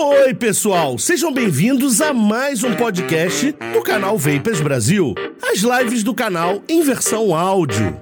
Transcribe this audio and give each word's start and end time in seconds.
Oi, 0.00 0.32
pessoal, 0.32 0.96
sejam 0.96 1.32
bem-vindos 1.32 2.00
a 2.00 2.14
mais 2.14 2.62
um 2.62 2.72
podcast 2.76 3.50
do 3.72 3.82
canal 3.82 4.16
Vapers 4.16 4.60
Brasil. 4.60 5.12
As 5.42 5.58
lives 5.58 6.04
do 6.04 6.14
canal 6.14 6.62
em 6.68 6.84
versão 6.84 7.34
áudio. 7.34 7.98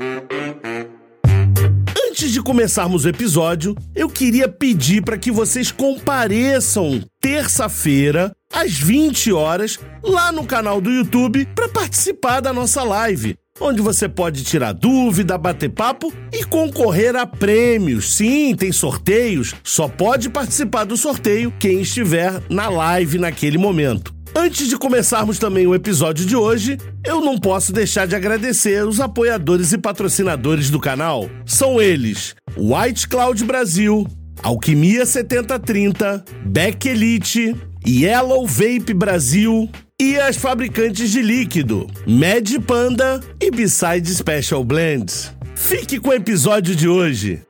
Antes 2.06 2.30
de 2.32 2.42
começarmos 2.42 3.06
o 3.06 3.08
episódio, 3.08 3.74
eu 3.94 4.10
queria 4.10 4.46
pedir 4.46 5.02
para 5.02 5.16
que 5.16 5.32
vocês 5.32 5.72
compareçam 5.72 7.02
terça-feira 7.18 8.30
às 8.52 8.72
20 8.72 9.32
horas 9.32 9.80
lá 10.02 10.30
no 10.30 10.44
canal 10.44 10.82
do 10.82 10.90
YouTube 10.90 11.48
para 11.54 11.66
participar 11.66 12.40
da 12.40 12.52
nossa 12.52 12.82
live 12.82 13.38
onde 13.60 13.80
você 13.80 14.08
pode 14.08 14.44
tirar 14.44 14.72
dúvida, 14.72 15.38
bater 15.38 15.70
papo 15.70 16.12
e 16.32 16.44
concorrer 16.44 17.16
a 17.16 17.26
prêmios. 17.26 18.14
Sim, 18.14 18.54
tem 18.54 18.72
sorteios, 18.72 19.54
só 19.62 19.88
pode 19.88 20.28
participar 20.28 20.84
do 20.84 20.96
sorteio 20.96 21.52
quem 21.58 21.80
estiver 21.80 22.40
na 22.48 22.68
live 22.68 23.18
naquele 23.18 23.58
momento. 23.58 24.14
Antes 24.34 24.68
de 24.68 24.76
começarmos 24.76 25.38
também 25.38 25.66
o 25.66 25.74
episódio 25.74 26.26
de 26.26 26.36
hoje, 26.36 26.76
eu 27.02 27.22
não 27.22 27.38
posso 27.38 27.72
deixar 27.72 28.06
de 28.06 28.14
agradecer 28.14 28.86
os 28.86 29.00
apoiadores 29.00 29.72
e 29.72 29.78
patrocinadores 29.78 30.68
do 30.68 30.78
canal. 30.78 31.30
São 31.46 31.80
eles: 31.80 32.34
White 32.54 33.08
Cloud 33.08 33.42
Brasil, 33.44 34.06
Alquimia 34.42 35.06
7030, 35.06 36.22
Beck 36.44 36.86
Elite, 36.86 37.56
Yellow 37.88 38.46
Vape 38.46 38.92
Brasil, 38.92 39.70
e 39.98 40.18
as 40.18 40.36
fabricantes 40.36 41.10
de 41.10 41.22
líquido, 41.22 41.86
Mad 42.06 42.50
Panda 42.66 43.18
e 43.40 43.50
Beside 43.50 44.14
Special 44.14 44.62
Blends. 44.62 45.32
Fique 45.54 45.98
com 45.98 46.10
o 46.10 46.12
episódio 46.12 46.76
de 46.76 46.86
hoje. 46.86 47.45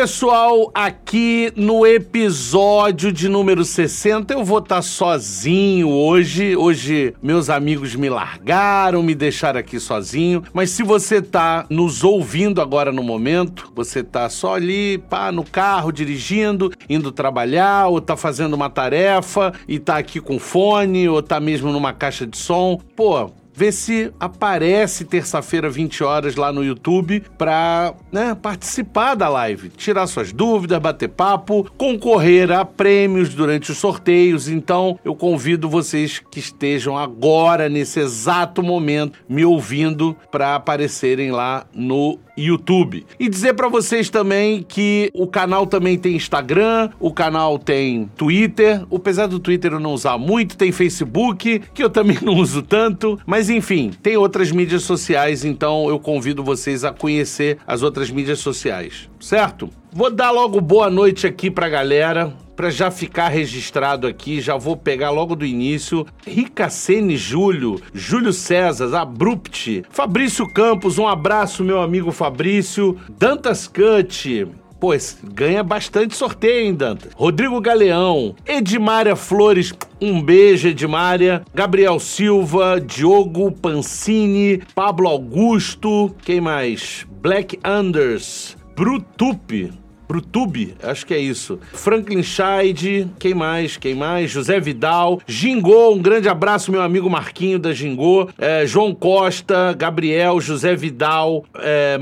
Pessoal, 0.00 0.70
aqui 0.74 1.52
no 1.54 1.86
episódio 1.86 3.12
de 3.12 3.28
número 3.28 3.62
60 3.66 4.32
eu 4.32 4.42
vou 4.42 4.56
estar 4.56 4.76
tá 4.76 4.82
sozinho 4.82 5.90
hoje. 5.90 6.56
Hoje 6.56 7.14
meus 7.22 7.50
amigos 7.50 7.94
me 7.94 8.08
largaram, 8.08 9.02
me 9.02 9.14
deixaram 9.14 9.60
aqui 9.60 9.78
sozinho. 9.78 10.42
Mas 10.54 10.70
se 10.70 10.82
você 10.82 11.20
tá 11.20 11.66
nos 11.68 12.02
ouvindo 12.02 12.62
agora 12.62 12.90
no 12.90 13.02
momento, 13.02 13.70
você 13.76 14.02
tá 14.02 14.30
só 14.30 14.54
ali, 14.54 14.96
pá, 14.96 15.30
no 15.30 15.44
carro, 15.44 15.92
dirigindo, 15.92 16.72
indo 16.88 17.12
trabalhar, 17.12 17.88
ou 17.88 18.00
tá 18.00 18.16
fazendo 18.16 18.54
uma 18.54 18.70
tarefa 18.70 19.52
e 19.68 19.78
tá 19.78 19.98
aqui 19.98 20.18
com 20.18 20.38
fone, 20.38 21.10
ou 21.10 21.22
tá 21.22 21.38
mesmo 21.38 21.70
numa 21.70 21.92
caixa 21.92 22.26
de 22.26 22.38
som, 22.38 22.80
pô, 22.96 23.30
Vê 23.52 23.72
se 23.72 24.12
aparece 24.18 25.04
terça-feira, 25.04 25.68
20 25.68 26.04
horas, 26.04 26.36
lá 26.36 26.52
no 26.52 26.64
YouTube, 26.64 27.22
para 27.36 27.94
né, 28.12 28.34
participar 28.34 29.14
da 29.14 29.28
live, 29.28 29.68
tirar 29.70 30.06
suas 30.06 30.32
dúvidas, 30.32 30.78
bater 30.78 31.08
papo, 31.08 31.70
concorrer 31.76 32.50
a 32.52 32.64
prêmios 32.64 33.34
durante 33.34 33.70
os 33.70 33.78
sorteios. 33.78 34.48
Então, 34.48 34.98
eu 35.04 35.14
convido 35.14 35.68
vocês 35.68 36.22
que 36.30 36.38
estejam 36.38 36.96
agora, 36.96 37.68
nesse 37.68 38.00
exato 38.00 38.62
momento, 38.62 39.18
me 39.28 39.44
ouvindo, 39.44 40.16
para 40.30 40.54
aparecerem 40.54 41.30
lá 41.30 41.66
no 41.74 42.18
YouTube. 42.40 43.06
E 43.18 43.28
dizer 43.28 43.54
para 43.54 43.68
vocês 43.68 44.10
também 44.10 44.64
que 44.66 45.10
o 45.14 45.26
canal 45.26 45.66
também 45.66 45.98
tem 45.98 46.16
Instagram, 46.16 46.90
o 46.98 47.12
canal 47.12 47.58
tem 47.58 48.10
Twitter, 48.16 48.84
apesar 48.94 49.26
do 49.26 49.38
Twitter 49.38 49.72
eu 49.72 49.80
não 49.80 49.92
usar 49.92 50.18
muito, 50.18 50.56
tem 50.56 50.72
Facebook, 50.72 51.62
que 51.74 51.82
eu 51.82 51.90
também 51.90 52.18
não 52.22 52.34
uso 52.34 52.62
tanto, 52.62 53.18
mas 53.26 53.50
enfim, 53.50 53.90
tem 54.02 54.16
outras 54.16 54.50
mídias 54.50 54.82
sociais, 54.82 55.44
então 55.44 55.88
eu 55.88 55.98
convido 55.98 56.42
vocês 56.42 56.84
a 56.84 56.92
conhecer 56.92 57.58
as 57.66 57.82
outras 57.82 58.10
mídias 58.10 58.38
sociais, 58.38 59.08
certo? 59.18 59.68
Vou 59.92 60.10
dar 60.10 60.30
logo 60.30 60.60
boa 60.60 60.88
noite 60.88 61.26
aqui 61.26 61.50
pra 61.50 61.68
galera 61.68 62.32
para 62.60 62.68
já 62.68 62.90
ficar 62.90 63.28
registrado 63.28 64.06
aqui, 64.06 64.38
já 64.38 64.54
vou 64.54 64.76
pegar 64.76 65.08
logo 65.08 65.34
do 65.34 65.46
início. 65.46 66.06
Ricacene 66.26 67.16
Júlio, 67.16 67.80
Júlio 67.94 68.34
César, 68.34 68.94
Abrupt, 69.00 69.82
Fabrício 69.88 70.46
Campos, 70.52 70.98
um 70.98 71.08
abraço, 71.08 71.64
meu 71.64 71.80
amigo 71.80 72.12
Fabrício. 72.12 72.98
Dantas 73.18 73.66
Cut, 73.66 74.46
Pô, 74.78 74.90
ganha 75.32 75.62
bastante 75.62 76.14
sorteio, 76.14 76.66
hein, 76.66 76.74
Dantas? 76.74 77.12
Rodrigo 77.14 77.58
Galeão, 77.62 78.34
Edmária 78.46 79.16
Flores, 79.16 79.72
um 79.98 80.20
beijo, 80.20 80.68
Edmária. 80.68 81.40
Gabriel 81.54 81.98
Silva, 81.98 82.78
Diogo 82.78 83.50
Pancini, 83.52 84.62
Pablo 84.74 85.08
Augusto, 85.08 86.14
quem 86.22 86.42
mais? 86.42 87.06
Black 87.22 87.58
Anders, 87.64 88.54
Brutup, 88.76 89.72
pro 90.10 90.20
Tube, 90.20 90.74
acho 90.82 91.06
que 91.06 91.14
é 91.14 91.20
isso. 91.20 91.60
Franklin 91.72 92.20
Scheid, 92.20 93.06
quem 93.16 93.32
mais? 93.32 93.76
Quem 93.76 93.94
mais? 93.94 94.28
José 94.28 94.58
Vidal, 94.58 95.20
Gingô, 95.24 95.92
um 95.92 96.02
grande 96.02 96.28
abraço, 96.28 96.72
meu 96.72 96.82
amigo 96.82 97.08
Marquinho 97.08 97.60
da 97.60 97.72
Gingô, 97.72 98.28
é, 98.36 98.66
João 98.66 98.92
Costa, 98.92 99.72
Gabriel, 99.72 100.40
José 100.40 100.74
Vidal, 100.74 101.44
é, 101.60 101.96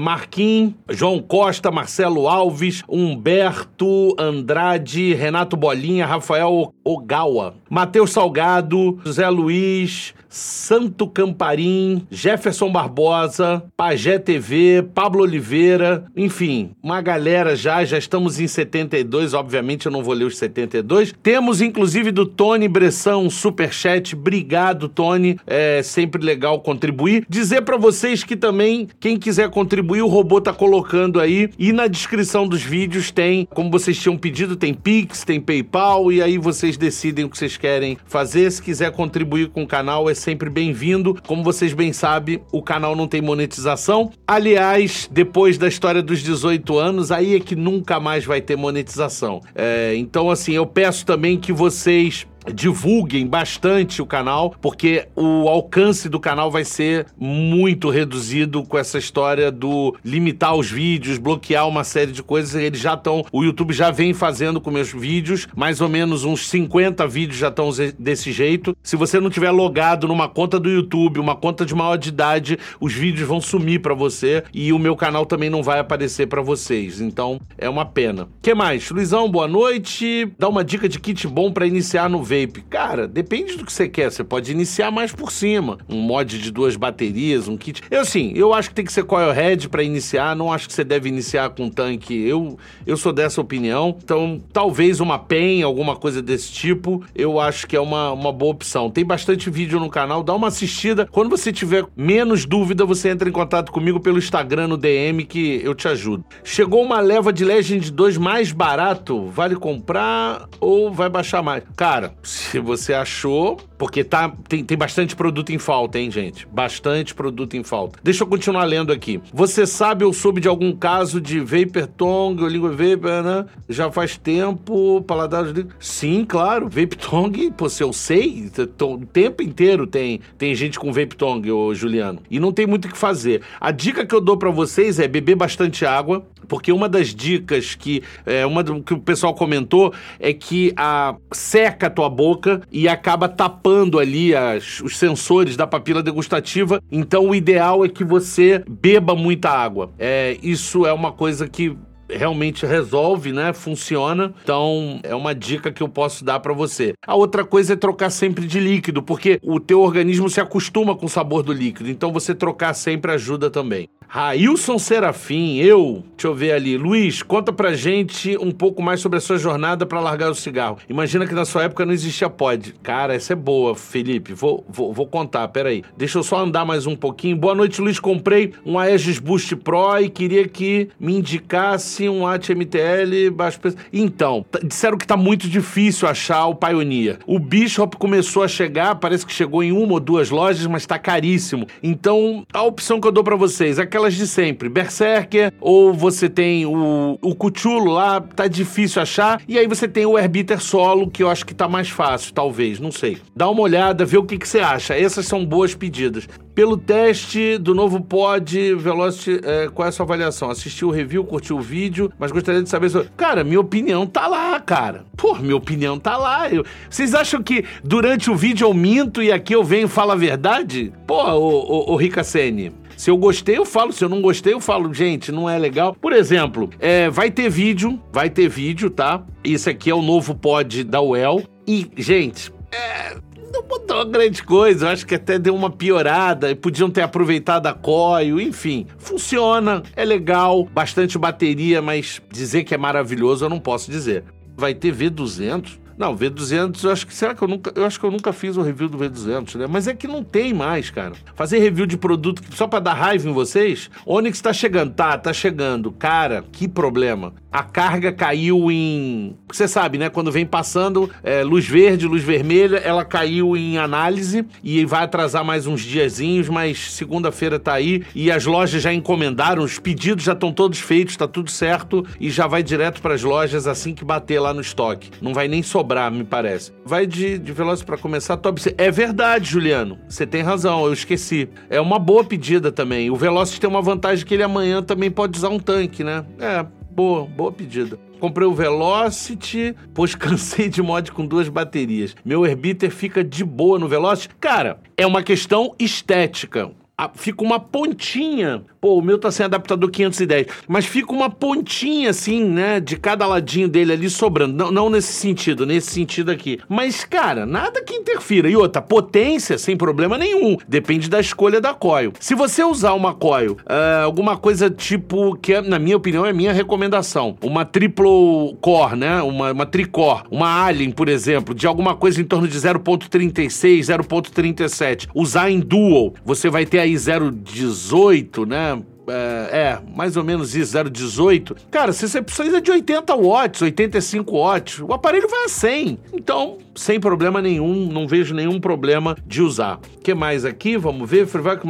João 0.89 1.21
Costa, 1.21 1.71
Marcelo 1.71 2.27
Alves, 2.27 2.83
Humberto 2.89 4.17
Andrade, 4.19 5.13
Renato 5.13 5.55
Bolinha, 5.55 6.07
Rafael 6.07 6.73
Ogawa, 6.83 7.57
Matheus 7.69 8.11
Salgado, 8.13 8.99
José 9.05 9.29
Luiz, 9.29 10.15
Santo 10.29 11.07
Camparim, 11.07 12.07
Jefferson 12.11 12.71
Barbosa, 12.71 13.63
Pajé 13.77 14.19
TV, 14.19 14.85
Pablo 14.95 15.23
Oliveira, 15.23 16.05
enfim, 16.17 16.71
uma 16.83 17.01
galera 17.01 17.57
já, 17.57 17.85
já 17.85 17.99
estamos 17.99 18.39
em 18.39 18.47
72, 18.47 19.35
obviamente 19.35 19.87
eu 19.87 19.93
não 19.93 20.03
vou 20.03 20.15
ler 20.15 20.25
os 20.25 20.37
72. 20.37 21.15
Temos 21.23 21.61
inclusive 21.61 22.11
do 22.11 22.27
Tony 22.27 22.69
Bressão, 22.69 23.25
um 23.25 23.31
superchat, 23.31 24.15
obrigado 24.15 24.89
Tony, 24.89 25.39
é 25.47 25.83
sempre 25.83 26.23
legal 26.23 26.61
contribuir. 26.61 27.25
Dizer 27.29 27.63
para 27.63 27.77
vocês 27.77 28.23
que 28.23 28.37
também, 28.37 28.89
quem 29.01 29.17
quiser 29.17 29.51
contribuir, 29.51 30.03
o 30.03 30.09
robô 30.09 30.41
tá 30.41 30.53
colocando 30.53 31.21
aí 31.21 31.51
e 31.59 31.73
na 31.73 31.87
descrição 31.87 32.47
dos 32.47 32.63
vídeos 32.63 33.11
tem, 33.11 33.47
como 33.55 33.71
vocês 33.71 33.99
tinham 33.99 34.17
pedido, 34.17 34.57
tem 34.57 34.75
Pix, 34.75 35.25
tem 35.25 35.41
PayPal 35.41 36.13
e 36.13 36.23
aí 36.23 36.39
vocês 36.39 36.77
decidem 36.77 37.25
o 37.25 37.31
que 37.31 37.39
vocês 37.39 37.57
querem 37.57 37.97
fazer. 38.07 38.51
Se 38.51 38.63
quiser 38.63 38.93
contribuir 38.93 39.49
com 39.49 39.63
o 39.63 39.67
canal, 39.67 40.09
é 40.09 40.15
sempre 40.19 40.51
bem-vindo. 40.51 41.17
Como 41.27 41.43
vocês 41.43 41.73
bem 41.73 41.93
sabem, 41.93 42.41
o 42.53 42.63
canal 42.63 42.95
não 42.95 43.09
tem 43.09 43.23
monetização. 43.23 44.11
Aliás, 44.27 45.09
depois 45.11 45.57
da 45.57 45.69
história 45.69 46.03
dos 46.03 46.23
18 46.23 46.79
anos, 46.79 47.11
aí 47.11 47.35
é 47.35 47.41
que 47.41 47.57
nunca 47.57 47.99
mais 47.99 48.25
vai 48.25 48.41
ter 48.41 48.57
monetização. 48.57 49.41
É, 49.55 49.95
então, 49.97 50.31
assim, 50.31 50.53
eu 50.53 50.67
peço 50.67 51.07
também 51.07 51.39
que 51.39 51.53
vocês 51.53 52.27
divulguem 52.53 53.27
bastante 53.27 54.03
o 54.03 54.07
canal, 54.07 54.55
porque 54.61 55.07
o 55.15 55.49
alcance 55.49 56.09
do 56.09 56.21
canal 56.21 56.51
vai 56.51 56.65
ser 56.65 57.07
muito 57.19 57.91
reduzido 57.91 58.63
com 58.63 58.79
essa 58.79 58.99
história 58.99 59.51
do 59.51 59.95
limitar 60.05 60.55
os 60.55 60.71
vídeos, 60.71 61.19
bloquear 61.19 61.69
uma 61.69 61.85
série 61.85 62.13
de 62.13 62.23
coisas. 62.23 62.55
Eles 62.55 62.81
já 62.81 62.95
estão, 62.95 63.25
o 63.33 63.45
YouTube 63.45 63.73
já 63.73 63.91
vem 63.91 64.13
fazendo 64.13 64.61
com 64.61 64.71
meus 64.71 64.93
vídeos, 64.93 65.47
mais 65.57 65.81
ou 65.81 65.89
menos 65.89 66.25
uns 66.25 66.49
50 66.49 67.07
vídeos 67.07 67.39
já 67.39 67.49
estão 67.49 67.71
desse 67.99 68.33
jeito. 68.33 68.77
Se 68.83 68.97
você 68.97 69.21
não 69.21 69.31
tiver 69.31 69.51
logado 69.51 70.09
numa 70.09 70.29
conta 70.29 70.59
do 70.59 70.69
YouTube, 70.69 71.21
uma 71.21 71.37
conta 71.37 71.65
de 71.65 71.75
maior 71.75 71.97
de 71.97 72.09
idade, 72.09 72.59
os 72.81 72.93
vídeos 72.93 73.29
vão 73.29 73.41
sumir 73.41 73.81
para 73.81 73.95
você 73.95 74.43
e 74.53 74.73
o 74.73 74.79
meu 74.79 74.97
canal 74.97 75.27
também 75.27 75.51
não 75.51 75.63
vai 75.63 75.79
aparecer 75.79 76.27
para 76.27 76.43
vocês. 76.43 77.01
Então, 77.01 77.41
é 77.57 77.69
uma 77.69 77.85
pena. 77.85 78.29
Que 78.43 78.55
mais? 78.55 78.91
Luizão, 78.91 79.31
boa 79.31 79.49
noite. 79.49 80.31
Dá 80.39 80.49
uma 80.49 80.65
dica 80.65 80.89
de 80.89 80.99
kit 80.99 81.27
bom 81.27 81.53
para 81.53 81.67
iniciar 81.67 82.09
no 82.09 82.23
vape? 82.47 82.63
Cara, 82.63 83.07
depende 83.07 83.57
do 83.57 83.65
que 83.65 83.73
você 83.73 83.89
quer. 83.89 84.11
Você 84.11 84.23
pode 84.25 84.51
iniciar 84.53 84.91
mais 84.91 85.13
por 85.13 85.33
cima. 85.33 85.79
Um 85.89 86.01
mod 86.01 86.39
de 86.39 86.51
duas 86.51 86.77
baterias, 86.77 87.49
um 87.49 87.57
kit. 87.57 87.83
Eu, 87.91 88.05
sim, 88.05 88.33
eu 88.35 88.53
acho 88.53 88.69
que 88.69 88.75
tem 88.75 88.85
que 88.85 88.93
ser 88.93 89.05
coilhead 89.05 89.69
para 89.69 89.83
iniciar. 89.83 90.37
Não 90.37 90.53
acho 90.53 90.67
que 90.67 90.73
você 90.73 90.85
deve 90.85 91.09
iniciar 91.09 91.51
com 91.51 91.69
tanque. 91.69 92.15
Eu, 92.15 92.59
eu 92.87 92.97
sou 92.97 93.13
dessa 93.13 93.41
opinião. 93.41 93.97
Então, 94.03 94.41
talvez 94.53 95.01
uma 95.01 95.19
PEN, 95.19 95.63
alguma 95.63 95.97
coisa 95.97 96.23
desse 96.23 96.53
tipo, 96.53 97.05
eu 97.15 97.41
acho 97.41 97.67
que 97.67 97.77
é 97.77 97.81
uma, 97.81 98.13
uma 98.13 98.33
boa 98.33 98.53
opção. 98.53 98.91
Tem 98.91 99.05
bastante 99.05 99.51
vídeo 99.51 99.81
no 99.81 99.91
canal. 99.91 100.23
Dá 100.23 100.35
uma 100.35 100.49
assistida. 100.49 101.07
Quando 101.11 101.31
você 101.31 101.53
tiver 101.53 101.85
menos 101.97 102.45
dúvida, 102.45 102.85
você 102.85 103.09
entra 103.09 103.29
em 103.29 103.33
contato 103.33 103.73
comigo 103.73 104.01
pelo 104.01 104.19
Instagram 104.19 104.69
no 104.69 104.77
DM 104.77 105.25
que 105.25 105.61
eu 105.65 105.75
te 105.75 105.89
ajudo. 105.89 106.25
Chegou 106.45 106.83
uma 106.83 107.01
leva 107.01 107.33
de 107.33 107.45
Legend 107.45 107.91
2 107.91 108.17
mais 108.17 108.53
barato. 108.53 109.27
Vale 109.27 109.57
comprar 109.57 110.49
ou 110.61 110.93
vai 110.93 111.09
baixar 111.09 111.43
mais? 111.43 111.63
Cara, 111.77 112.15
Se 112.23 112.59
você 112.59 112.93
achou, 112.93 113.59
porque 113.77 114.03
tá, 114.05 114.33
tem, 114.49 114.65
tem 114.65 114.77
bastante 114.77 115.15
produto 115.15 115.51
em 115.51 115.59
falta, 115.59 115.99
hein, 115.99 116.11
gente? 116.11 116.47
Bastante 116.47 117.15
produto 117.15 117.57
em 117.57 117.63
falta. 117.63 117.99
Deixa 118.03 118.25
eu 118.25 118.27
continuar 118.27 118.65
lendo 118.65 118.93
aqui. 118.93 119.21
Você 119.33 119.67
sabe 119.67 120.05
ou 120.05 120.13
soube 120.13 120.41
de 120.41 120.49
algum 120.49 120.75
caso 120.75 121.21
de 121.21 121.41
Vapor 121.41 121.87
Tongue, 121.87 122.43
ou 122.43 122.49
língua 122.49 122.71
Vapor, 122.71 123.23
né? 123.23 123.47
Já 123.69 123.91
faz 123.91 124.17
tempo, 124.17 125.03
paladar... 125.03 125.45
Sim, 125.79 126.25
claro. 126.25 126.69
Vape 126.69 126.97
Tongue, 126.97 127.51
pô, 127.51 127.69
se 127.69 127.83
eu 127.83 127.93
sei, 127.93 128.51
o 128.81 129.07
tempo 129.07 129.43
inteiro 129.43 129.87
tem, 129.87 130.21
tem 130.37 130.55
gente 130.55 130.79
com 130.79 130.93
Vape 130.93 131.17
Tongue, 131.17 131.51
ô 131.51 131.75
Juliano. 131.75 132.21
E 132.31 132.39
não 132.39 132.53
tem 132.53 132.67
muito 132.67 132.87
o 132.87 132.89
que 132.89 132.99
fazer. 132.99 133.43
A 133.61 133.71
dica 133.71 134.05
que 134.05 134.15
eu 134.15 134.21
dou 134.21 134.37
para 134.37 134.51
vocês 134.51 134.99
é 134.99 135.09
beber 135.09 135.37
bastante 135.37 135.87
água, 135.87 136.27
porque 136.49 136.73
uma 136.73 136.89
das 136.89 137.15
dicas 137.15 137.75
que, 137.75 138.03
é, 138.25 138.45
uma 138.47 138.63
do, 138.63 138.83
que 138.83 138.95
o 138.95 138.99
pessoal 138.99 139.35
comentou 139.35 139.93
é 140.19 140.33
que 140.33 140.73
a 140.77 141.15
seca 141.31 141.87
a 141.87 141.91
tua 141.91 142.09
boca 142.09 142.63
e 142.73 142.89
acaba 142.89 143.29
tapando 143.29 143.99
ali 143.99 144.35
as, 144.35 144.81
os 144.81 144.97
sensores 144.97 145.57
da 145.57 145.67
papila 145.67 146.03
degustativa. 146.03 146.83
Então 146.91 147.29
o 147.29 147.35
ideal 147.35 147.85
é 147.85 147.89
que 147.89 148.05
você 148.05 148.63
beba 148.69 149.15
muita 149.15 149.51
água. 149.51 149.91
É, 149.99 150.37
isso 150.43 150.87
é 150.87 150.93
uma 150.93 151.13
coisa 151.13 151.49
que 151.49 151.77
realmente 152.09 152.65
resolve, 152.65 153.33
né? 153.33 153.53
Funciona. 153.53 154.33
Então, 154.43 155.01
é 155.03 155.15
uma 155.15 155.35
dica 155.35 155.71
que 155.71 155.83
eu 155.83 155.89
posso 155.89 156.25
dar 156.25 156.41
para 156.41 156.53
você. 156.53 156.95
A 157.07 157.15
outra 157.15 157.45
coisa 157.45 157.75
é 157.75 157.77
trocar 157.77 158.11
sempre 158.11 158.47
de 158.47 158.59
líquido, 158.59 159.03
porque 159.03 159.39
o 159.43 159.61
teu 159.61 159.81
organismo 159.81 160.29
se 160.31 160.41
acostuma 160.41 160.97
com 160.97 161.07
o 161.07 161.09
sabor 161.09 161.43
do 161.43 161.53
líquido. 161.53 161.91
Então, 161.91 162.13
você 162.13 162.35
trocar 162.35 162.75
sempre 162.75 163.13
ajuda 163.13 163.51
também. 163.51 163.89
Railson 164.11 164.79
Serafim, 164.79 165.59
eu, 165.59 166.03
deixa 166.17 166.29
eu 166.29 166.35
ver 166.35 166.53
ali. 166.53 166.79
Luiz, 166.79 167.23
conta 167.23 167.53
pra 167.53 167.75
gente 167.75 168.39
um 168.39 168.51
pouco 168.51 168.83
mais 168.83 169.01
sobre 169.01 169.19
a 169.19 169.21
sua 169.21 169.37
jornada 169.37 169.85
para 169.85 170.01
largar 170.01 170.31
o 170.31 170.35
cigarro. 170.35 170.79
Imagina 170.89 171.27
que 171.27 171.35
na 171.35 171.45
sua 171.45 171.65
época 171.65 171.85
não 171.85 171.93
existia 171.93 172.31
pod. 172.31 172.75
Cara, 172.83 173.15
essa 173.15 173.35
é 173.35 173.37
boa, 173.37 173.75
Felipe. 173.75 174.33
Vou, 174.33 174.65
vou, 174.67 174.95
vou 174.95 175.07
contar, 175.07 175.47
peraí. 175.49 175.85
Deixa 175.95 176.19
eu 176.19 176.23
só 176.23 176.39
andar 176.39 176.65
mais 176.65 176.87
um 176.87 176.97
pouquinho. 176.97 177.37
Boa 177.37 177.55
noite, 177.55 177.83
Luiz. 177.83 178.01
Comprei 178.01 178.55
um 178.65 178.79
Aegis 178.79 179.19
Boost 179.19 179.55
Pro 179.57 180.01
e 180.01 180.09
queria 180.09 180.49
que 180.49 180.89
me 180.99 181.15
indicasse 181.15 182.09
um 182.09 182.27
AT-MTL 182.27 183.31
baixo 183.31 183.61
preço. 183.61 183.77
Então, 183.93 184.43
disseram 184.65 184.97
que 184.97 185.07
tá 185.07 185.19
muito 185.19 185.47
difícil 185.47 186.09
achar 186.09 186.47
o 186.47 186.55
Pioneer. 186.55 187.19
O 187.27 187.39
Bishop 187.39 187.95
começou 187.99 188.43
a 188.43 188.49
chegar, 188.49 188.95
parece 188.95 189.27
que 189.27 189.33
chegou 189.35 189.63
em 189.63 189.71
uma 189.71 189.93
ou 189.93 190.01
duas 190.01 190.31
lojas, 190.31 190.67
mas 190.67 190.87
tá 190.87 190.99
caríssimo. 190.99 191.67
Então, 191.83 192.47
a 192.55 192.63
opção 192.63 192.99
que 192.99 193.07
eu 193.07 193.13
dou 193.13 193.23
para 193.23 193.37
vocês 193.37 193.79
é 193.79 193.98
aquelas 193.99 194.15
de 194.15 194.29
sempre, 194.29 194.69
Berserker, 194.69 195.53
ou 195.61 195.93
você 195.93 196.29
tem 196.29 196.65
o, 196.65 197.19
o 197.21 197.35
Cuchulo 197.35 197.91
lá, 197.91 198.21
tá 198.21 198.47
difícil 198.47 199.03
achar, 199.03 199.43
e 199.49 199.59
aí 199.59 199.67
você 199.67 199.89
tem 199.89 200.07
o 200.07 200.17
Herbiter 200.17 200.61
Solo, 200.61 201.11
que 201.11 201.23
eu 201.23 201.29
acho 201.29 201.45
que 201.45 201.53
tá 201.53 201.67
mais 201.67 201.91
fácil, 201.91 202.33
talvez, 202.33 202.79
não 202.79 202.93
sei. 202.93 203.19
Dá 203.35 203.51
uma 203.51 203.61
olhada, 203.61 204.05
vê 204.05 204.17
o 204.17 204.23
que, 204.23 204.39
que 204.39 204.47
você 204.47 204.61
acha. 204.61 204.97
Essas 204.97 205.27
são 205.27 205.45
boas 205.45 205.75
pedidas. 205.75 206.29
Pelo 206.55 206.77
teste 206.77 207.59
do 207.59 207.75
novo 207.75 208.01
pod 208.01 208.75
Velocity, 208.75 209.41
é, 209.45 209.69
qual 209.69 209.87
é 209.87 209.89
a 209.89 209.93
sua 209.93 210.05
avaliação? 210.05 210.51
Assistiu 210.51 210.89
o 210.89 210.93
review, 210.93 211.25
curtiu 211.25 211.57
o 211.57 211.61
vídeo, 211.61 212.13
mas 212.19 212.31
gostaria 212.31 212.63
de 212.63 212.69
saber 212.69 212.91
sobre... 212.91 213.09
Cara, 213.17 213.43
minha 213.43 213.61
opinião 213.61 214.07
tá 214.07 214.27
lá, 214.27 214.59
cara. 214.61 215.05
Pô, 215.17 215.35
minha 215.37 215.57
opinião 215.57 215.99
tá 215.99 216.17
lá. 216.17 216.49
Eu... 216.49 216.65
Vocês 216.89 217.15
acham 217.15 217.43
que 217.43 217.65
durante 217.83 218.31
o 218.31 218.37
vídeo 218.37 218.67
eu 218.67 218.75
minto 218.75 219.23
e 219.23 219.31
aqui 219.33 219.55
eu 219.55 219.63
venho 219.63 219.87
e 219.87 219.89
falo 219.91 220.13
a 220.13 220.17
verdade? 220.17 220.93
Pô, 221.07 221.23
o, 221.33 221.91
o, 221.91 221.93
o 221.93 221.97
Ricacene, 221.97 222.73
se 222.99 223.11
eu 223.11 223.17
gostei, 223.17 223.57
eu 223.57 223.65
falo. 223.65 223.93
Se 223.93 224.05
eu 224.05 224.09
não 224.09 224.21
gostei, 224.21 224.53
eu 224.53 224.61
falo, 224.61 224.93
gente, 224.93 225.31
não 225.31 225.49
é 225.49 225.57
legal. 225.57 225.95
Por 225.95 226.13
exemplo, 226.13 226.69
é, 226.81 227.09
vai 227.09 227.31
ter 227.31 227.49
vídeo, 227.49 227.99
vai 228.13 228.29
ter 228.29 228.49
vídeo, 228.49 228.91
tá? 228.91 229.23
Isso 229.45 229.71
aqui 229.71 229.89
é 229.89 229.95
o 229.95 230.03
novo 230.03 230.35
pod 230.35 230.83
da 230.83 231.01
UEL. 231.01 231.45
E, 231.65 231.89
gente, 231.97 232.53
é, 232.73 233.17
não 233.53 233.63
mudou 233.63 234.05
grande 234.05 234.43
coisa, 234.43 234.87
eu 234.87 234.91
acho 234.91 235.07
que 235.07 235.15
até 235.15 235.39
deu 235.39 235.55
uma 235.55 235.71
piorada, 235.71 236.55
podiam 236.57 236.91
ter 236.91 237.03
aproveitado 237.03 237.69
a 237.69 237.73
coio, 237.73 238.41
enfim. 238.41 238.85
Funciona, 238.99 239.85
é 239.95 240.05
legal, 240.05 240.65
bastante 240.65 241.17
bateria, 241.17 241.81
mas 241.81 242.21
dizer 242.33 242.65
que 242.65 242.75
é 242.75 242.79
maravilhoso 242.79 243.45
eu 243.45 243.49
não 243.49 243.61
posso 243.61 243.93
dizer. 243.93 244.25
Vai 244.57 244.75
ter 244.75 244.93
V200, 244.93 245.79
não, 245.99 246.17
V200, 246.17 246.85
eu 246.85 246.93
acho 246.93 247.07
que 247.07 247.13
será 247.13 247.35
que 247.35 247.43
eu 247.43 247.49
nunca, 247.49 247.73
eu 247.75 247.85
acho 247.85 247.99
que 247.99 248.07
eu 248.07 248.11
nunca 248.11 248.33
fiz 248.33 248.57
o 248.57 248.63
review 248.63 248.89
do 248.89 248.97
V200, 248.97 249.57
né? 249.57 249.67
Mas 249.69 249.89
é 249.89 249.95
que 249.95 250.07
não 250.07 250.23
tem 250.23 250.55
mais, 250.55 250.91
cara. 250.91 251.13
Fazer 251.35 251.59
review 251.59 251.87
de 251.87 251.99
produto 251.99 252.41
só 252.55 252.69
para 252.69 252.79
dar 252.79 252.95
raiva 252.95 253.29
em 253.29 253.33
vocês? 253.33 253.91
Onix 254.07 254.41
tá 254.41 254.53
chegando, 254.53 254.95
tá, 254.95 255.19
tá 255.19 255.33
chegando. 255.33 255.91
Cara, 255.91 256.45
que 256.53 256.69
problema. 256.69 257.35
A 257.51 257.63
carga 257.63 258.13
caiu 258.13 258.71
em, 258.71 259.37
você 259.51 259.67
sabe, 259.67 259.97
né? 259.97 260.11
Quando 260.11 260.31
vem 260.31 260.45
passando 260.45 261.11
é, 261.23 261.43
luz 261.43 261.67
verde, 261.67 262.07
luz 262.07 262.23
vermelha, 262.23 262.77
ela 262.77 263.05
caiu 263.05 263.57
em 263.57 263.79
análise 263.79 264.45
e 264.63 264.85
vai 264.85 265.05
atrasar 265.05 265.45
mais 265.45 265.67
uns 265.67 265.81
diazinhos, 265.81 266.49
mas 266.49 266.93
segunda-feira 266.93 267.59
tá 267.59 267.73
aí 267.73 268.03
e 268.15 268.31
as 268.31 268.45
lojas 268.45 268.83
já 268.83 268.93
encomendaram, 268.93 269.63
os 269.63 269.79
pedidos 269.79 270.25
já 270.25 270.33
estão 270.33 270.53
todos 270.53 270.79
feitos, 270.79 271.17
tá 271.17 271.27
tudo 271.27 271.51
certo 271.51 272.05
e 272.21 272.31
já 272.31 272.47
vai 272.47 272.63
direto 272.63 273.01
para 273.01 273.15
as 273.15 273.23
lojas 273.23 273.67
assim 273.67 273.95
que 273.95 274.05
bater 274.05 274.39
lá 274.41 274.53
no 274.53 274.61
estoque. 274.61 275.11
Não 275.23 275.33
vai 275.33 275.49
nem 275.49 275.63
sobrar 275.63 276.13
me 276.13 276.25
parece. 276.25 276.73
Vai 276.85 277.07
de, 277.07 277.39
de 277.39 277.53
Veloz 277.53 277.83
para 277.83 277.97
começar, 277.97 278.37
top. 278.37 278.61
É 278.77 278.91
verdade, 278.91 279.51
Juliano. 279.51 279.99
Você 280.09 280.27
tem 280.27 280.43
razão, 280.43 280.85
eu 280.85 280.93
esqueci. 280.93 281.49
É 281.71 281.81
uma 281.81 281.99
boa 281.99 282.25
pedida 282.25 282.71
também. 282.71 283.11
O 283.11 283.17
Veloz 283.17 283.59
tem 283.59 283.69
uma 283.69 283.83
vantagem 283.83 284.25
que 284.25 284.35
ele 284.35 284.43
amanhã 284.43 284.83
também 284.83 285.11
pode 285.11 285.39
usar 285.39 285.49
um 285.49 285.59
tanque, 285.59 286.05
né? 286.05 286.25
É, 286.39 286.67
boa, 286.99 287.25
boa 287.25 287.53
pedida. 287.53 287.97
Comprei 288.19 288.45
o 288.45 288.53
Velocity, 288.53 289.73
pois 289.95 290.17
cansei 290.17 290.69
de 290.69 290.83
mod 290.83 291.13
com 291.13 291.25
duas 291.25 291.49
baterias. 291.49 292.17
Meu 292.25 292.45
Herbiter 292.45 292.91
fica 292.91 293.23
de 293.23 293.45
boa 293.45 293.79
no 293.79 293.87
Velocity. 293.87 294.35
Cara, 294.41 294.81
é 294.97 295.07
uma 295.07 295.23
questão 295.23 295.77
estética. 295.79 296.73
Fica 297.15 297.45
uma 297.45 297.61
pontinha 297.61 298.65
Pô, 298.81 298.99
o 298.99 299.03
meu 299.03 299.19
tá 299.19 299.31
sem 299.31 299.45
adaptador 299.45 299.91
510. 299.91 300.47
Mas 300.69 300.87
fica 300.87 301.13
uma 301.13 301.29
pontinha, 301.29 302.11
assim, 302.11 302.45
né? 302.45 302.79
De 302.79 302.97
cada 302.97 303.27
ladinho 303.27 303.69
dele 303.69 303.93
ali 303.93 304.09
sobrando. 304.09 304.55
Não, 304.55 304.71
não 304.71 304.91
nesse 304.91 305.13
sentido, 305.13 305.67
nesse 305.67 305.91
sentido 305.91 306.31
aqui. 306.31 306.61
Mas, 306.69 307.05
cara, 307.05 307.45
nada 307.45 307.83
que 307.83 307.95
interfira. 307.95 308.49
E 308.49 308.57
outra, 308.57 308.81
potência 308.81 309.59
sem 309.59 309.77
problema 309.77 310.17
nenhum. 310.17 310.57
Depende 310.69 311.11
da 311.11 311.19
escolha 311.19 311.61
da 311.61 311.75
coil. 311.75 312.13
Se 312.21 312.37
você 312.37 312.63
usar 312.63 312.93
uma 312.93 313.15
coil, 313.15 313.53
uh, 313.53 314.05
alguma 314.05 314.37
coisa 314.37 314.71
tipo, 314.71 315.37
que 315.37 315.55
é, 315.55 315.61
na 315.61 315.79
minha 315.79 315.97
opinião 315.97 316.25
é 316.25 316.33
minha 316.33 316.53
recomendação, 316.53 317.37
uma 317.43 317.65
triplo 317.65 318.55
core, 318.61 318.97
né? 318.97 319.21
Uma, 319.23 319.53
uma 319.53 319.67
tricore, 319.67 320.23
uma 320.31 320.65
Alien, 320.65 320.93
por 320.93 321.09
exemplo, 321.09 321.53
de 321.53 321.67
alguma 321.67 321.97
coisa 321.97 322.21
em 322.21 322.25
torno 322.25 322.47
de 322.47 322.57
0.36, 322.57 323.81
0.37. 323.81 325.09
Usar 325.13 325.51
em 325.51 325.59
dual, 325.59 326.15
você 326.25 326.49
vai 326.49 326.65
ter 326.65 326.79
aí 326.89 326.95
0.18, 326.95 328.47
né? 328.47 328.83
É, 329.11 329.59
é, 329.59 329.79
mais 329.97 330.17
ou 330.17 330.25
menos 330.25 330.55
isso, 330.55 330.77
0,18. 330.77 331.57
Cara, 331.71 331.93
se 331.93 332.07
você 332.07 332.21
precisa 332.21 332.61
de 332.61 332.71
80 332.71 333.17
watts, 333.17 333.63
85 333.63 334.39
watts, 334.39 334.81
o 334.81 334.93
aparelho 334.93 335.29
vai 335.29 335.45
a 335.45 335.49
100. 335.49 335.99
Então, 336.13 336.59
sem 336.75 337.01
problema 337.01 337.41
nenhum, 337.41 337.91
não 337.91 338.07
vejo 338.07 338.35
nenhum 338.35 338.61
problema 338.61 339.17
de 339.27 339.41
usar. 339.41 339.79
O 339.97 340.01
que 340.01 340.15
mais 340.15 340.45
aqui? 340.45 340.77
Vamos 340.77 341.09
ver. 341.09 341.27
Freevac 341.27 341.67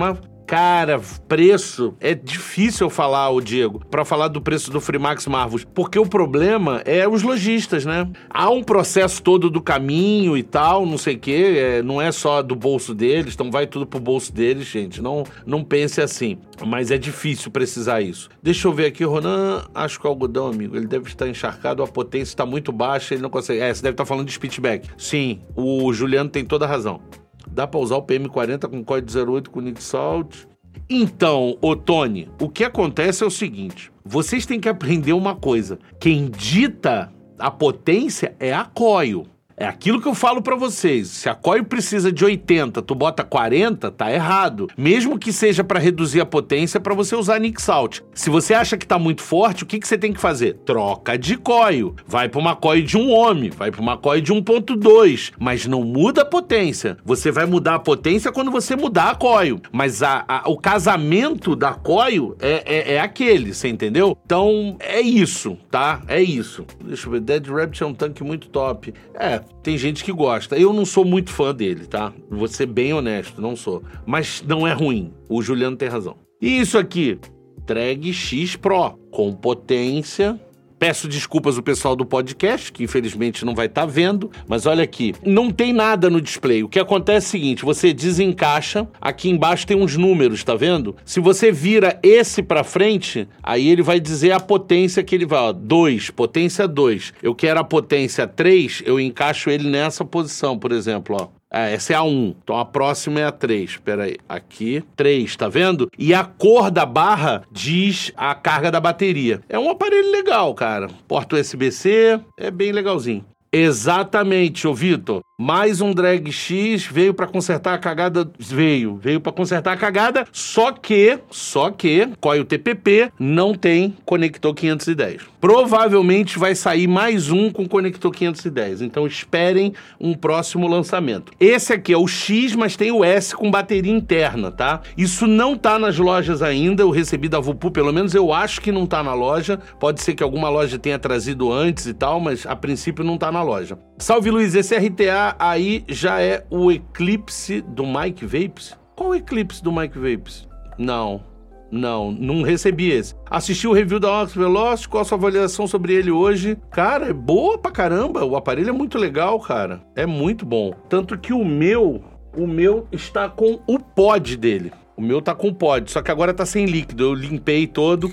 Cara, 0.48 0.98
preço 1.28 1.94
é 2.00 2.14
difícil 2.14 2.88
falar, 2.88 3.28
o 3.28 3.38
Diego, 3.38 3.84
para 3.90 4.02
falar 4.02 4.28
do 4.28 4.40
preço 4.40 4.70
do 4.70 4.80
Freemax 4.80 5.26
Marvels, 5.26 5.62
porque 5.74 5.98
o 5.98 6.06
problema 6.06 6.80
é 6.86 7.06
os 7.06 7.22
lojistas, 7.22 7.84
né? 7.84 8.10
Há 8.30 8.48
um 8.48 8.62
processo 8.62 9.22
todo 9.22 9.50
do 9.50 9.60
caminho 9.60 10.38
e 10.38 10.42
tal, 10.42 10.86
não 10.86 10.96
sei 10.96 11.16
o 11.16 11.18
quê, 11.18 11.54
é, 11.58 11.82
não 11.82 12.00
é 12.00 12.10
só 12.10 12.40
do 12.40 12.56
bolso 12.56 12.94
deles, 12.94 13.34
então 13.34 13.50
vai 13.50 13.66
tudo 13.66 13.86
pro 13.86 14.00
bolso 14.00 14.32
deles, 14.32 14.66
gente. 14.66 15.02
Não, 15.02 15.22
não 15.44 15.62
pense 15.62 16.00
assim. 16.00 16.38
Mas 16.66 16.90
é 16.90 16.96
difícil 16.96 17.50
precisar 17.50 18.00
isso. 18.00 18.30
Deixa 18.42 18.68
eu 18.68 18.72
ver 18.72 18.86
aqui, 18.86 19.04
Ronan. 19.04 19.66
Acho 19.74 20.00
que 20.00 20.06
o 20.06 20.08
algodão, 20.08 20.46
amigo, 20.46 20.74
ele 20.74 20.86
deve 20.86 21.08
estar 21.08 21.28
encharcado, 21.28 21.82
a 21.82 21.86
potência 21.86 22.32
está 22.32 22.46
muito 22.46 22.72
baixa, 22.72 23.12
ele 23.12 23.22
não 23.22 23.28
consegue. 23.28 23.60
É, 23.60 23.74
você 23.74 23.82
deve 23.82 23.92
estar 23.92 24.06
falando 24.06 24.26
de 24.26 24.32
speedback. 24.32 24.88
Sim, 24.96 25.42
o 25.54 25.92
Juliano 25.92 26.30
tem 26.30 26.42
toda 26.42 26.64
a 26.64 26.68
razão. 26.68 27.02
Dá 27.50 27.66
para 27.66 27.80
usar 27.80 27.96
o 27.96 28.02
PM40 28.02 28.68
com 28.68 28.84
código 28.84 29.32
08 29.32 29.50
com 29.50 29.60
Nick 29.60 29.82
Salt? 29.82 30.47
Então, 30.88 31.56
ô 31.60 31.74
Tony, 31.76 32.28
o 32.40 32.48
que 32.48 32.64
acontece 32.64 33.22
é 33.22 33.26
o 33.26 33.30
seguinte: 33.30 33.90
vocês 34.04 34.46
têm 34.46 34.60
que 34.60 34.68
aprender 34.68 35.12
uma 35.12 35.34
coisa. 35.34 35.78
Quem 36.00 36.30
dita 36.30 37.12
a 37.38 37.50
potência 37.50 38.34
é 38.40 38.52
a 38.52 38.64
coil. 38.64 39.26
É 39.60 39.66
aquilo 39.66 40.00
que 40.00 40.06
eu 40.06 40.14
falo 40.14 40.40
para 40.40 40.54
vocês. 40.54 41.08
Se 41.08 41.28
a 41.28 41.34
coil 41.34 41.64
precisa 41.64 42.12
de 42.12 42.24
80, 42.24 42.80
tu 42.80 42.94
bota 42.94 43.24
40, 43.24 43.90
tá 43.90 44.12
errado. 44.12 44.68
Mesmo 44.76 45.18
que 45.18 45.32
seja 45.32 45.64
para 45.64 45.80
reduzir 45.80 46.20
a 46.20 46.26
potência 46.26 46.78
para 46.78 46.94
você 46.94 47.16
usar 47.16 47.40
Nick 47.40 47.60
Salt. 47.60 48.00
Se 48.14 48.30
você 48.30 48.54
acha 48.54 48.76
que 48.76 48.86
tá 48.86 49.00
muito 49.00 49.20
forte, 49.20 49.64
o 49.64 49.66
que, 49.66 49.80
que 49.80 49.88
você 49.88 49.98
tem 49.98 50.12
que 50.12 50.20
fazer? 50.20 50.54
Troca 50.64 51.18
de 51.18 51.36
coil. 51.36 51.96
Vai 52.06 52.28
para 52.28 52.38
uma 52.38 52.54
coil 52.54 52.84
de 52.84 52.96
um 52.96 53.10
ohm, 53.10 53.50
vai 53.50 53.72
para 53.72 53.80
uma 53.80 53.96
coil 53.96 54.20
de 54.20 54.32
1.2, 54.32 55.32
mas 55.40 55.66
não 55.66 55.82
muda 55.82 56.22
a 56.22 56.24
potência. 56.24 56.96
Você 57.04 57.32
vai 57.32 57.44
mudar 57.44 57.74
a 57.74 57.80
potência 57.80 58.30
quando 58.30 58.52
você 58.52 58.76
mudar 58.76 59.10
a 59.10 59.14
coil. 59.16 59.60
Mas 59.72 60.04
a, 60.04 60.24
a, 60.28 60.48
o 60.48 60.56
casamento 60.56 61.56
da 61.56 61.74
coil 61.74 62.36
é, 62.38 62.62
é, 62.64 62.94
é 62.94 63.00
aquele, 63.00 63.52
você 63.52 63.66
entendeu? 63.66 64.16
Então 64.24 64.76
é 64.78 65.00
isso, 65.00 65.58
tá? 65.68 66.00
É 66.06 66.22
isso. 66.22 66.64
Deixa 66.84 67.08
eu 67.08 67.12
ver. 67.12 67.20
Dead 67.20 67.48
Rabbit 67.48 67.82
é 67.82 67.86
um 67.86 67.94
tanque 67.94 68.22
muito 68.22 68.48
top. 68.48 68.94
É, 69.14 69.40
tem 69.62 69.76
gente 69.76 70.04
que 70.04 70.12
gosta. 70.12 70.58
Eu 70.58 70.72
não 70.72 70.84
sou 70.84 71.04
muito 71.04 71.30
fã 71.30 71.54
dele, 71.54 71.86
tá? 71.86 72.12
Vou 72.30 72.48
ser 72.48 72.66
bem 72.66 72.92
honesto, 72.92 73.40
não 73.40 73.54
sou. 73.56 73.82
Mas 74.06 74.42
não 74.46 74.66
é 74.66 74.72
ruim. 74.72 75.12
O 75.28 75.42
Juliano 75.42 75.76
tem 75.76 75.88
razão. 75.88 76.16
E 76.40 76.60
isso 76.60 76.78
aqui? 76.78 77.18
Drag 77.66 78.12
X 78.12 78.56
Pro, 78.56 78.98
com 79.10 79.32
potência 79.32 80.40
Peço 80.78 81.08
desculpas 81.08 81.56
ao 81.56 81.62
pessoal 81.62 81.96
do 81.96 82.06
podcast, 82.06 82.70
que 82.70 82.84
infelizmente 82.84 83.44
não 83.44 83.54
vai 83.54 83.66
estar 83.66 83.80
tá 83.82 83.86
vendo, 83.86 84.30
mas 84.46 84.64
olha 84.64 84.84
aqui, 84.84 85.14
não 85.24 85.50
tem 85.50 85.72
nada 85.72 86.08
no 86.08 86.20
display. 86.20 86.62
O 86.62 86.68
que 86.68 86.78
acontece 86.78 87.26
é 87.26 87.28
o 87.28 87.30
seguinte, 87.30 87.64
você 87.64 87.92
desencaixa, 87.92 88.86
aqui 89.00 89.28
embaixo 89.28 89.66
tem 89.66 89.76
uns 89.76 89.96
números, 89.96 90.44
tá 90.44 90.54
vendo? 90.54 90.94
Se 91.04 91.18
você 91.18 91.50
vira 91.50 91.98
esse 92.02 92.42
para 92.42 92.62
frente, 92.62 93.28
aí 93.42 93.68
ele 93.68 93.82
vai 93.82 93.98
dizer 93.98 94.32
a 94.32 94.40
potência 94.40 95.02
que 95.02 95.14
ele 95.14 95.26
vai, 95.26 95.40
ó, 95.40 95.52
2, 95.52 96.10
potência 96.10 96.68
2. 96.68 97.14
Eu 97.22 97.34
quero 97.34 97.58
a 97.58 97.64
potência 97.64 98.26
3, 98.26 98.82
eu 98.86 99.00
encaixo 99.00 99.50
ele 99.50 99.68
nessa 99.68 100.04
posição, 100.04 100.58
por 100.58 100.70
exemplo, 100.70 101.16
ó. 101.20 101.37
É, 101.52 101.72
essa 101.74 101.92
é 101.92 101.96
a 101.96 102.02
1. 102.02 102.34
Então 102.42 102.56
a 102.56 102.64
próxima 102.64 103.20
é 103.20 103.24
a 103.24 103.32
3. 103.32 103.70
Espera 103.70 104.04
aí. 104.04 104.16
Aqui, 104.28 104.84
3, 104.96 105.36
tá 105.36 105.48
vendo? 105.48 105.90
E 105.98 106.12
a 106.12 106.24
cor 106.24 106.70
da 106.70 106.84
barra 106.84 107.42
diz 107.50 108.12
a 108.16 108.34
carga 108.34 108.70
da 108.70 108.80
bateria. 108.80 109.40
É 109.48 109.58
um 109.58 109.70
aparelho 109.70 110.10
legal, 110.10 110.54
cara. 110.54 110.88
Porta 111.06 111.36
USB-C, 111.36 112.20
é 112.38 112.50
bem 112.50 112.72
legalzinho. 112.72 113.24
Exatamente, 113.52 114.68
ô 114.68 114.74
Vitor. 114.74 115.22
Mais 115.40 115.80
um 115.80 115.92
drag 115.92 116.32
X 116.32 116.84
veio 116.84 117.14
para 117.14 117.28
consertar 117.28 117.72
a 117.72 117.78
cagada. 117.78 118.28
Veio, 118.36 118.96
veio 118.96 119.20
para 119.20 119.30
consertar 119.30 119.74
a 119.74 119.76
cagada. 119.76 120.26
Só 120.32 120.72
que, 120.72 121.16
só 121.30 121.70
que, 121.70 122.08
Coil 122.20 122.44
TPP 122.44 123.12
não 123.20 123.54
tem 123.54 123.96
conector 124.04 124.52
510. 124.52 125.22
Provavelmente 125.40 126.40
vai 126.40 126.56
sair 126.56 126.88
mais 126.88 127.30
um 127.30 127.52
com 127.52 127.68
conector 127.68 128.10
510. 128.10 128.82
Então 128.82 129.06
esperem 129.06 129.74
um 130.00 130.12
próximo 130.12 130.66
lançamento. 130.66 131.30
Esse 131.38 131.72
aqui 131.72 131.92
é 131.92 131.96
o 131.96 132.08
X, 132.08 132.56
mas 132.56 132.74
tem 132.74 132.90
o 132.90 133.04
S 133.04 133.36
com 133.36 133.48
bateria 133.48 133.92
interna, 133.92 134.50
tá? 134.50 134.80
Isso 134.96 135.28
não 135.28 135.56
tá 135.56 135.78
nas 135.78 135.96
lojas 135.98 136.42
ainda. 136.42 136.82
Eu 136.82 136.90
recebi 136.90 137.28
da 137.28 137.38
Vupu, 137.38 137.70
pelo 137.70 137.92
menos 137.92 138.12
eu 138.12 138.32
acho 138.32 138.60
que 138.60 138.72
não 138.72 138.88
tá 138.88 139.04
na 139.04 139.14
loja. 139.14 139.56
Pode 139.78 140.02
ser 140.02 140.16
que 140.16 140.22
alguma 140.24 140.48
loja 140.48 140.80
tenha 140.80 140.98
trazido 140.98 141.52
antes 141.52 141.86
e 141.86 141.94
tal, 141.94 142.18
mas 142.18 142.44
a 142.44 142.56
princípio 142.56 143.04
não 143.04 143.16
tá 143.16 143.30
na 143.30 143.44
loja. 143.44 143.78
Salve 143.98 144.32
Luiz, 144.32 144.56
esse 144.56 144.76
RTA 144.76 145.27
aí 145.38 145.84
já 145.88 146.20
é 146.20 146.44
o 146.50 146.70
eclipse 146.70 147.60
do 147.60 147.84
Mike 147.86 148.24
Vapes? 148.24 148.76
Qual 148.94 149.14
eclipse 149.14 149.62
do 149.62 149.72
Mike 149.72 149.98
Vapes? 149.98 150.48
Não, 150.78 151.22
não, 151.70 152.10
não 152.10 152.42
recebi 152.42 152.90
esse. 152.90 153.14
Assisti 153.30 153.66
o 153.66 153.72
review 153.72 154.00
da 154.00 154.22
Ox 154.22 154.34
Velocity, 154.34 154.88
qual 154.88 155.02
a 155.02 155.04
sua 155.04 155.18
avaliação 155.18 155.66
sobre 155.66 155.92
ele 155.94 156.10
hoje? 156.10 156.56
Cara, 156.70 157.06
é 157.08 157.12
boa 157.12 157.58
pra 157.58 157.70
caramba. 157.70 158.24
O 158.24 158.36
aparelho 158.36 158.70
é 158.70 158.72
muito 158.72 158.98
legal, 158.98 159.38
cara. 159.40 159.80
É 159.94 160.06
muito 160.06 160.46
bom. 160.46 160.72
Tanto 160.88 161.18
que 161.18 161.32
o 161.32 161.44
meu, 161.44 162.02
o 162.36 162.46
meu 162.46 162.86
está 162.90 163.28
com 163.28 163.60
o 163.66 163.78
pod 163.78 164.36
dele. 164.36 164.72
O 164.96 165.02
meu 165.02 165.22
tá 165.22 165.34
com 165.34 165.52
pod, 165.54 165.90
só 165.90 166.02
que 166.02 166.10
agora 166.10 166.34
tá 166.34 166.44
sem 166.44 166.64
líquido. 166.64 167.04
Eu 167.04 167.14
limpei 167.14 167.66
todo. 167.66 168.10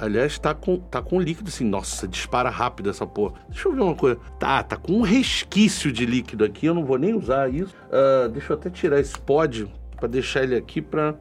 Aliás, 0.00 0.38
tá 0.38 0.54
com, 0.54 0.78
tá 0.78 1.00
com 1.00 1.20
líquido 1.20 1.48
assim. 1.48 1.64
Nossa, 1.64 2.06
dispara 2.08 2.50
rápido 2.50 2.90
essa 2.90 3.06
porra. 3.06 3.34
Deixa 3.48 3.68
eu 3.68 3.72
ver 3.72 3.82
uma 3.82 3.94
coisa. 3.94 4.18
Tá, 4.38 4.62
tá 4.62 4.76
com 4.76 4.92
um 4.92 5.02
resquício 5.02 5.92
de 5.92 6.04
líquido 6.04 6.44
aqui. 6.44 6.66
Eu 6.66 6.74
não 6.74 6.84
vou 6.84 6.98
nem 6.98 7.14
usar 7.14 7.52
isso. 7.52 7.74
Uh, 7.88 8.28
deixa 8.28 8.52
eu 8.52 8.56
até 8.56 8.70
tirar 8.70 9.00
esse 9.00 9.18
pod 9.18 9.70
para 9.96 10.08
deixar 10.08 10.42
ele 10.42 10.56
aqui 10.56 10.82
para 10.82 11.14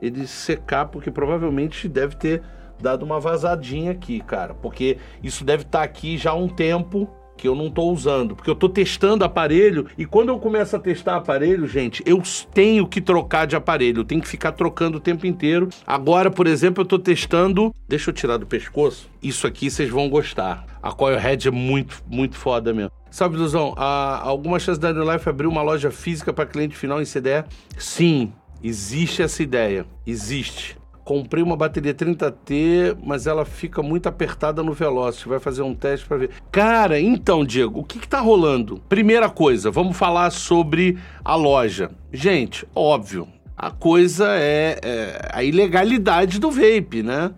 ele 0.00 0.26
secar, 0.26 0.86
porque 0.86 1.10
provavelmente 1.10 1.88
deve 1.88 2.16
ter 2.16 2.42
dado 2.80 3.04
uma 3.04 3.20
vazadinha 3.20 3.92
aqui, 3.92 4.20
cara. 4.20 4.54
Porque 4.54 4.98
isso 5.22 5.44
deve 5.44 5.62
estar 5.62 5.78
tá 5.78 5.84
aqui 5.84 6.18
já 6.18 6.30
há 6.30 6.34
um 6.34 6.48
tempo 6.48 7.08
que 7.36 7.46
eu 7.46 7.54
não 7.54 7.66
estou 7.66 7.92
usando, 7.92 8.34
porque 8.34 8.50
eu 8.50 8.54
estou 8.54 8.68
testando 8.68 9.24
aparelho 9.24 9.86
e 9.96 10.04
quando 10.04 10.30
eu 10.30 10.38
começo 10.38 10.74
a 10.74 10.78
testar 10.78 11.16
aparelho, 11.16 11.66
gente, 11.66 12.02
eu 12.06 12.22
tenho 12.52 12.86
que 12.86 13.00
trocar 13.00 13.46
de 13.46 13.56
aparelho, 13.56 14.00
eu 14.00 14.04
tenho 14.04 14.20
que 14.20 14.28
ficar 14.28 14.52
trocando 14.52 14.98
o 14.98 15.00
tempo 15.00 15.26
inteiro. 15.26 15.68
Agora, 15.86 16.30
por 16.30 16.46
exemplo, 16.46 16.82
eu 16.82 16.84
estou 16.84 16.98
testando, 16.98 17.74
deixa 17.88 18.10
eu 18.10 18.14
tirar 18.14 18.36
do 18.36 18.46
pescoço. 18.46 19.08
Isso 19.22 19.46
aqui 19.46 19.70
vocês 19.70 19.90
vão 19.90 20.08
gostar. 20.08 20.64
A 20.82 20.92
Coilhead 20.92 21.48
é 21.48 21.50
muito, 21.50 22.02
muito 22.08 22.36
foda 22.36 22.72
mesmo. 22.72 22.92
Sabe, 23.10 23.36
Luzão, 23.36 23.74
há 23.76 24.20
alguma 24.20 24.58
chance 24.58 24.78
da 24.78 24.92
Life 24.92 25.28
abrir 25.28 25.46
uma 25.46 25.62
loja 25.62 25.90
física 25.90 26.32
para 26.32 26.46
cliente 26.46 26.76
final 26.76 27.00
em 27.00 27.04
CDE? 27.04 27.44
Sim, 27.78 28.32
existe 28.62 29.22
essa 29.22 29.42
ideia. 29.42 29.86
Existe. 30.06 30.76
Comprei 31.06 31.40
uma 31.40 31.56
bateria 31.56 31.94
30T, 31.94 32.98
mas 33.00 33.28
ela 33.28 33.44
fica 33.44 33.80
muito 33.80 34.08
apertada 34.08 34.60
no 34.60 34.72
Velocity. 34.72 35.28
Vai 35.28 35.38
fazer 35.38 35.62
um 35.62 35.72
teste 35.72 36.04
para 36.04 36.16
ver. 36.16 36.30
Cara, 36.50 36.98
então, 36.98 37.44
Diego, 37.44 37.78
o 37.78 37.84
que, 37.84 38.00
que 38.00 38.08
tá 38.08 38.18
rolando? 38.18 38.82
Primeira 38.88 39.30
coisa, 39.30 39.70
vamos 39.70 39.96
falar 39.96 40.30
sobre 40.30 40.98
a 41.24 41.36
loja. 41.36 41.92
Gente, 42.12 42.66
óbvio, 42.74 43.28
a 43.56 43.70
coisa 43.70 44.30
é, 44.30 44.80
é 44.82 45.28
a 45.32 45.44
ilegalidade 45.44 46.40
do 46.40 46.50
vape, 46.50 47.04
né? 47.04 47.30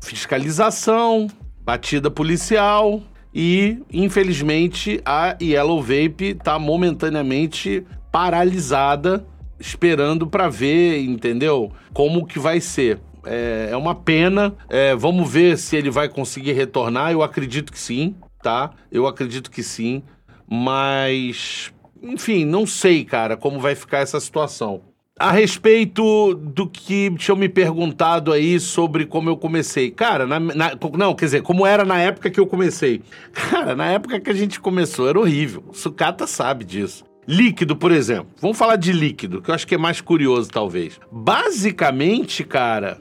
Fiscalização, 0.00 1.26
batida 1.64 2.08
policial, 2.08 3.02
e, 3.34 3.82
infelizmente, 3.92 5.00
a 5.04 5.36
Yellow 5.42 5.82
Vape 5.82 6.36
está 6.38 6.60
momentaneamente 6.60 7.84
paralisada, 8.12 9.26
esperando 9.58 10.28
para 10.28 10.48
ver, 10.48 11.00
entendeu? 11.02 11.72
Como 11.92 12.24
que 12.24 12.38
vai 12.38 12.60
ser 12.60 13.00
é, 13.26 13.68
é 13.70 13.76
uma 13.76 13.94
pena. 13.94 14.54
É, 14.68 14.94
vamos 14.94 15.30
ver 15.30 15.58
se 15.58 15.76
ele 15.76 15.90
vai 15.90 16.08
conseguir 16.08 16.52
retornar. 16.52 17.12
Eu 17.12 17.22
acredito 17.22 17.72
que 17.72 17.78
sim, 17.78 18.14
tá? 18.42 18.70
Eu 18.90 19.06
acredito 19.06 19.50
que 19.50 19.62
sim. 19.62 20.02
Mas, 20.48 21.72
enfim, 22.02 22.44
não 22.44 22.66
sei, 22.66 23.04
cara, 23.04 23.36
como 23.36 23.58
vai 23.58 23.74
ficar 23.74 23.98
essa 23.98 24.20
situação. 24.20 24.82
A 25.18 25.32
respeito 25.32 26.34
do 26.34 26.68
que 26.68 27.10
tinham 27.16 27.38
me 27.38 27.48
perguntado 27.48 28.32
aí 28.32 28.60
sobre 28.60 29.06
como 29.06 29.30
eu 29.30 29.36
comecei. 29.36 29.90
Cara, 29.90 30.26
na, 30.26 30.38
na, 30.38 30.72
não, 30.94 31.14
quer 31.14 31.24
dizer, 31.24 31.42
como 31.42 31.66
era 31.66 31.86
na 31.86 31.98
época 31.98 32.30
que 32.30 32.38
eu 32.38 32.46
comecei. 32.46 33.00
Cara, 33.32 33.74
na 33.74 33.86
época 33.86 34.20
que 34.20 34.28
a 34.28 34.34
gente 34.34 34.60
começou 34.60 35.08
era 35.08 35.18
horrível. 35.18 35.64
Sucata 35.72 36.26
sabe 36.26 36.66
disso. 36.66 37.02
Líquido, 37.26 37.74
por 37.74 37.92
exemplo. 37.92 38.28
Vamos 38.40 38.58
falar 38.58 38.76
de 38.76 38.92
líquido, 38.92 39.40
que 39.40 39.50
eu 39.50 39.54
acho 39.54 39.66
que 39.66 39.74
é 39.74 39.78
mais 39.78 40.02
curioso, 40.02 40.50
talvez. 40.50 41.00
Basicamente, 41.10 42.44
cara, 42.44 42.98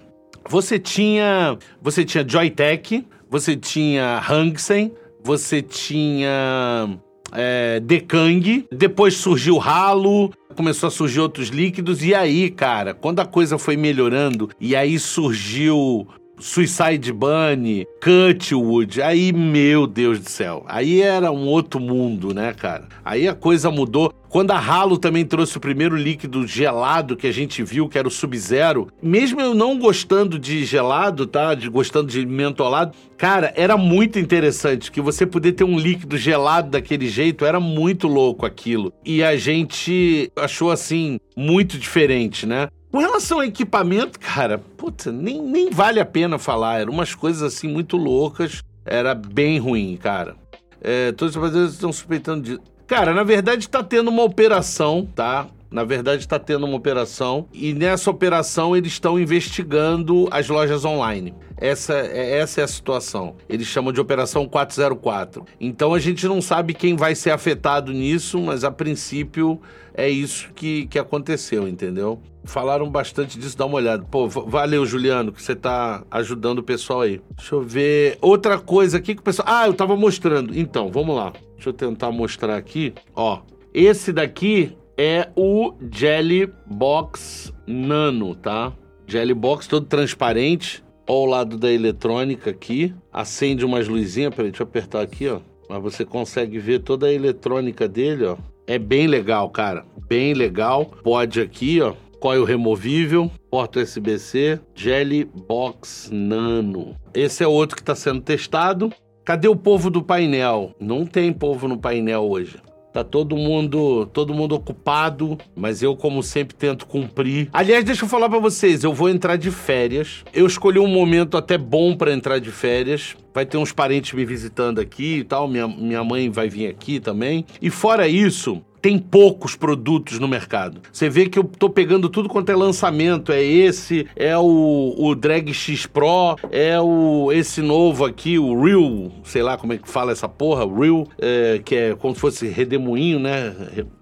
você 0.48 0.78
tinha, 0.80 1.58
você 1.82 2.06
tinha 2.06 2.28
Joytech, 2.28 3.06
você 3.30 3.56
tinha 3.56 4.22
Hangsen, 4.30 4.92
você 5.24 5.62
tinha 5.62 6.98
é, 7.32 7.80
Dekang, 7.80 8.68
depois 8.72 9.16
surgiu 9.16 9.60
Halo, 9.60 10.32
começou 10.56 10.88
a 10.88 10.92
surgir 10.92 11.20
outros 11.20 11.50
líquidos, 11.50 12.04
e 12.04 12.14
aí, 12.14 12.50
cara, 12.50 12.94
quando 12.94 13.20
a 13.20 13.26
coisa 13.26 13.58
foi 13.58 13.76
melhorando, 13.76 14.50
e 14.60 14.76
aí 14.76 14.98
surgiu 15.00 16.08
Suicide 16.40 17.12
Bunny, 17.12 17.86
Cutwood, 18.04 19.02
aí, 19.02 19.32
meu 19.32 19.88
Deus 19.88 20.20
do 20.20 20.30
céu, 20.30 20.66
aí 20.68 21.02
era 21.02 21.32
um 21.32 21.48
outro 21.48 21.80
mundo, 21.80 22.34
né, 22.34 22.54
cara? 22.54 22.88
Aí 23.04 23.28
a 23.28 23.34
coisa 23.34 23.72
mudou. 23.72 24.14
Quando 24.30 24.52
a 24.52 24.60
Halo 24.60 24.98
também 24.98 25.24
trouxe 25.24 25.56
o 25.56 25.62
primeiro 25.62 25.96
líquido 25.96 26.46
gelado 26.46 27.16
que 27.16 27.26
a 27.26 27.32
gente 27.32 27.64
viu, 27.64 27.88
que 27.88 27.98
era 27.98 28.06
o 28.06 28.12
Sub-Zero, 28.12 28.90
mesmo 29.02 29.40
eu 29.40 29.54
não 29.54 29.80
gostando 29.80 30.38
de 30.38 30.66
gelado, 30.66 31.26
tá? 31.26 31.56
De, 31.56 31.70
gostando 31.70 32.12
de 32.12 32.26
mentolado, 32.26 32.98
cara, 33.18 33.54
era 33.56 33.78
muito 33.78 34.20
interessante 34.20 34.92
que 34.92 35.00
você 35.00 35.26
poder 35.26 35.54
ter 35.54 35.64
um 35.64 35.80
líquido 35.80 36.18
gelado 36.18 36.70
daquele 36.72 37.08
jeito, 37.08 37.46
era 37.46 37.62
muito 37.62 38.10
louco 38.10 38.46
aquilo. 38.46 38.92
E 39.06 39.24
a 39.24 39.38
gente 39.38 40.30
achou 40.36 40.70
assim 40.70 41.18
muito 41.38 41.78
diferente, 41.78 42.46
né? 42.46 42.68
Com 42.96 43.02
relação 43.02 43.40
ao 43.40 43.44
equipamento, 43.44 44.18
cara, 44.18 44.58
puta, 44.58 45.12
nem, 45.12 45.42
nem 45.42 45.70
vale 45.70 46.00
a 46.00 46.06
pena 46.06 46.40
falar. 46.40 46.80
Eram 46.80 46.94
umas 46.94 47.14
coisas 47.14 47.44
assim 47.44 47.68
muito 47.68 47.98
loucas. 47.98 48.64
Era 48.86 49.14
bem 49.14 49.60
ruim, 49.60 49.98
cara. 49.98 50.38
É, 50.80 51.12
todos 51.12 51.36
os 51.36 51.42
brasileiros 51.42 51.74
estão 51.74 51.92
suspeitando 51.92 52.42
de. 52.42 52.60
Cara, 52.88 53.14
na 53.14 53.24
verdade 53.24 53.66
está 53.66 53.84
tendo 53.84 54.08
uma 54.08 54.24
operação, 54.24 55.06
tá? 55.14 55.46
Na 55.70 55.84
verdade 55.84 56.22
está 56.22 56.40
tendo 56.40 56.66
uma 56.66 56.76
operação 56.78 57.48
e 57.52 57.74
nessa 57.74 58.10
operação 58.10 58.76
eles 58.76 58.94
estão 58.94 59.20
investigando 59.20 60.28
as 60.32 60.48
lojas 60.48 60.86
online. 60.86 61.34
Essa, 61.58 61.94
é, 61.94 62.40
essa 62.40 62.62
é 62.62 62.64
a 62.64 62.68
situação. 62.68 63.36
Eles 63.50 63.68
chamam 63.68 63.92
de 63.92 64.00
Operação 64.00 64.48
404. 64.48 65.46
Então 65.60 65.94
a 65.94 66.00
gente 66.00 66.28
não 66.28 66.42
sabe 66.42 66.74
quem 66.74 66.96
vai 66.96 67.16
ser 67.16 67.32
afetado 67.32 67.92
nisso, 67.92 68.40
mas 68.42 68.64
a 68.64 68.72
princípio 68.72 69.60
é 69.94 70.10
isso 70.10 70.50
que, 70.54 70.86
que 70.88 71.00
aconteceu, 71.00 71.68
entendeu? 71.68 72.20
Falaram 72.44 72.90
bastante 72.90 73.40
disso, 73.40 73.58
dá 73.58 73.66
uma 73.66 73.78
olhada. 73.78 74.04
Pô, 74.04 74.28
valeu, 74.28 74.86
Juliano, 74.86 75.32
que 75.32 75.42
você 75.42 75.56
tá 75.56 76.04
ajudando 76.12 76.60
o 76.60 76.64
pessoal 76.64 77.02
aí. 77.02 77.22
Deixa 77.36 77.56
eu 77.56 77.62
ver. 77.62 78.18
Outra 78.22 78.60
coisa 78.60 78.98
aqui 78.98 79.16
que 79.16 79.22
o 79.22 79.24
pessoal. 79.24 79.48
Ah, 79.50 79.68
eu 79.68 79.74
tava 79.74 79.96
mostrando. 79.96 80.58
Então, 80.58 80.92
vamos 80.92 81.16
lá. 81.16 81.34
Deixa 81.56 81.70
eu 81.70 81.74
tentar 81.74 82.12
mostrar 82.12 82.56
aqui. 82.56 82.94
Ó, 83.16 83.40
esse 83.74 84.14
daqui 84.14 84.76
é 84.98 85.30
o 85.36 85.74
Jelly 85.92 86.52
Box 86.66 87.54
Nano, 87.68 88.36
tá? 88.36 88.74
Jelly 89.08 89.34
Box 89.34 89.68
todo 89.68 89.86
transparente 89.86 90.84
ao 91.08 91.26
lado 91.26 91.58
da 91.58 91.72
eletrônica 91.72 92.50
aqui. 92.50 92.94
Acende 93.12 93.66
umas 93.66 93.88
luzinhas, 93.88 94.34
peraí, 94.34 94.52
deixa 94.52 94.64
eu 94.64 94.68
apertar 94.68 95.02
aqui, 95.02 95.28
ó. 95.28 95.40
Mas 95.70 95.82
você 95.82 96.06
consegue 96.06 96.60
ver 96.60 96.80
toda 96.80 97.08
a 97.08 97.14
eletrônica 97.14 97.88
dele, 97.88 98.26
ó. 98.26 98.38
É 98.68 98.80
bem 98.80 99.08
legal, 99.08 99.50
cara. 99.50 99.86
Bem 100.08 100.34
legal. 100.34 100.86
Pode 100.86 101.40
aqui, 101.40 101.82
ó. 101.82 101.94
Coil 102.20 102.44
removível, 102.44 103.30
porta 103.52 103.80
USB-C, 103.82 104.60
Jelly 104.74 105.26
Box 105.26 106.10
Nano. 106.12 106.96
Esse 107.14 107.44
é 107.44 107.48
outro 107.48 107.76
que 107.76 107.84
está 107.84 107.94
sendo 107.94 108.22
testado. 108.22 108.92
Cadê 109.24 109.48
o 109.48 109.56
povo 109.56 109.90
do 109.90 110.02
painel? 110.02 110.74
Não 110.80 111.06
tem 111.06 111.32
povo 111.32 111.68
no 111.68 111.78
painel 111.78 112.24
hoje. 112.24 112.58
Tá 112.96 113.04
todo 113.04 113.36
mundo, 113.36 114.06
todo 114.14 114.34
mundo 114.34 114.56
ocupado, 114.56 115.38
mas 115.54 115.84
eu 115.84 115.98
como 115.98 116.24
sempre 116.24 116.56
tento 116.56 116.88
cumprir. 116.88 117.50
Aliás, 117.52 117.84
deixa 117.84 118.06
eu 118.06 118.08
falar 118.08 118.30
para 118.30 118.40
vocês, 118.40 118.86
eu 118.86 118.94
vou 118.94 119.10
entrar 119.10 119.36
de 119.36 119.52
férias. 119.52 120.24
Eu 120.34 120.46
escolhi 120.46 120.80
um 120.80 120.88
momento 120.88 121.36
até 121.36 121.58
bom 121.58 121.94
para 121.98 122.14
entrar 122.14 122.40
de 122.40 122.52
férias. 122.52 123.14
Vai 123.34 123.46
ter 123.46 123.58
uns 123.58 123.74
parentes 123.74 124.14
me 124.14 124.24
visitando 124.24 124.80
aqui 124.80 125.18
e 125.18 125.24
tal, 125.26 125.46
minha, 125.46 125.68
minha 125.68 126.06
mãe 126.06 126.30
vai 126.30 126.48
vir 126.48 126.68
aqui 126.68 127.02
também. 127.02 127.46
E 127.62 127.70
fora 127.70 128.08
isso, 128.08 128.62
tem 128.86 129.00
poucos 129.00 129.56
produtos 129.56 130.20
no 130.20 130.28
mercado. 130.28 130.80
Você 130.94 131.10
vê 131.10 131.28
que 131.28 131.40
eu 131.40 131.44
tô 131.44 131.72
pegando 131.72 132.08
tudo 132.08 132.30
quanto 132.30 132.52
é 132.52 132.56
lançamento. 132.56 133.32
É 133.32 133.44
esse, 133.44 134.06
é 134.16 134.38
o, 134.38 134.94
o 134.96 135.16
Drag 135.16 135.52
X 135.52 135.88
Pro, 135.88 136.36
é 136.52 136.80
o 136.80 137.32
esse 137.32 137.64
novo 137.64 138.06
aqui, 138.06 138.38
o 138.38 138.64
Real, 138.64 139.12
sei 139.24 139.42
lá 139.42 139.58
como 139.58 139.74
é 139.74 139.80
que 139.80 139.90
fala 139.90 140.12
essa 140.12 140.30
porra, 140.30 140.68
Real, 140.72 141.08
é, 141.18 141.60
que 141.66 141.74
é 141.74 141.96
como 141.96 142.14
se 142.14 142.22
fosse 142.22 142.48
redemoinho, 142.48 143.18
né? 143.18 143.56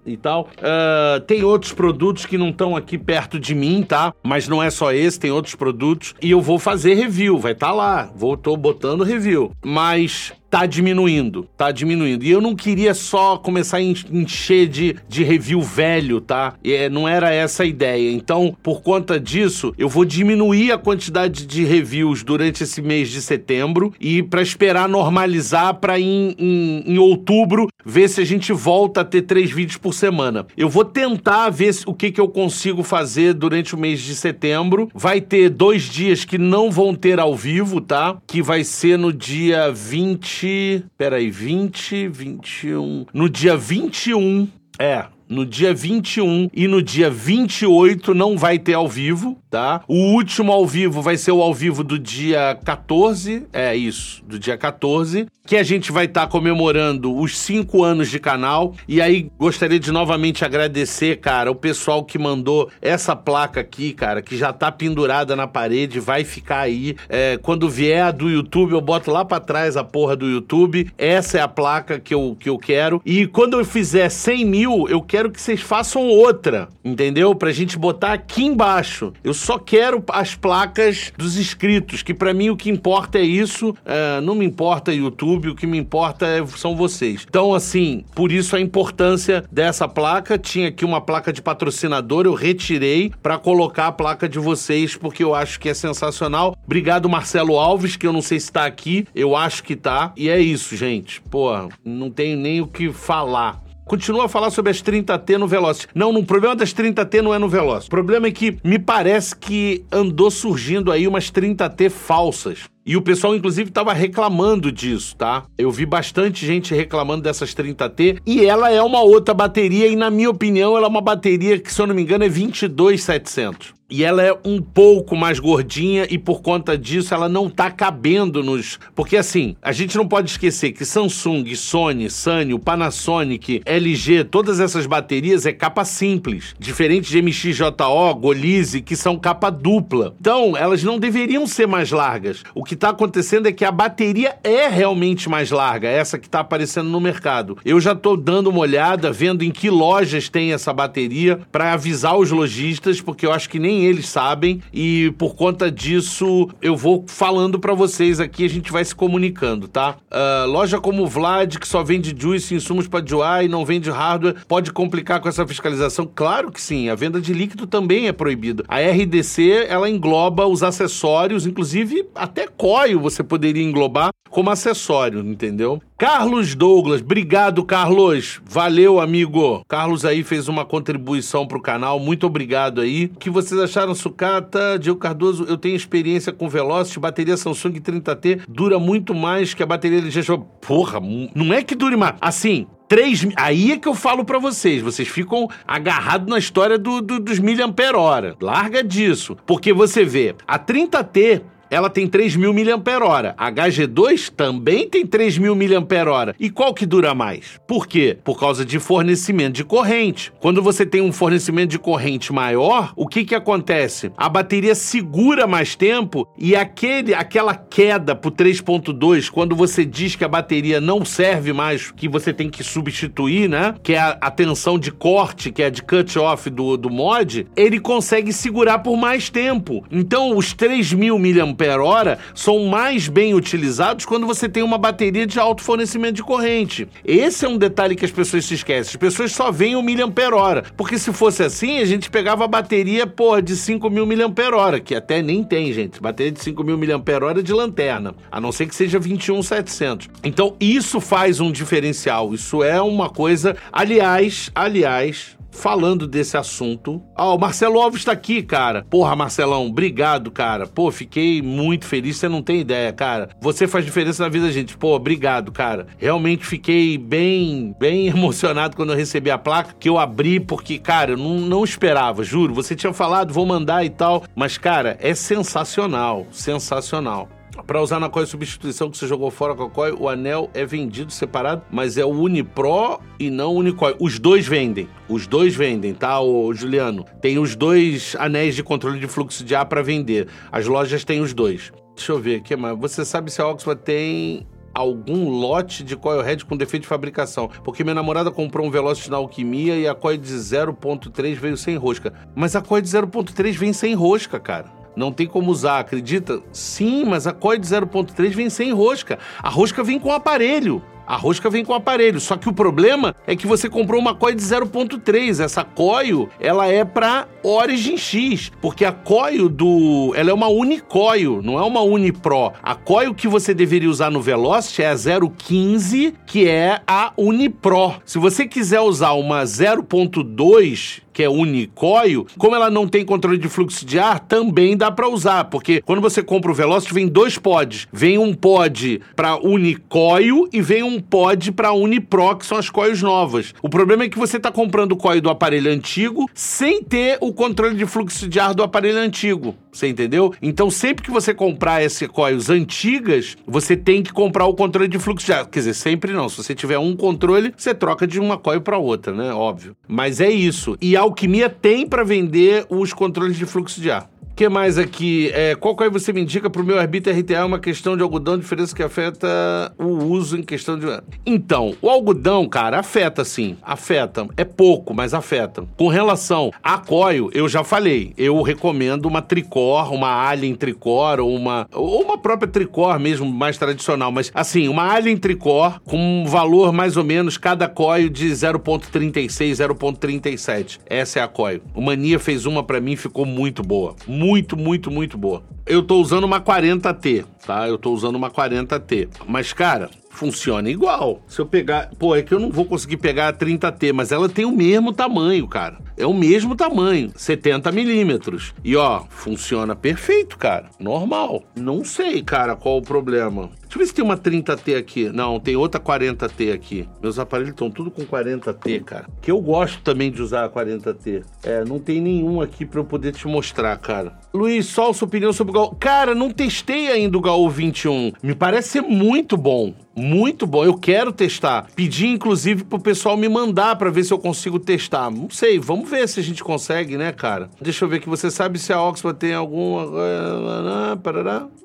E 0.04 0.18
tal. 0.18 0.50
Uh, 0.58 1.18
tem 1.20 1.42
outros 1.42 1.72
produtos 1.72 2.26
que 2.26 2.36
não 2.36 2.50
estão 2.50 2.76
aqui 2.76 2.98
perto 2.98 3.40
de 3.40 3.54
mim, 3.54 3.82
tá? 3.82 4.12
Mas 4.22 4.46
não 4.48 4.62
é 4.62 4.68
só 4.68 4.92
esse, 4.92 5.18
tem 5.18 5.30
outros 5.30 5.54
produtos. 5.54 6.14
E 6.20 6.30
eu 6.30 6.42
vou 6.42 6.58
fazer 6.58 6.92
review, 6.92 7.38
vai 7.38 7.52
estar 7.52 7.68
tá 7.68 7.72
lá. 7.72 8.12
Vou, 8.14 8.36
tô 8.36 8.54
botando 8.54 9.02
review. 9.02 9.50
Mas 9.64 10.34
tá 10.54 10.66
diminuindo, 10.66 11.48
tá 11.56 11.72
diminuindo. 11.72 12.24
E 12.24 12.30
eu 12.30 12.40
não 12.40 12.54
queria 12.54 12.94
só 12.94 13.36
começar 13.36 13.78
a 13.78 13.82
encher 13.82 14.68
de, 14.68 14.94
de 15.08 15.24
review 15.24 15.60
velho, 15.60 16.20
tá? 16.20 16.54
É, 16.64 16.88
não 16.88 17.08
era 17.08 17.28
essa 17.34 17.64
a 17.64 17.66
ideia. 17.66 18.12
Então, 18.12 18.56
por 18.62 18.80
conta 18.80 19.18
disso, 19.18 19.74
eu 19.76 19.88
vou 19.88 20.04
diminuir 20.04 20.70
a 20.70 20.78
quantidade 20.78 21.44
de 21.44 21.64
reviews 21.64 22.22
durante 22.22 22.62
esse 22.62 22.80
mês 22.80 23.10
de 23.10 23.20
setembro 23.20 23.92
e 24.00 24.22
para 24.22 24.42
esperar 24.42 24.88
normalizar 24.88 25.74
para 25.74 25.98
em, 25.98 26.36
em, 26.38 26.84
em, 26.86 26.98
outubro 26.98 27.66
ver 27.84 28.08
se 28.08 28.20
a 28.20 28.24
gente 28.24 28.52
volta 28.52 29.00
a 29.00 29.04
ter 29.04 29.22
três 29.22 29.50
vídeos 29.50 29.76
por 29.76 29.92
semana. 29.92 30.46
Eu 30.56 30.68
vou 30.68 30.84
tentar 30.84 31.50
ver 31.50 31.74
o 31.84 31.92
que, 31.92 32.12
que 32.12 32.20
eu 32.20 32.28
consigo 32.28 32.84
fazer 32.84 33.34
durante 33.34 33.74
o 33.74 33.78
mês 33.78 34.00
de 34.00 34.14
setembro. 34.14 34.88
Vai 34.94 35.20
ter 35.20 35.50
dois 35.50 35.82
dias 35.82 36.24
que 36.24 36.38
não 36.38 36.70
vão 36.70 36.94
ter 36.94 37.18
ao 37.18 37.34
vivo, 37.34 37.80
tá? 37.80 38.18
Que 38.24 38.40
vai 38.40 38.62
ser 38.62 38.96
no 38.96 39.12
dia 39.12 39.72
20 39.72 40.43
20. 40.44 40.86
Peraí, 40.96 41.30
20, 41.30 42.08
21. 42.08 43.06
No 43.12 43.28
dia 43.28 43.56
21. 43.56 44.48
É, 44.78 45.06
no 45.28 45.44
dia 45.46 45.74
21 45.74 46.50
e 46.52 46.66
no 46.68 46.82
dia 46.82 47.10
28 47.10 48.14
não 48.14 48.36
vai 48.36 48.58
ter 48.58 48.74
ao 48.74 48.88
vivo, 48.88 49.38
tá? 49.50 49.82
O 49.88 50.12
último 50.12 50.52
ao 50.52 50.66
vivo 50.66 51.00
vai 51.00 51.16
ser 51.16 51.32
o 51.32 51.42
ao 51.42 51.54
vivo 51.54 51.84
do 51.84 51.98
dia 51.98 52.58
14, 52.64 53.46
é 53.52 53.74
isso, 53.76 54.22
do 54.26 54.38
dia 54.38 54.56
14, 54.56 55.26
que 55.46 55.56
a 55.56 55.62
gente 55.62 55.92
vai 55.92 56.06
estar 56.06 56.22
tá 56.22 56.26
comemorando 56.26 57.14
os 57.14 57.38
cinco 57.38 57.84
anos 57.84 58.10
de 58.10 58.18
canal. 58.18 58.74
E 58.88 59.00
aí 59.00 59.30
gostaria 59.38 59.78
de 59.78 59.92
novamente 59.92 60.44
agradecer, 60.44 61.18
cara, 61.20 61.50
o 61.50 61.54
pessoal 61.54 62.02
que 62.02 62.18
mandou 62.18 62.70
essa 62.80 63.14
placa 63.14 63.60
aqui, 63.60 63.92
cara, 63.92 64.22
que 64.22 64.36
já 64.36 64.52
tá 64.52 64.72
pendurada 64.72 65.36
na 65.36 65.46
parede, 65.46 66.00
vai 66.00 66.24
ficar 66.24 66.60
aí. 66.60 66.96
É, 67.08 67.38
quando 67.42 67.68
vier 67.68 68.04
a 68.04 68.10
do 68.10 68.30
YouTube, 68.30 68.72
eu 68.72 68.80
boto 68.80 69.10
lá 69.10 69.24
para 69.24 69.40
trás 69.40 69.76
a 69.76 69.84
porra 69.84 70.16
do 70.16 70.28
YouTube. 70.28 70.90
Essa 70.96 71.38
é 71.38 71.40
a 71.42 71.48
placa 71.48 72.00
que 72.00 72.14
eu, 72.14 72.36
que 72.38 72.48
eu 72.48 72.58
quero. 72.58 73.02
E 73.04 73.26
quando 73.26 73.58
eu 73.58 73.64
fizer 73.64 74.08
100 74.08 74.44
mil, 74.44 74.88
eu 74.88 75.02
quero 75.02 75.13
que 75.30 75.40
vocês 75.40 75.60
façam 75.60 76.08
outra, 76.08 76.68
entendeu? 76.84 77.34
Pra 77.34 77.52
gente 77.52 77.78
botar 77.78 78.12
aqui 78.12 78.44
embaixo. 78.44 79.12
Eu 79.22 79.32
só 79.32 79.58
quero 79.58 80.02
as 80.08 80.34
placas 80.34 81.12
dos 81.16 81.36
inscritos, 81.36 82.02
que 82.02 82.12
para 82.12 82.34
mim 82.34 82.50
o 82.50 82.56
que 82.56 82.70
importa 82.70 83.18
é 83.18 83.22
isso. 83.22 83.74
É, 83.84 84.20
não 84.20 84.34
me 84.34 84.44
importa 84.44 84.92
YouTube, 84.92 85.50
o 85.50 85.54
que 85.54 85.66
me 85.66 85.78
importa 85.78 86.26
é, 86.26 86.44
são 86.46 86.76
vocês. 86.76 87.24
Então, 87.28 87.54
assim, 87.54 88.04
por 88.14 88.32
isso 88.32 88.56
a 88.56 88.60
importância 88.60 89.44
dessa 89.50 89.86
placa. 89.86 90.38
Tinha 90.38 90.68
aqui 90.68 90.84
uma 90.84 91.00
placa 91.00 91.32
de 91.32 91.40
patrocinador, 91.40 92.26
eu 92.26 92.34
retirei 92.34 93.12
para 93.22 93.38
colocar 93.38 93.86
a 93.86 93.92
placa 93.92 94.28
de 94.28 94.38
vocês, 94.38 94.96
porque 94.96 95.22
eu 95.22 95.34
acho 95.34 95.60
que 95.60 95.68
é 95.68 95.74
sensacional. 95.74 96.56
Obrigado, 96.64 97.08
Marcelo 97.08 97.58
Alves, 97.58 97.96
que 97.96 98.06
eu 98.06 98.12
não 98.12 98.22
sei 98.22 98.40
se 98.40 98.50
tá 98.50 98.66
aqui, 98.66 99.06
eu 99.14 99.36
acho 99.36 99.62
que 99.62 99.76
tá. 99.76 100.12
E 100.16 100.28
é 100.28 100.40
isso, 100.40 100.76
gente. 100.76 101.20
Pô, 101.22 101.68
não 101.84 102.10
tenho 102.10 102.38
nem 102.38 102.60
o 102.60 102.66
que 102.66 102.92
falar 102.92 103.63
continua 103.84 104.24
a 104.24 104.28
falar 104.28 104.50
sobre 104.50 104.70
as 104.70 104.82
30T 104.82 105.36
no 105.36 105.46
Veloz. 105.46 105.86
Não, 105.94 106.10
o 106.10 106.24
problema 106.24 106.56
das 106.56 106.72
30T 106.74 107.20
não 107.20 107.34
é 107.34 107.38
no 107.38 107.48
Veloz. 107.48 107.86
O 107.86 107.90
problema 107.90 108.26
é 108.26 108.30
que 108.30 108.58
me 108.64 108.78
parece 108.78 109.36
que 109.36 109.84
andou 109.92 110.30
surgindo 110.30 110.90
aí 110.90 111.06
umas 111.06 111.30
30T 111.30 111.90
falsas. 111.90 112.73
E 112.86 112.98
o 112.98 113.02
pessoal, 113.02 113.34
inclusive, 113.34 113.70
estava 113.70 113.94
reclamando 113.94 114.70
disso, 114.70 115.16
tá? 115.16 115.44
Eu 115.56 115.70
vi 115.70 115.86
bastante 115.86 116.44
gente 116.44 116.74
reclamando 116.74 117.22
dessas 117.22 117.54
30T. 117.54 118.20
E 118.26 118.44
ela 118.44 118.70
é 118.70 118.82
uma 118.82 119.00
outra 119.00 119.32
bateria, 119.32 119.86
e 119.86 119.96
na 119.96 120.10
minha 120.10 120.28
opinião, 120.28 120.76
ela 120.76 120.86
é 120.86 120.88
uma 120.90 121.00
bateria 121.00 121.58
que, 121.58 121.72
se 121.72 121.80
eu 121.80 121.86
não 121.86 121.94
me 121.94 122.02
engano, 122.02 122.24
é 122.24 122.28
22700. 122.28 123.72
E 123.90 124.02
ela 124.02 124.22
é 124.22 124.36
um 124.44 124.62
pouco 124.62 125.14
mais 125.14 125.38
gordinha 125.38 126.06
e 126.10 126.18
por 126.18 126.40
conta 126.40 126.76
disso 126.76 127.12
ela 127.12 127.28
não 127.28 127.50
tá 127.50 127.70
cabendo 127.70 128.42
nos. 128.42 128.78
Porque 128.94 129.16
assim, 129.16 129.56
a 129.60 129.72
gente 129.72 129.96
não 129.96 130.08
pode 130.08 130.30
esquecer 130.30 130.72
que 130.72 130.86
Samsung, 130.86 131.54
Sony, 131.54 132.08
Sanyo, 132.08 132.58
Panasonic, 132.58 133.60
LG, 133.64 134.24
todas 134.24 134.58
essas 134.58 134.86
baterias 134.86 135.44
é 135.44 135.52
capa 135.52 135.84
simples. 135.84 136.54
Diferente 136.58 137.10
de 137.10 137.20
MXJO, 137.20 137.70
Golize, 138.18 138.80
que 138.80 138.96
são 138.96 139.18
capa 139.18 139.50
dupla. 139.50 140.16
Então, 140.18 140.56
elas 140.56 140.82
não 140.82 140.98
deveriam 140.98 141.46
ser 141.46 141.68
mais 141.68 141.92
largas. 141.92 142.42
O 142.54 142.64
que 142.64 142.73
que 142.74 142.76
está 142.76 142.90
acontecendo 142.90 143.46
é 143.46 143.52
que 143.52 143.64
a 143.64 143.70
bateria 143.70 144.36
é 144.42 144.68
realmente 144.68 145.28
mais 145.28 145.50
larga, 145.50 145.88
essa 145.88 146.18
que 146.18 146.26
está 146.26 146.40
aparecendo 146.40 146.88
no 146.88 147.00
mercado. 147.00 147.56
Eu 147.64 147.80
já 147.80 147.92
estou 147.92 148.16
dando 148.16 148.50
uma 148.50 148.58
olhada, 148.58 149.12
vendo 149.12 149.44
em 149.44 149.50
que 149.50 149.70
lojas 149.70 150.28
tem 150.28 150.52
essa 150.52 150.72
bateria, 150.72 151.40
para 151.52 151.72
avisar 151.72 152.18
os 152.18 152.30
lojistas, 152.30 153.00
porque 153.00 153.24
eu 153.24 153.32
acho 153.32 153.48
que 153.48 153.60
nem 153.60 153.84
eles 153.84 154.08
sabem, 154.08 154.60
e 154.72 155.14
por 155.16 155.36
conta 155.36 155.70
disso 155.70 156.48
eu 156.60 156.76
vou 156.76 157.04
falando 157.06 157.58
para 157.60 157.74
vocês 157.74 158.18
aqui, 158.18 158.44
a 158.44 158.50
gente 158.50 158.72
vai 158.72 158.84
se 158.84 158.94
comunicando, 158.94 159.68
tá? 159.68 159.96
Uh, 160.10 160.50
loja 160.50 160.80
como 160.80 161.06
Vlad, 161.06 161.56
que 161.58 161.68
só 161.68 161.82
vende 161.84 162.14
juice, 162.16 162.54
insumos 162.54 162.88
para 162.88 163.04
Joy 163.06 163.44
e 163.44 163.48
não 163.48 163.64
vende 163.64 163.90
hardware, 163.90 164.34
pode 164.48 164.72
complicar 164.72 165.20
com 165.20 165.28
essa 165.28 165.46
fiscalização? 165.46 166.10
Claro 166.12 166.50
que 166.50 166.60
sim, 166.60 166.88
a 166.88 166.94
venda 166.94 167.20
de 167.20 167.32
líquido 167.32 167.66
também 167.66 168.08
é 168.08 168.12
proibida. 168.12 168.64
A 168.66 168.80
RDC, 168.80 169.66
ela 169.68 169.88
engloba 169.88 170.46
os 170.46 170.62
acessórios, 170.62 171.46
inclusive 171.46 172.06
até 172.14 172.48
coio 172.64 172.98
você 172.98 173.22
poderia 173.22 173.62
englobar 173.62 174.08
como 174.30 174.48
acessório, 174.48 175.20
entendeu? 175.20 175.82
Carlos 175.98 176.54
Douglas, 176.54 177.02
obrigado, 177.02 177.62
Carlos. 177.62 178.40
Valeu, 178.42 178.98
amigo. 178.98 179.62
Carlos 179.68 180.02
aí 180.06 180.24
fez 180.24 180.48
uma 180.48 180.64
contribuição 180.64 181.46
pro 181.46 181.60
canal, 181.60 182.00
muito 182.00 182.26
obrigado 182.26 182.80
aí. 182.80 183.04
O 183.14 183.18
que 183.18 183.28
vocês 183.28 183.60
acharam, 183.60 183.94
sucata? 183.94 184.78
Diego 184.78 184.98
Cardoso, 184.98 185.44
eu 185.44 185.58
tenho 185.58 185.76
experiência 185.76 186.32
com 186.32 186.48
Velocity, 186.48 186.98
bateria 186.98 187.36
Samsung 187.36 187.74
30T 187.74 188.40
dura 188.48 188.78
muito 188.78 189.14
mais 189.14 189.52
que 189.52 189.62
a 189.62 189.66
bateria 189.66 189.98
LG. 189.98 190.22
Porra, 190.62 190.98
não 191.34 191.52
é 191.52 191.62
que 191.62 191.74
dure 191.74 191.96
mais. 191.96 192.14
Assim, 192.18 192.66
3, 192.88 193.28
aí 193.36 193.72
é 193.72 193.78
que 193.78 193.88
eu 193.88 193.94
falo 193.94 194.24
para 194.24 194.38
vocês, 194.38 194.80
vocês 194.80 195.08
ficam 195.08 195.48
agarrados 195.66 196.28
na 196.28 196.38
história 196.38 196.78
do, 196.78 197.00
do, 197.00 197.20
dos 197.20 197.38
miliampere-hora. 197.38 198.36
Larga 198.40 198.82
disso, 198.82 199.36
porque 199.46 199.72
você 199.72 200.04
vê, 200.04 200.34
a 200.46 200.58
30T 200.58 201.42
ela 201.74 201.90
tem 201.90 202.08
3.000 202.08 202.52
mAh. 202.52 203.34
A 203.36 203.50
HG2 203.50 204.30
também 204.30 204.88
tem 204.88 205.04
3.000 205.04 205.54
mAh. 205.56 206.34
E 206.38 206.48
qual 206.48 206.72
que 206.72 206.86
dura 206.86 207.14
mais? 207.14 207.60
Por 207.66 207.88
quê? 207.88 208.16
Por 208.22 208.38
causa 208.38 208.64
de 208.64 208.78
fornecimento 208.78 209.54
de 209.54 209.64
corrente. 209.64 210.32
Quando 210.38 210.62
você 210.62 210.86
tem 210.86 211.00
um 211.00 211.12
fornecimento 211.12 211.70
de 211.70 211.78
corrente 211.78 212.32
maior, 212.32 212.92
o 212.94 213.08
que 213.08 213.24
que 213.24 213.34
acontece? 213.34 214.12
A 214.16 214.28
bateria 214.28 214.74
segura 214.76 215.48
mais 215.48 215.74
tempo 215.74 216.28
e 216.38 216.54
aquele, 216.54 217.12
aquela 217.12 217.56
queda 217.56 218.14
pro 218.14 218.30
3.2, 218.30 219.28
quando 219.28 219.56
você 219.56 219.84
diz 219.84 220.14
que 220.14 220.24
a 220.24 220.28
bateria 220.28 220.80
não 220.80 221.04
serve 221.04 221.52
mais, 221.52 221.90
que 221.90 222.08
você 222.08 222.32
tem 222.32 222.48
que 222.48 222.62
substituir, 222.62 223.48
né? 223.48 223.74
Que 223.82 223.94
é 223.94 223.98
a, 223.98 224.16
a 224.20 224.30
tensão 224.30 224.78
de 224.78 224.92
corte, 224.92 225.50
que 225.50 225.62
é 225.62 225.70
de 225.70 225.82
cut-off 225.82 226.48
do, 226.48 226.76
do 226.76 226.88
mod, 226.88 227.48
ele 227.56 227.80
consegue 227.80 228.32
segurar 228.32 228.78
por 228.78 228.96
mais 228.96 229.28
tempo. 229.28 229.84
Então, 229.90 230.36
os 230.36 230.54
3.000 230.54 231.18
mAh 231.18 231.63
mAh 231.66 232.18
são 232.34 232.66
mais 232.66 233.08
bem 233.08 233.34
utilizados 233.34 234.04
quando 234.04 234.26
você 234.26 234.48
tem 234.48 234.62
uma 234.62 234.78
bateria 234.78 235.26
de 235.26 235.38
alto 235.38 235.62
fornecimento 235.62 236.16
de 236.16 236.22
corrente. 236.22 236.88
Esse 237.04 237.44
é 237.44 237.48
um 237.48 237.56
detalhe 237.56 237.96
que 237.96 238.04
as 238.04 238.10
pessoas 238.10 238.44
se 238.44 238.54
esquecem. 238.54 238.90
As 238.90 238.96
pessoas 238.96 239.32
só 239.32 239.50
veem 239.50 239.76
o 239.76 239.82
mAh, 239.82 240.62
porque 240.76 240.98
se 240.98 241.12
fosse 241.12 241.42
assim, 241.42 241.78
a 241.78 241.84
gente 241.84 242.10
pegava 242.10 242.44
a 242.44 242.48
bateria, 242.48 243.06
porra, 243.06 243.42
de 243.42 243.56
5 243.56 243.88
mil 243.90 244.06
mAh, 244.06 244.80
que 244.80 244.94
até 244.94 245.22
nem 245.22 245.42
tem, 245.42 245.72
gente. 245.72 246.00
Bateria 246.00 246.32
de 246.32 246.40
5 246.40 246.62
mil 246.64 246.78
mAh 246.78 247.42
de 247.42 247.52
lanterna, 247.52 248.14
a 248.30 248.40
não 248.40 248.52
ser 248.52 248.66
que 248.66 248.74
seja 248.74 248.98
21700. 248.98 250.08
Então, 250.22 250.56
isso 250.60 251.00
faz 251.00 251.40
um 251.40 251.50
diferencial. 251.50 252.34
Isso 252.34 252.62
é 252.62 252.80
uma 252.80 253.08
coisa, 253.08 253.56
aliás, 253.72 254.50
aliás, 254.54 255.36
falando 255.54 256.06
desse 256.06 256.36
assunto. 256.36 257.02
Ah, 257.14 257.32
o 257.32 257.38
Marcelo 257.38 257.80
Alves 257.80 258.00
está 258.00 258.12
aqui, 258.12 258.42
cara. 258.42 258.84
Porra, 258.90 259.16
Marcelão, 259.16 259.66
obrigado, 259.66 260.30
cara. 260.30 260.66
Pô, 260.66 260.90
fiquei 260.90 261.40
muito 261.40 261.86
feliz, 261.86 262.16
você 262.16 262.28
não 262.28 262.42
tem 262.42 262.60
ideia, 262.60 262.92
cara. 262.92 263.30
Você 263.40 263.66
faz 263.66 263.84
diferença 263.84 264.22
na 264.22 264.28
vida 264.28 264.46
da 264.46 264.52
gente. 264.52 264.76
Pô, 264.76 264.94
obrigado, 264.94 265.52
cara. 265.52 265.86
Realmente 265.96 266.44
fiquei 266.44 266.98
bem, 266.98 267.74
bem 267.78 268.08
emocionado 268.14 268.76
quando 268.76 268.92
eu 268.92 268.96
recebi 268.96 269.30
a 269.30 269.38
placa, 269.38 269.74
que 269.78 269.88
eu 269.88 269.98
abri, 269.98 270.40
porque, 270.40 270.78
cara, 270.78 271.12
eu 271.12 271.16
não, 271.16 271.40
não 271.40 271.64
esperava, 271.64 272.24
juro. 272.24 272.52
Você 272.54 272.74
tinha 272.74 272.92
falado, 272.92 273.32
vou 273.32 273.46
mandar 273.46 273.84
e 273.84 273.90
tal. 273.90 274.24
Mas, 274.34 274.58
cara, 274.58 274.98
é 275.00 275.14
sensacional, 275.14 276.26
sensacional. 276.30 277.28
Para 277.66 277.80
usar 277.80 278.00
na 278.00 278.08
COI 278.08 278.26
substituição 278.26 278.90
que 278.90 278.98
você 278.98 279.06
jogou 279.06 279.30
fora 279.30 279.52
a 279.52 279.56
COI, 279.56 279.92
o 279.92 280.08
anel 280.08 280.50
é 280.52 280.66
vendido 280.66 281.12
separado, 281.12 281.62
mas 281.70 281.96
é 281.96 282.04
o 282.04 282.10
Unipro 282.10 283.00
e 283.18 283.30
não 283.30 283.54
o 283.54 283.58
Unicoi. 283.58 283.96
Os 284.00 284.18
dois 284.18 284.46
vendem. 284.46 284.88
Os 285.08 285.26
dois 285.26 285.54
vendem, 285.54 285.94
tá, 285.94 286.18
Juliano? 286.52 287.04
Tem 287.20 287.38
os 287.38 287.54
dois 287.54 288.16
anéis 288.18 288.54
de 288.54 288.62
controle 288.62 288.98
de 288.98 289.06
fluxo 289.06 289.44
de 289.44 289.54
ar 289.54 289.66
para 289.66 289.82
vender. 289.82 290.28
As 290.50 290.66
lojas 290.66 291.04
têm 291.04 291.20
os 291.20 291.32
dois. 291.32 291.72
Deixa 291.96 292.12
eu 292.12 292.18
ver 292.18 292.36
aqui, 292.36 292.56
mas 292.56 292.76
você 292.78 293.04
sabe 293.04 293.30
se 293.30 293.40
a 293.40 293.46
Oxford 293.46 293.80
tem 293.82 294.46
algum 294.74 295.28
lote 295.28 295.84
de 295.84 295.96
coil 295.96 296.20
head 296.20 296.44
com 296.44 296.56
defeito 296.56 296.82
de 296.82 296.88
fabricação. 296.88 297.48
Porque 297.62 297.84
minha 297.84 297.94
namorada 297.94 298.30
comprou 298.30 298.66
um 298.66 298.70
Velocity 298.70 299.10
na 299.10 299.16
Alquimia 299.16 299.76
e 299.76 299.86
a 299.86 299.94
coil 299.94 300.18
de 300.18 300.32
0.3 300.32 301.34
veio 301.36 301.56
sem 301.56 301.76
rosca. 301.76 302.12
Mas 302.34 302.56
a 302.56 302.60
coil 302.60 302.82
de 302.82 302.88
0.3 302.88 303.52
vem 303.52 303.72
sem 303.72 303.94
rosca, 303.94 304.40
cara. 304.40 304.83
Não 304.96 305.12
tem 305.12 305.26
como 305.26 305.50
usar, 305.50 305.80
acredita? 305.80 306.40
Sim, 306.52 307.04
mas 307.04 307.26
a 307.26 307.32
COI 307.32 307.58
de 307.58 307.66
0.3 307.66 308.30
vem 308.30 308.48
sem 308.48 308.72
rosca. 308.72 309.18
A 309.42 309.48
rosca 309.48 309.82
vem 309.82 309.98
com 309.98 310.12
aparelho. 310.12 310.82
A 311.06 311.16
rosca 311.16 311.50
vem 311.50 311.64
com 311.64 311.74
aparelho, 311.74 312.18
só 312.18 312.34
que 312.34 312.48
o 312.48 312.52
problema 312.52 313.14
é 313.26 313.36
que 313.36 313.46
você 313.46 313.68
comprou 313.68 314.00
uma 314.00 314.14
coil 314.14 314.34
de 314.34 314.42
0.3. 314.42 315.44
Essa 315.44 315.62
coil, 315.62 316.30
ela 316.40 316.66
é 316.66 316.82
para 316.82 317.28
Origin 317.42 317.98
X, 317.98 318.50
porque 318.60 318.86
a 318.86 318.92
coil 318.92 319.50
do, 319.50 320.14
ela 320.16 320.30
é 320.30 320.32
uma 320.32 320.48
unicoil, 320.48 321.42
não 321.42 321.58
é 321.58 321.62
uma 321.62 321.82
Unipro. 321.82 322.52
A 322.62 322.74
coil 322.74 323.14
que 323.14 323.28
você 323.28 323.52
deveria 323.52 323.90
usar 323.90 324.10
no 324.10 324.22
Velocity 324.22 324.82
é 324.82 324.88
a 324.88 324.94
0.15, 324.94 326.14
que 326.26 326.48
é 326.48 326.80
a 326.86 327.12
Unipro. 327.18 327.96
Se 328.06 328.18
você 328.18 328.46
quiser 328.46 328.80
usar 328.80 329.12
uma 329.12 329.42
0.2, 329.44 331.03
que 331.14 331.22
é 331.22 331.28
unicoil, 331.28 332.26
como 332.36 332.56
ela 332.56 332.68
não 332.68 332.86
tem 332.86 333.04
controle 333.04 333.38
de 333.38 333.48
fluxo 333.48 333.86
de 333.86 333.98
ar, 333.98 334.18
também 334.18 334.76
dá 334.76 334.90
para 334.90 335.08
usar, 335.08 335.44
porque 335.44 335.80
quando 335.80 336.02
você 336.02 336.22
compra 336.22 336.50
o 336.50 336.54
Velocity 336.54 336.92
vem 336.92 337.08
dois 337.08 337.38
pods, 337.38 337.88
vem 337.92 338.18
um 338.18 338.34
pod 338.34 339.00
para 339.14 339.36
unicoil 339.36 340.48
e 340.52 340.60
vem 340.60 340.82
um 340.82 341.00
pod 341.00 341.52
para 341.52 341.72
Unipro, 341.72 342.36
que 342.36 342.44
são 342.44 342.58
as 342.58 342.68
coils 342.68 343.00
novas. 343.00 343.54
O 343.62 343.68
problema 343.68 344.04
é 344.04 344.08
que 344.08 344.18
você 344.18 344.38
tá 344.40 344.50
comprando 344.50 344.92
o 344.92 344.96
coil 344.96 345.20
do 345.20 345.30
aparelho 345.30 345.70
antigo 345.70 346.28
sem 346.34 346.82
ter 346.82 347.18
o 347.20 347.32
controle 347.32 347.76
de 347.76 347.86
fluxo 347.86 348.28
de 348.28 348.40
ar 348.40 348.52
do 348.52 348.62
aparelho 348.62 348.98
antigo. 348.98 349.54
Você 349.74 349.88
entendeu? 349.88 350.32
Então, 350.40 350.70
sempre 350.70 351.04
que 351.04 351.10
você 351.10 351.34
comprar 351.34 351.82
essas 351.82 352.06
coils 352.08 352.48
antigas, 352.48 353.36
você 353.46 353.76
tem 353.76 354.02
que 354.02 354.12
comprar 354.12 354.46
o 354.46 354.54
controle 354.54 354.88
de 354.88 354.98
fluxo 354.98 355.26
de 355.26 355.32
ar. 355.32 355.46
Quer 355.46 355.58
dizer, 355.58 355.74
sempre 355.74 356.12
não. 356.12 356.28
Se 356.28 356.36
você 356.36 356.54
tiver 356.54 356.78
um 356.78 356.94
controle, 356.94 357.52
você 357.56 357.74
troca 357.74 358.06
de 358.06 358.20
uma 358.20 358.38
coil 358.38 358.60
para 358.60 358.78
outra, 358.78 359.12
né? 359.12 359.32
Óbvio. 359.32 359.76
Mas 359.88 360.20
é 360.20 360.30
isso. 360.30 360.76
E 360.80 360.96
a 360.96 361.00
Alquimia 361.00 361.50
tem 361.50 361.86
para 361.86 362.04
vender 362.04 362.64
os 362.70 362.92
controles 362.92 363.36
de 363.36 363.44
fluxo 363.44 363.80
de 363.80 363.90
ar 363.90 364.08
que 364.34 364.48
mais 364.48 364.78
aqui? 364.78 365.30
É, 365.32 365.54
qual 365.54 365.76
coisa 365.76 365.92
você 365.92 366.12
me 366.12 366.20
indica 366.20 366.50
para 366.50 366.60
o 366.60 366.64
meu 366.64 366.78
arbítrio 366.78 367.16
RTA 367.16 367.34
é 367.34 367.44
uma 367.44 367.60
questão 367.60 367.96
de 367.96 368.02
algodão, 368.02 368.36
diferença 368.36 368.74
que 368.74 368.82
afeta 368.82 369.72
o 369.78 370.04
uso 370.06 370.36
em 370.36 370.42
questão 370.42 370.76
de. 370.76 370.86
Então, 371.24 371.74
o 371.80 371.88
algodão, 371.88 372.48
cara, 372.48 372.80
afeta 372.80 373.24
sim. 373.24 373.56
Afeta. 373.62 374.26
É 374.36 374.44
pouco, 374.44 374.92
mas 374.92 375.14
afeta. 375.14 375.64
Com 375.76 375.86
relação 375.86 376.50
a 376.62 376.78
coio, 376.78 377.30
eu 377.32 377.48
já 377.48 377.62
falei. 377.62 378.12
Eu 378.18 378.42
recomendo 378.42 379.06
uma 379.06 379.22
tricor, 379.22 379.92
uma 379.92 380.26
alien 380.26 380.56
tricor, 380.56 381.20
ou 381.20 381.32
uma. 381.32 381.68
Ou 381.72 382.02
uma 382.02 382.18
própria 382.18 382.50
tricor 382.50 382.98
mesmo, 382.98 383.30
mais 383.30 383.56
tradicional. 383.56 384.10
Mas 384.10 384.32
assim, 384.34 384.66
uma 384.66 384.92
alien 384.92 385.16
tricor 385.16 385.80
com 385.84 385.96
um 385.96 386.26
valor 386.26 386.72
mais 386.72 386.96
ou 386.96 387.04
menos 387.04 387.38
cada 387.38 387.68
coio 387.68 388.10
de 388.10 388.28
0,36, 388.30 389.28
0,37. 389.52 390.80
Essa 390.86 391.20
é 391.20 391.22
a 391.22 391.28
coio. 391.28 391.62
O 391.72 391.80
Mania 391.80 392.18
fez 392.18 392.46
uma 392.46 392.64
para 392.64 392.80
mim 392.80 392.96
ficou 392.96 393.24
muito 393.24 393.62
boa. 393.62 393.94
Muito 394.08 394.23
muito, 394.24 394.56
muito, 394.56 394.90
muito 394.90 395.18
boa. 395.18 395.42
Eu 395.66 395.82
tô 395.82 396.00
usando 396.00 396.24
uma 396.24 396.40
40T, 396.40 397.26
tá? 397.46 397.68
Eu 397.68 397.76
tô 397.76 397.92
usando 397.92 398.16
uma 398.16 398.30
40T. 398.30 399.08
Mas, 399.28 399.52
cara, 399.52 399.90
funciona 400.08 400.70
igual. 400.70 401.20
Se 401.28 401.40
eu 401.40 401.46
pegar. 401.46 401.90
Pô, 401.98 402.16
é 402.16 402.22
que 402.22 402.32
eu 402.32 402.40
não 402.40 402.50
vou 402.50 402.64
conseguir 402.64 402.96
pegar 402.96 403.28
a 403.28 403.32
30T, 403.32 403.92
mas 403.92 404.12
ela 404.12 404.28
tem 404.28 404.46
o 404.46 404.50
mesmo 404.50 404.92
tamanho, 404.94 405.46
cara. 405.46 405.78
É 405.96 406.06
o 406.06 406.14
mesmo 406.14 406.56
tamanho, 406.56 407.12
70 407.14 407.70
milímetros. 407.70 408.54
E 408.64 408.74
ó, 408.76 409.04
funciona 409.10 409.76
perfeito, 409.76 410.38
cara. 410.38 410.70
Normal. 410.80 411.42
Não 411.54 411.84
sei, 411.84 412.22
cara, 412.22 412.56
qual 412.56 412.78
o 412.78 412.82
problema. 412.82 413.50
Deixa 413.74 413.82
eu 413.82 413.86
ver 413.86 413.86
se 413.88 413.94
tem 413.94 414.04
uma 414.04 414.16
30T 414.16 414.78
aqui. 414.78 415.08
Não, 415.08 415.40
tem 415.40 415.56
outra 415.56 415.80
40T 415.80 416.54
aqui. 416.54 416.88
Meus 417.02 417.18
aparelhos 417.18 417.50
estão 417.50 417.68
tudo 417.68 417.90
com 417.90 418.02
40T, 418.02 418.84
cara. 418.84 419.06
Que 419.20 419.32
eu 419.32 419.40
gosto 419.40 419.82
também 419.82 420.12
de 420.12 420.22
usar 420.22 420.44
a 420.44 420.48
40T. 420.48 421.24
É, 421.42 421.64
não 421.64 421.80
tem 421.80 422.00
nenhum 422.00 422.40
aqui 422.40 422.64
para 422.64 422.78
eu 422.78 422.84
poder 422.84 423.10
te 423.10 423.26
mostrar, 423.26 423.76
cara. 423.78 424.16
Luiz, 424.32 424.66
só 424.66 424.92
sua 424.92 425.08
opinião 425.08 425.32
sobre 425.32 425.50
o 425.50 425.54
Gaú. 425.54 425.74
Cara, 425.74 426.14
não 426.14 426.30
testei 426.30 426.86
ainda 426.86 427.18
o 427.18 427.20
Gaú 427.20 427.50
21. 427.50 428.12
Me 428.22 428.32
parece 428.32 428.68
ser 428.68 428.82
muito 428.82 429.36
bom. 429.36 429.74
Muito 429.96 430.44
bom, 430.44 430.64
eu 430.64 430.74
quero 430.74 431.12
testar. 431.12 431.68
Pedi 431.76 432.08
inclusive 432.08 432.64
pro 432.64 432.80
pessoal 432.80 433.16
me 433.16 433.28
mandar 433.28 433.76
para 433.76 433.90
ver 433.90 434.02
se 434.02 434.12
eu 434.12 434.18
consigo 434.18 434.58
testar. 434.58 435.08
Não 435.08 435.30
sei, 435.30 435.58
vamos 435.58 435.88
ver 435.88 436.08
se 436.08 436.18
a 436.18 436.22
gente 436.22 436.42
consegue, 436.42 436.96
né, 436.96 437.12
cara? 437.12 437.48
Deixa 437.60 437.84
eu 437.84 437.88
ver 437.88 438.00
que 438.00 438.08
você 438.08 438.28
sabe 438.28 438.58
se 438.58 438.72
a 438.72 438.82
Oxford 438.82 439.16
tem 439.16 439.34
alguma 439.34 439.84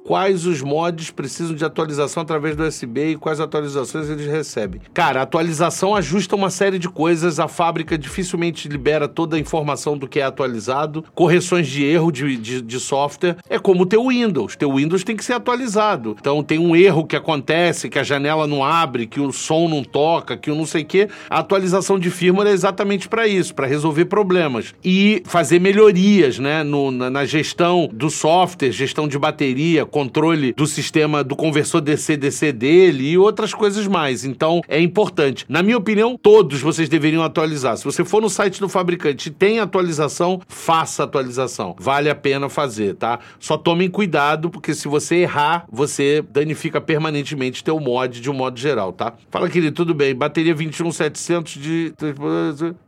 Quais 0.06 0.45
os 0.45 0.62
mods 0.62 1.10
precisam 1.10 1.56
de 1.56 1.65
atualização 1.65 1.98
através 2.21 2.55
do 2.55 2.63
USB 2.63 3.12
e 3.12 3.15
quais 3.15 3.39
atualizações 3.39 4.09
eles 4.09 4.27
recebem? 4.27 4.81
Cara, 4.93 5.19
a 5.19 5.23
atualização 5.23 5.95
ajusta 5.95 6.35
uma 6.35 6.49
série 6.49 6.79
de 6.79 6.89
coisas, 6.89 7.39
a 7.39 7.47
fábrica 7.47 7.97
dificilmente 7.97 8.67
libera 8.67 9.07
toda 9.07 9.35
a 9.35 9.39
informação 9.39 9.97
do 9.97 10.07
que 10.07 10.19
é 10.19 10.23
atualizado, 10.23 11.03
correções 11.13 11.67
de 11.67 11.83
erro 11.83 12.12
de, 12.12 12.38
de, 12.38 12.62
de 12.62 12.79
software. 12.79 13.38
É 13.49 13.59
como 13.59 13.83
o 13.83 13.85
teu 13.85 14.07
Windows. 14.07 14.55
Teu 14.55 14.75
Windows 14.75 15.03
tem 15.03 15.15
que 15.15 15.23
ser 15.23 15.33
atualizado. 15.33 16.15
Então 16.19 16.43
tem 16.43 16.59
um 16.59 16.75
erro 16.75 17.05
que 17.05 17.15
acontece, 17.15 17.89
que 17.89 17.99
a 17.99 18.03
janela 18.03 18.47
não 18.47 18.63
abre, 18.63 19.07
que 19.07 19.19
o 19.19 19.31
som 19.31 19.67
não 19.67 19.83
toca, 19.83 20.38
que 20.38 20.51
o 20.51 20.55
não 20.55 20.65
sei 20.65 20.83
o 20.83 20.85
quê. 20.85 21.09
A 21.29 21.39
atualização 21.39 21.99
de 21.99 22.09
firmware 22.09 22.49
é 22.49 22.51
exatamente 22.51 23.07
para 23.07 23.27
isso, 23.27 23.53
para 23.53 23.67
resolver 23.67 24.05
problemas 24.05 24.73
e 24.83 25.21
fazer 25.25 25.59
melhorias, 25.59 26.39
né, 26.39 26.63
no, 26.63 26.91
na, 26.91 27.09
na, 27.09 27.25
gestão 27.25 27.89
do 27.91 28.09
software, 28.09 28.71
gestão 28.71 29.07
de 29.07 29.17
bateria, 29.17 29.85
controle 29.85 30.53
do 30.53 30.65
sistema 30.65 31.23
do 31.23 31.35
conversor 31.35 31.81
DC-DC 31.89 32.52
dele 32.52 33.10
e 33.10 33.17
outras 33.17 33.54
coisas 33.54 33.88
mais. 33.88 34.23
Então 34.23 34.62
é 34.67 34.80
importante. 34.80 35.45
Na 35.49 35.63
minha 35.63 35.78
opinião, 35.78 36.17
todos 36.21 36.62
vocês 36.62 36.88
deveriam 36.88 37.23
atualizar. 37.23 37.78
Se 37.78 37.84
você 37.84 38.06
for 38.06 38.21
no 38.21 38.30
site 38.30 38.60
do 38.60 38.69
fabricante 38.69 39.30
e 39.30 39.32
tem 39.32 39.60
atualização, 39.60 40.41
faça 40.47 41.04
atualização. 41.04 41.75
Vale 41.80 42.10
a 42.10 42.15
pena 42.15 42.49
fazer, 42.49 42.95
tá? 42.95 43.19
Só 43.39 43.58
tomem 43.58 43.89
cuidado, 43.89 44.49
porque 44.49 44.73
se 44.73 44.88
você 44.88 45.17
errar, 45.17 45.65
você 45.71 46.23
danifica 46.30 46.80
permanentemente 46.80 47.63
teu 47.63 47.80
mod 47.80 48.19
de 48.21 48.30
um 48.30 48.34
modo 48.34 48.60
geral, 48.60 48.93
tá? 48.93 49.13
Fala, 49.30 49.49
querido, 49.49 49.75
tudo 49.75 49.93
bem. 49.93 50.13
Bateria 50.13 50.54
21700 50.54 51.54
de. 51.54 51.93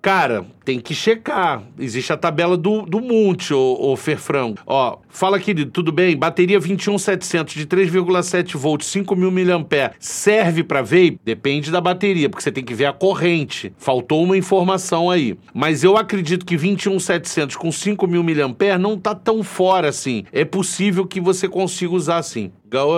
Cara, 0.01 0.45
tem 0.63 0.79
que 0.79 0.93
checar. 0.93 1.63
Existe 1.79 2.13
a 2.13 2.17
tabela 2.17 2.55
do, 2.55 2.83
do 2.83 2.99
Monte, 2.99 3.53
ô, 3.53 3.91
ô 3.91 3.95
Ferfrão. 3.95 4.55
Ó, 4.65 4.97
fala, 5.09 5.39
querido, 5.39 5.71
tudo 5.71 5.91
bem? 5.91 6.15
Bateria 6.15 6.59
21700 6.59 7.53
de 7.53 7.65
3,7 7.65 8.57
volts, 8.57 8.80
5000 8.85 9.31
mAh. 9.31 9.91
Serve 9.99 10.63
para 10.63 10.81
vape? 10.81 11.19
Depende 11.23 11.71
da 11.71 11.81
bateria, 11.81 12.29
porque 12.29 12.43
você 12.43 12.51
tem 12.51 12.63
que 12.63 12.73
ver 12.73 12.85
a 12.85 12.93
corrente. 12.93 13.73
Faltou 13.77 14.23
uma 14.23 14.37
informação 14.37 15.09
aí. 15.09 15.37
Mas 15.53 15.83
eu 15.83 15.97
acredito 15.97 16.45
que 16.45 16.55
21700 16.55 17.55
com 17.55 17.71
5000 17.71 18.23
mAh 18.23 18.77
não 18.79 18.97
tá 18.97 19.13
tão 19.15 19.43
fora 19.43 19.89
assim. 19.89 20.23
É 20.31 20.45
possível 20.45 21.05
que 21.05 21.19
você 21.19 21.47
consiga 21.47 21.93
usar 21.93 22.17
assim. 22.17 22.51
Gaú, 22.71 22.93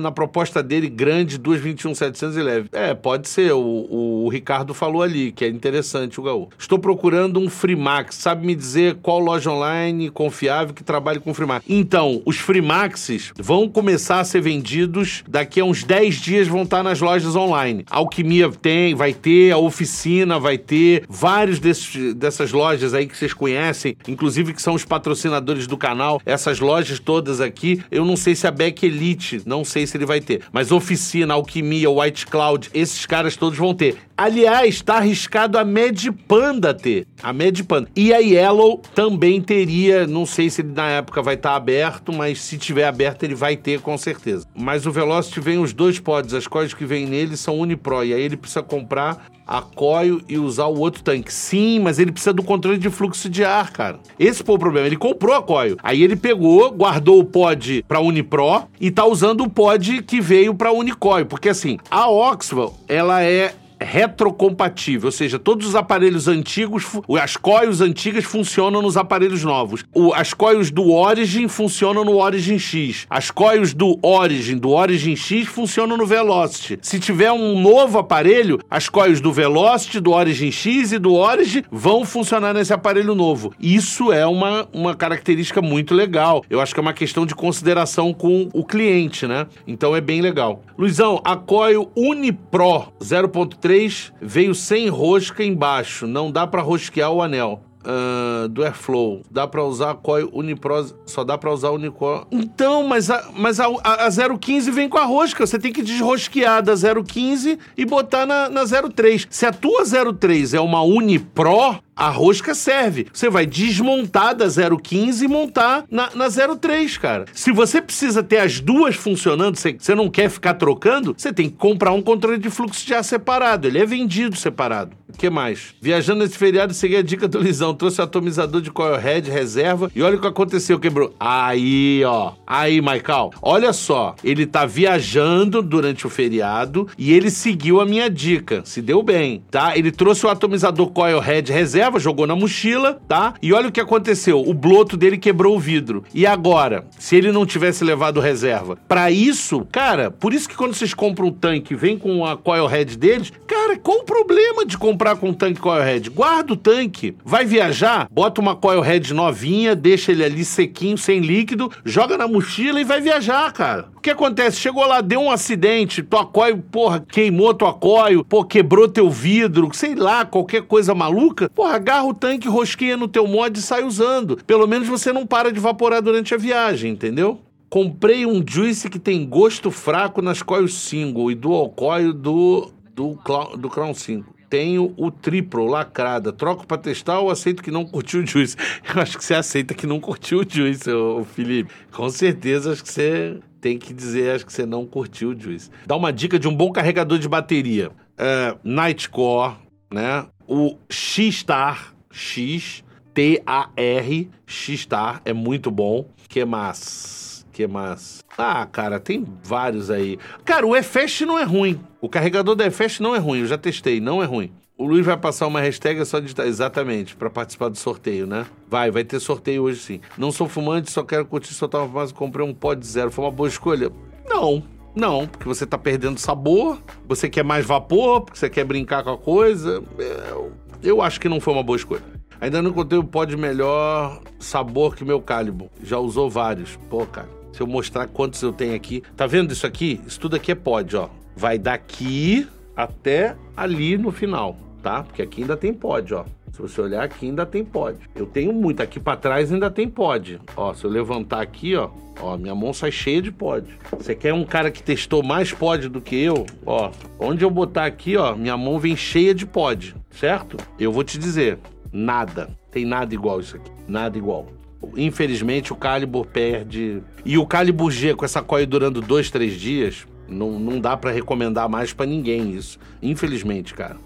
na 0.00 0.12
proposta 0.12 0.62
dele, 0.62 0.88
grande, 0.88 1.36
221,700 1.36 2.36
e 2.36 2.42
leve. 2.42 2.68
É, 2.70 2.94
pode 2.94 3.28
ser. 3.28 3.52
O, 3.52 3.58
o, 3.58 4.24
o, 4.24 4.28
Ricardo 4.28 4.72
falou 4.72 5.02
ali, 5.02 5.32
que 5.32 5.44
é 5.44 5.48
interessante 5.48 6.20
o 6.20 6.22
Gaú. 6.22 6.48
Estou 6.56 6.78
procurando 6.78 7.40
um 7.40 7.50
Freemax. 7.50 8.14
Sabe 8.14 8.46
me 8.46 8.54
dizer 8.54 8.98
qual 9.02 9.18
loja 9.18 9.50
online 9.50 10.10
confiável 10.10 10.72
que 10.72 10.84
trabalhe 10.84 11.18
com 11.18 11.34
Freemax? 11.34 11.64
Então, 11.68 12.22
os 12.24 12.36
Freemaxes 12.36 13.32
vão 13.36 13.68
começar 13.68 14.20
a 14.20 14.24
ser 14.24 14.40
vendidos 14.40 15.24
daqui 15.28 15.58
a 15.58 15.64
uns 15.64 15.82
10 15.82 16.14
dias, 16.20 16.46
vão 16.46 16.62
estar 16.62 16.84
nas 16.84 17.00
lojas 17.00 17.34
online. 17.34 17.84
A 17.90 17.96
Alquimia 17.96 18.48
tem, 18.50 18.94
vai 18.94 19.12
ter, 19.12 19.50
a 19.50 19.58
Oficina 19.58 20.38
vai 20.38 20.56
ter, 20.56 21.04
vários 21.08 21.58
desses, 21.58 22.14
dessas 22.14 22.52
lojas 22.52 22.94
aí 22.94 23.08
que 23.08 23.16
vocês 23.16 23.34
conhecem, 23.34 23.96
inclusive 24.06 24.52
que 24.52 24.62
são 24.62 24.74
os 24.74 24.84
patrocinadores 24.84 25.66
do 25.66 25.76
canal, 25.76 26.22
essas 26.24 26.60
lojas 26.60 27.00
todas 27.00 27.40
aqui, 27.40 27.82
eu 27.90 28.04
não 28.04 28.16
sei 28.16 28.36
se 28.36 28.46
a 28.46 28.52
Beck 28.52 28.84
Elite, 28.84 29.15
não 29.44 29.64
sei 29.64 29.86
se 29.86 29.96
ele 29.96 30.06
vai 30.06 30.20
ter, 30.20 30.42
mas 30.52 30.72
Oficina, 30.72 31.34
Alquimia, 31.34 31.90
White 31.90 32.26
Cloud, 32.26 32.70
esses 32.72 33.06
caras 33.06 33.36
todos 33.36 33.58
vão 33.58 33.74
ter. 33.74 33.96
Aliás, 34.16 34.80
tá 34.80 34.96
arriscado 34.96 35.58
a 35.58 35.64
Mad 35.64 36.06
Panda 36.26 36.72
ter, 36.72 37.06
a 37.22 37.32
Mad 37.32 37.60
Panda. 37.62 37.88
E 37.94 38.12
a 38.14 38.18
Yellow 38.18 38.80
também 38.94 39.40
teria, 39.40 40.06
não 40.06 40.24
sei 40.24 40.48
se 40.48 40.62
ele 40.62 40.72
na 40.72 40.88
época 40.88 41.22
vai 41.22 41.34
estar 41.34 41.50
tá 41.50 41.56
aberto, 41.56 42.12
mas 42.12 42.40
se 42.40 42.56
tiver 42.56 42.86
aberto 42.86 43.24
ele 43.24 43.34
vai 43.34 43.56
ter 43.56 43.80
com 43.80 43.96
certeza. 43.98 44.46
Mas 44.54 44.86
o 44.86 44.92
Velocity 44.92 45.40
vem 45.40 45.58
os 45.58 45.72
dois 45.72 45.98
pods, 45.98 46.34
as 46.34 46.46
coisas 46.46 46.72
que 46.72 46.84
vem 46.84 47.06
nele 47.06 47.36
são 47.36 47.58
Unipro, 47.58 48.04
e 48.04 48.14
aí 48.14 48.22
ele 48.22 48.36
precisa 48.36 48.62
comprar 48.62 49.26
a 49.46 49.62
coil 49.62 50.20
e 50.28 50.38
usar 50.38 50.66
o 50.66 50.78
outro 50.78 51.02
tanque. 51.02 51.32
Sim, 51.32 51.78
mas 51.80 51.98
ele 51.98 52.10
precisa 52.10 52.32
do 52.32 52.42
controle 52.42 52.78
de 52.78 52.90
fluxo 52.90 53.28
de 53.28 53.44
ar, 53.44 53.70
cara. 53.70 54.00
Esse 54.18 54.42
foi 54.42 54.54
o 54.56 54.58
problema. 54.58 54.86
Ele 54.86 54.96
comprou 54.96 55.34
a 55.34 55.42
coil. 55.42 55.76
Aí 55.82 56.02
ele 56.02 56.16
pegou, 56.16 56.70
guardou 56.72 57.20
o 57.20 57.24
pod 57.24 57.84
pra 57.86 58.00
Unipro 58.00 58.64
e 58.80 58.90
tá 58.90 59.04
usando 59.04 59.42
o 59.42 59.50
pod 59.50 60.02
que 60.02 60.20
veio 60.20 60.54
pra 60.54 60.72
Unicoil. 60.72 61.26
Porque 61.26 61.48
assim, 61.48 61.78
a 61.90 62.08
Oxford, 62.08 62.72
ela 62.88 63.22
é 63.22 63.54
retrocompatível, 63.80 65.08
ou 65.08 65.12
seja, 65.12 65.38
todos 65.38 65.66
os 65.66 65.74
aparelhos 65.74 66.28
antigos, 66.28 66.84
as 67.20 67.36
coils 67.36 67.80
antigas 67.80 68.24
funcionam 68.24 68.80
nos 68.80 68.96
aparelhos 68.96 69.44
novos. 69.44 69.84
O, 69.94 70.12
as 70.14 70.32
coils 70.32 70.70
do 70.70 70.90
Origin 70.92 71.48
funcionam 71.48 72.04
no 72.04 72.16
Origin 72.16 72.58
X. 72.58 73.06
As 73.08 73.30
coils 73.30 73.74
do 73.74 73.98
Origin, 74.02 74.56
do 74.56 74.70
Origin 74.70 75.16
X, 75.16 75.46
funcionam 75.48 75.96
no 75.96 76.06
Velocity. 76.06 76.78
Se 76.82 76.98
tiver 76.98 77.32
um 77.32 77.60
novo 77.60 77.98
aparelho, 77.98 78.58
as 78.70 78.88
coils 78.88 79.20
do 79.20 79.32
Velocity, 79.32 80.00
do 80.00 80.12
Origin 80.12 80.50
X 80.50 80.92
e 80.92 80.98
do 80.98 81.14
Origin 81.14 81.62
vão 81.70 82.04
funcionar 82.04 82.54
nesse 82.54 82.72
aparelho 82.72 83.14
novo. 83.14 83.52
Isso 83.60 84.12
é 84.12 84.26
uma, 84.26 84.68
uma 84.72 84.94
característica 84.94 85.60
muito 85.60 85.94
legal. 85.94 86.44
Eu 86.48 86.60
acho 86.60 86.72
que 86.72 86.80
é 86.80 86.82
uma 86.82 86.92
questão 86.92 87.26
de 87.26 87.34
consideração 87.34 88.12
com 88.12 88.48
o 88.52 88.64
cliente, 88.64 89.26
né? 89.26 89.46
Então 89.66 89.94
é 89.94 90.00
bem 90.00 90.20
legal. 90.20 90.62
Luizão, 90.78 91.20
a 91.24 91.36
coil 91.36 91.90
Unipro 91.96 92.92
0.3 93.00 93.65
3 93.66 94.12
veio 94.22 94.54
sem 94.54 94.88
rosca 94.88 95.42
embaixo, 95.42 96.06
não 96.06 96.30
dá 96.30 96.46
para 96.46 96.62
rosquear 96.62 97.10
o 97.10 97.20
anel. 97.20 97.60
Uh, 97.82 98.48
do 98.48 98.64
Airflow. 98.64 99.22
Dá 99.30 99.46
para 99.46 99.62
usar 99.62 99.92
a 99.92 99.94
Coil 99.94 100.28
Uniprose, 100.32 100.92
só 101.04 101.22
dá 101.22 101.38
para 101.38 101.52
usar 101.52 101.68
a 101.68 101.70
Unicoil. 101.70 102.26
Então, 102.32 102.84
mas 102.84 103.08
a, 103.10 103.28
mas 103.32 103.60
a, 103.60 103.66
a 103.84 104.08
015 104.38 104.72
vem 104.72 104.88
com 104.88 104.98
a 104.98 105.04
rosca. 105.04 105.46
Você 105.46 105.56
tem 105.56 105.72
que 105.72 105.82
desrosquear 105.82 106.64
da 106.64 106.74
015 106.74 107.56
e 107.76 107.84
botar 107.84 108.26
na, 108.26 108.48
na 108.48 108.62
03. 108.64 109.28
Se 109.30 109.46
a 109.46 109.52
tua 109.52 109.84
03 109.84 110.54
é 110.54 110.60
uma 110.60 110.82
Unipro, 110.82 111.78
a 111.96 112.10
rosca 112.10 112.54
serve. 112.54 113.06
Você 113.10 113.30
vai 113.30 113.46
desmontar 113.46 114.34
da 114.34 114.46
015 114.46 115.24
e 115.24 115.28
montar 115.28 115.84
na, 115.90 116.10
na 116.14 116.26
03, 116.28 116.98
cara. 116.98 117.24
Se 117.32 117.50
você 117.50 117.80
precisa 117.80 118.22
ter 118.22 118.38
as 118.38 118.60
duas 118.60 118.94
funcionando, 118.94 119.56
você, 119.56 119.74
você 119.78 119.94
não 119.94 120.10
quer 120.10 120.28
ficar 120.28 120.54
trocando, 120.54 121.14
você 121.16 121.32
tem 121.32 121.48
que 121.48 121.56
comprar 121.56 121.92
um 121.92 122.02
controle 122.02 122.38
de 122.38 122.50
fluxo 122.50 122.86
de 122.86 122.94
ar 122.94 123.02
separado. 123.02 123.66
Ele 123.66 123.78
é 123.78 123.86
vendido 123.86 124.36
separado. 124.36 124.94
O 125.08 125.16
que 125.16 125.30
mais? 125.30 125.74
Viajando 125.80 126.22
nesse 126.22 126.36
feriado, 126.36 126.74
segui 126.74 126.96
a 126.96 127.02
dica 127.02 127.26
do 127.26 127.38
Lisão. 127.38 127.74
Trouxe 127.74 128.00
o 128.00 128.04
atomizador 128.04 128.60
de 128.60 128.70
coilhead 128.70 129.30
reserva 129.30 129.90
e 129.94 130.02
olha 130.02 130.16
o 130.16 130.20
que 130.20 130.26
aconteceu, 130.26 130.78
quebrou. 130.78 131.14
Aí, 131.18 132.04
ó. 132.04 132.32
Aí, 132.46 132.82
Michael. 132.82 133.30
Olha 133.40 133.72
só. 133.72 134.14
Ele 134.22 134.44
tá 134.44 134.66
viajando 134.66 135.62
durante 135.62 136.06
o 136.06 136.10
feriado 136.10 136.88
e 136.98 137.12
ele 137.12 137.30
seguiu 137.30 137.80
a 137.80 137.86
minha 137.86 138.10
dica. 138.10 138.62
Se 138.64 138.82
deu 138.82 139.02
bem, 139.02 139.42
tá? 139.50 139.76
Ele 139.78 139.90
trouxe 139.90 140.26
o 140.26 140.28
atomizador 140.28 140.90
coilhead 140.90 141.50
reserva 141.50 141.85
jogou 141.98 142.26
na 142.26 142.36
mochila, 142.36 143.00
tá? 143.08 143.34
E 143.42 143.52
olha 143.52 143.68
o 143.68 143.72
que 143.72 143.80
aconteceu. 143.80 144.40
O 144.40 144.52
bloto 144.52 144.96
dele 144.96 145.18
quebrou 145.18 145.56
o 145.56 145.60
vidro. 145.60 146.04
E 146.14 146.26
agora, 146.26 146.86
se 146.98 147.16
ele 147.16 147.32
não 147.32 147.46
tivesse 147.46 147.84
levado 147.84 148.20
reserva? 148.20 148.76
Para 148.88 149.10
isso, 149.10 149.66
cara, 149.70 150.10
por 150.10 150.32
isso 150.32 150.48
que 150.48 150.56
quando 150.56 150.74
vocês 150.74 150.92
compram 150.92 151.28
um 151.28 151.32
tanque, 151.32 151.74
vem 151.74 151.98
com 151.98 152.24
a 152.24 152.36
coil 152.36 152.66
head 152.66 152.96
deles, 152.96 153.32
cara, 153.46 153.78
qual 153.78 153.98
o 153.98 154.04
problema 154.04 154.64
de 154.66 154.76
comprar 154.76 155.16
com 155.16 155.30
um 155.30 155.34
tanque 155.34 155.60
coil 155.60 155.82
head? 155.82 156.10
Guarda 156.10 156.52
o 156.52 156.56
tanque, 156.56 157.16
vai 157.24 157.44
viajar, 157.44 158.08
bota 158.10 158.40
uma 158.40 158.56
coil 158.56 158.80
head 158.80 159.12
novinha, 159.14 159.74
deixa 159.74 160.12
ele 160.12 160.24
ali 160.24 160.44
sequinho, 160.44 160.98
sem 160.98 161.20
líquido, 161.20 161.70
joga 161.84 162.16
na 162.16 162.28
mochila 162.28 162.80
e 162.80 162.84
vai 162.84 163.00
viajar, 163.00 163.52
cara. 163.52 163.88
Que 164.06 164.10
acontece? 164.10 164.60
Chegou 164.60 164.86
lá, 164.86 165.00
deu 165.00 165.18
um 165.18 165.32
acidente, 165.32 166.00
tua 166.00 166.24
coil, 166.24 166.58
porra, 166.58 167.00
queimou 167.00 167.52
tua 167.52 167.74
coil, 167.74 168.24
pô, 168.24 168.44
quebrou 168.44 168.88
teu 168.88 169.10
vidro, 169.10 169.68
sei 169.72 169.96
lá, 169.96 170.24
qualquer 170.24 170.62
coisa 170.62 170.94
maluca, 170.94 171.50
porra, 171.50 171.74
agarra 171.74 172.04
o 172.04 172.14
tanque, 172.14 172.46
rosqueia 172.46 172.96
no 172.96 173.08
teu 173.08 173.26
mod 173.26 173.58
e 173.58 173.60
sai 173.60 173.82
usando. 173.82 174.38
Pelo 174.46 174.68
menos 174.68 174.86
você 174.86 175.12
não 175.12 175.26
para 175.26 175.50
de 175.50 175.58
evaporar 175.58 176.00
durante 176.00 176.32
a 176.32 176.36
viagem, 176.38 176.92
entendeu? 176.92 177.40
Comprei 177.68 178.24
um 178.24 178.44
Juice 178.46 178.88
que 178.88 179.00
tem 179.00 179.26
gosto 179.26 179.72
fraco 179.72 180.22
nas 180.22 180.40
coils 180.40 180.74
single 180.74 181.28
e 181.28 181.34
dual 181.34 181.68
coil 181.70 182.12
do, 182.12 182.70
do, 182.94 183.18
do 183.58 183.68
Crown 183.68 183.92
5 183.92 184.35
tenho 184.48 184.94
o 184.96 185.10
triplo 185.10 185.66
lacrada. 185.66 186.32
Troco 186.32 186.66
para 186.66 186.78
testar 186.78 187.20
ou 187.20 187.30
aceito 187.30 187.62
que 187.62 187.70
não 187.70 187.84
curtiu 187.84 188.22
o 188.22 188.26
Juice? 188.26 188.56
Eu 188.94 189.02
acho 189.02 189.18
que 189.18 189.24
você 189.24 189.34
aceita 189.34 189.74
que 189.74 189.86
não 189.86 190.00
curtiu 190.00 190.40
o 190.40 190.44
Juice, 190.48 190.90
ô, 190.90 191.24
Felipe. 191.24 191.72
Com 191.92 192.08
certeza, 192.08 192.72
acho 192.72 192.82
que 192.82 192.92
você 192.92 193.38
tem 193.60 193.78
que 193.78 193.92
dizer, 193.92 194.34
acho 194.34 194.46
que 194.46 194.52
você 194.52 194.64
não 194.64 194.86
curtiu 194.86 195.30
o 195.30 195.40
Juice. 195.40 195.70
Dá 195.86 195.96
uma 195.96 196.12
dica 196.12 196.38
de 196.38 196.46
um 196.46 196.54
bom 196.54 196.70
carregador 196.70 197.18
de 197.18 197.28
bateria. 197.28 197.90
Uh, 197.90 198.58
Nightcore, 198.62 199.56
né? 199.92 200.26
O 200.46 200.76
X-Star, 200.88 201.94
X, 202.10 202.84
T-A-R, 203.12 204.30
X-Star, 204.46 205.20
é 205.24 205.32
muito 205.32 205.70
bom. 205.70 206.08
Que 206.28 206.44
mais? 206.44 207.35
Que 207.56 207.66
mais? 207.66 208.22
Ah, 208.36 208.66
cara, 208.70 209.00
tem 209.00 209.26
vários 209.42 209.90
aí. 209.90 210.18
Cara, 210.44 210.66
o 210.66 210.76
EFEST 210.76 211.24
não 211.24 211.38
é 211.38 211.42
ruim. 211.42 211.80
O 212.02 212.06
carregador 212.06 212.54
da 212.54 212.66
EFEST 212.66 213.00
não 213.00 213.14
é 213.14 213.18
ruim, 213.18 213.40
eu 213.40 213.46
já 213.46 213.56
testei, 213.56 213.98
não 213.98 214.22
é 214.22 214.26
ruim. 214.26 214.52
O 214.76 214.84
Luiz 214.84 215.06
vai 215.06 215.16
passar 215.16 215.46
uma 215.46 215.58
hashtag 215.58 215.98
é 215.98 216.04
só 216.04 216.20
digitar. 216.20 216.46
Exatamente, 216.46 217.16
para 217.16 217.30
participar 217.30 217.70
do 217.70 217.78
sorteio, 217.78 218.26
né? 218.26 218.44
Vai, 218.68 218.90
vai 218.90 219.04
ter 219.04 219.18
sorteio 219.20 219.62
hoje 219.62 219.80
sim. 219.80 220.00
Não 220.18 220.30
sou 220.30 220.46
fumante, 220.46 220.90
só 220.90 221.02
quero 221.02 221.24
curtir 221.24 221.54
soltar 221.54 221.80
uma 221.80 221.88
fumaça. 221.88 222.12
Comprei 222.12 222.46
um 222.46 222.52
pod 222.52 222.86
zero. 222.86 223.10
Foi 223.10 223.24
uma 223.24 223.30
boa 223.30 223.48
escolha? 223.48 223.90
Não, 224.28 224.62
não, 224.94 225.26
porque 225.26 225.48
você 225.48 225.64
tá 225.64 225.78
perdendo 225.78 226.18
sabor, 226.18 226.78
você 227.08 227.26
quer 227.26 227.42
mais 227.42 227.64
vapor, 227.64 228.20
porque 228.20 228.38
você 228.38 228.50
quer 228.50 228.64
brincar 228.66 229.02
com 229.02 229.12
a 229.12 229.16
coisa. 229.16 229.82
Eu, 230.28 230.52
eu 230.82 231.00
acho 231.00 231.18
que 231.18 231.26
não 231.26 231.40
foi 231.40 231.54
uma 231.54 231.62
boa 231.62 231.76
escolha. 231.76 232.04
Ainda 232.38 232.60
não 232.60 232.70
encontrei 232.70 232.98
o 232.98 233.04
pó 233.04 233.24
de 233.24 233.34
melhor 233.34 234.20
sabor 234.38 234.94
que 234.94 235.04
meu 235.04 235.22
calibre. 235.22 235.70
Já 235.82 235.98
usou 235.98 236.28
vários. 236.28 236.76
Pô, 236.90 237.06
cara, 237.06 237.28
se 237.56 237.62
eu 237.62 237.66
mostrar 237.66 238.06
quantos 238.06 238.42
eu 238.42 238.52
tenho 238.52 238.74
aqui. 238.74 239.02
Tá 239.16 239.26
vendo 239.26 239.50
isso 239.50 239.66
aqui? 239.66 239.98
Isso 240.06 240.20
tudo 240.20 240.36
aqui 240.36 240.52
é 240.52 240.54
pod, 240.54 240.94
ó. 240.94 241.08
Vai 241.34 241.58
daqui 241.58 242.46
até 242.76 243.34
ali 243.56 243.96
no 243.96 244.12
final, 244.12 244.58
tá? 244.82 245.02
Porque 245.02 245.22
aqui 245.22 245.40
ainda 245.40 245.56
tem 245.56 245.72
pod, 245.72 246.12
ó. 246.12 246.24
Se 246.52 246.60
você 246.60 246.80
olhar 246.82 247.02
aqui, 247.02 247.26
ainda 247.26 247.46
tem 247.46 247.64
pod. 247.64 247.98
Eu 248.14 248.26
tenho 248.26 248.52
muito. 248.52 248.82
Aqui 248.82 249.00
para 249.00 249.16
trás 249.16 249.50
ainda 249.50 249.70
tem 249.70 249.88
pod. 249.88 250.38
Ó, 250.54 250.74
se 250.74 250.84
eu 250.84 250.90
levantar 250.90 251.40
aqui, 251.40 251.74
ó, 251.76 251.88
ó, 252.20 252.36
minha 252.36 252.54
mão 252.54 252.74
sai 252.74 252.92
cheia 252.92 253.22
de 253.22 253.32
pod. 253.32 253.66
Você 253.92 254.14
quer 254.14 254.34
um 254.34 254.44
cara 254.44 254.70
que 254.70 254.82
testou 254.82 255.22
mais 255.22 255.52
pod 255.52 255.88
do 255.88 256.00
que 256.00 256.16
eu? 256.16 256.44
Ó, 256.64 256.90
onde 257.18 257.42
eu 257.42 257.50
botar 257.50 257.86
aqui, 257.86 258.18
ó, 258.18 258.34
minha 258.34 258.56
mão 258.56 258.78
vem 258.78 258.96
cheia 258.96 259.34
de 259.34 259.46
pod, 259.46 259.94
certo? 260.10 260.58
Eu 260.78 260.92
vou 260.92 261.04
te 261.04 261.18
dizer, 261.18 261.58
nada. 261.90 262.50
Tem 262.70 262.84
nada 262.84 263.14
igual 263.14 263.40
isso 263.40 263.56
aqui. 263.56 263.70
Nada 263.88 264.16
igual. 264.18 264.46
Infelizmente, 264.96 265.72
o 265.72 265.76
Calibur 265.76 266.26
perde. 266.26 267.02
E 267.24 267.38
o 267.38 267.46
Calibur 267.46 267.90
G 267.90 268.14
com 268.14 268.24
essa 268.24 268.42
coil 268.42 268.66
durando 268.66 269.00
dois, 269.00 269.30
três 269.30 269.54
dias, 269.54 270.06
não, 270.28 270.58
não 270.58 270.80
dá 270.80 270.96
para 270.96 271.10
recomendar 271.10 271.68
mais 271.68 271.92
para 271.92 272.06
ninguém 272.06 272.52
isso. 272.54 272.78
Infelizmente, 273.02 273.74
cara. 273.74 273.96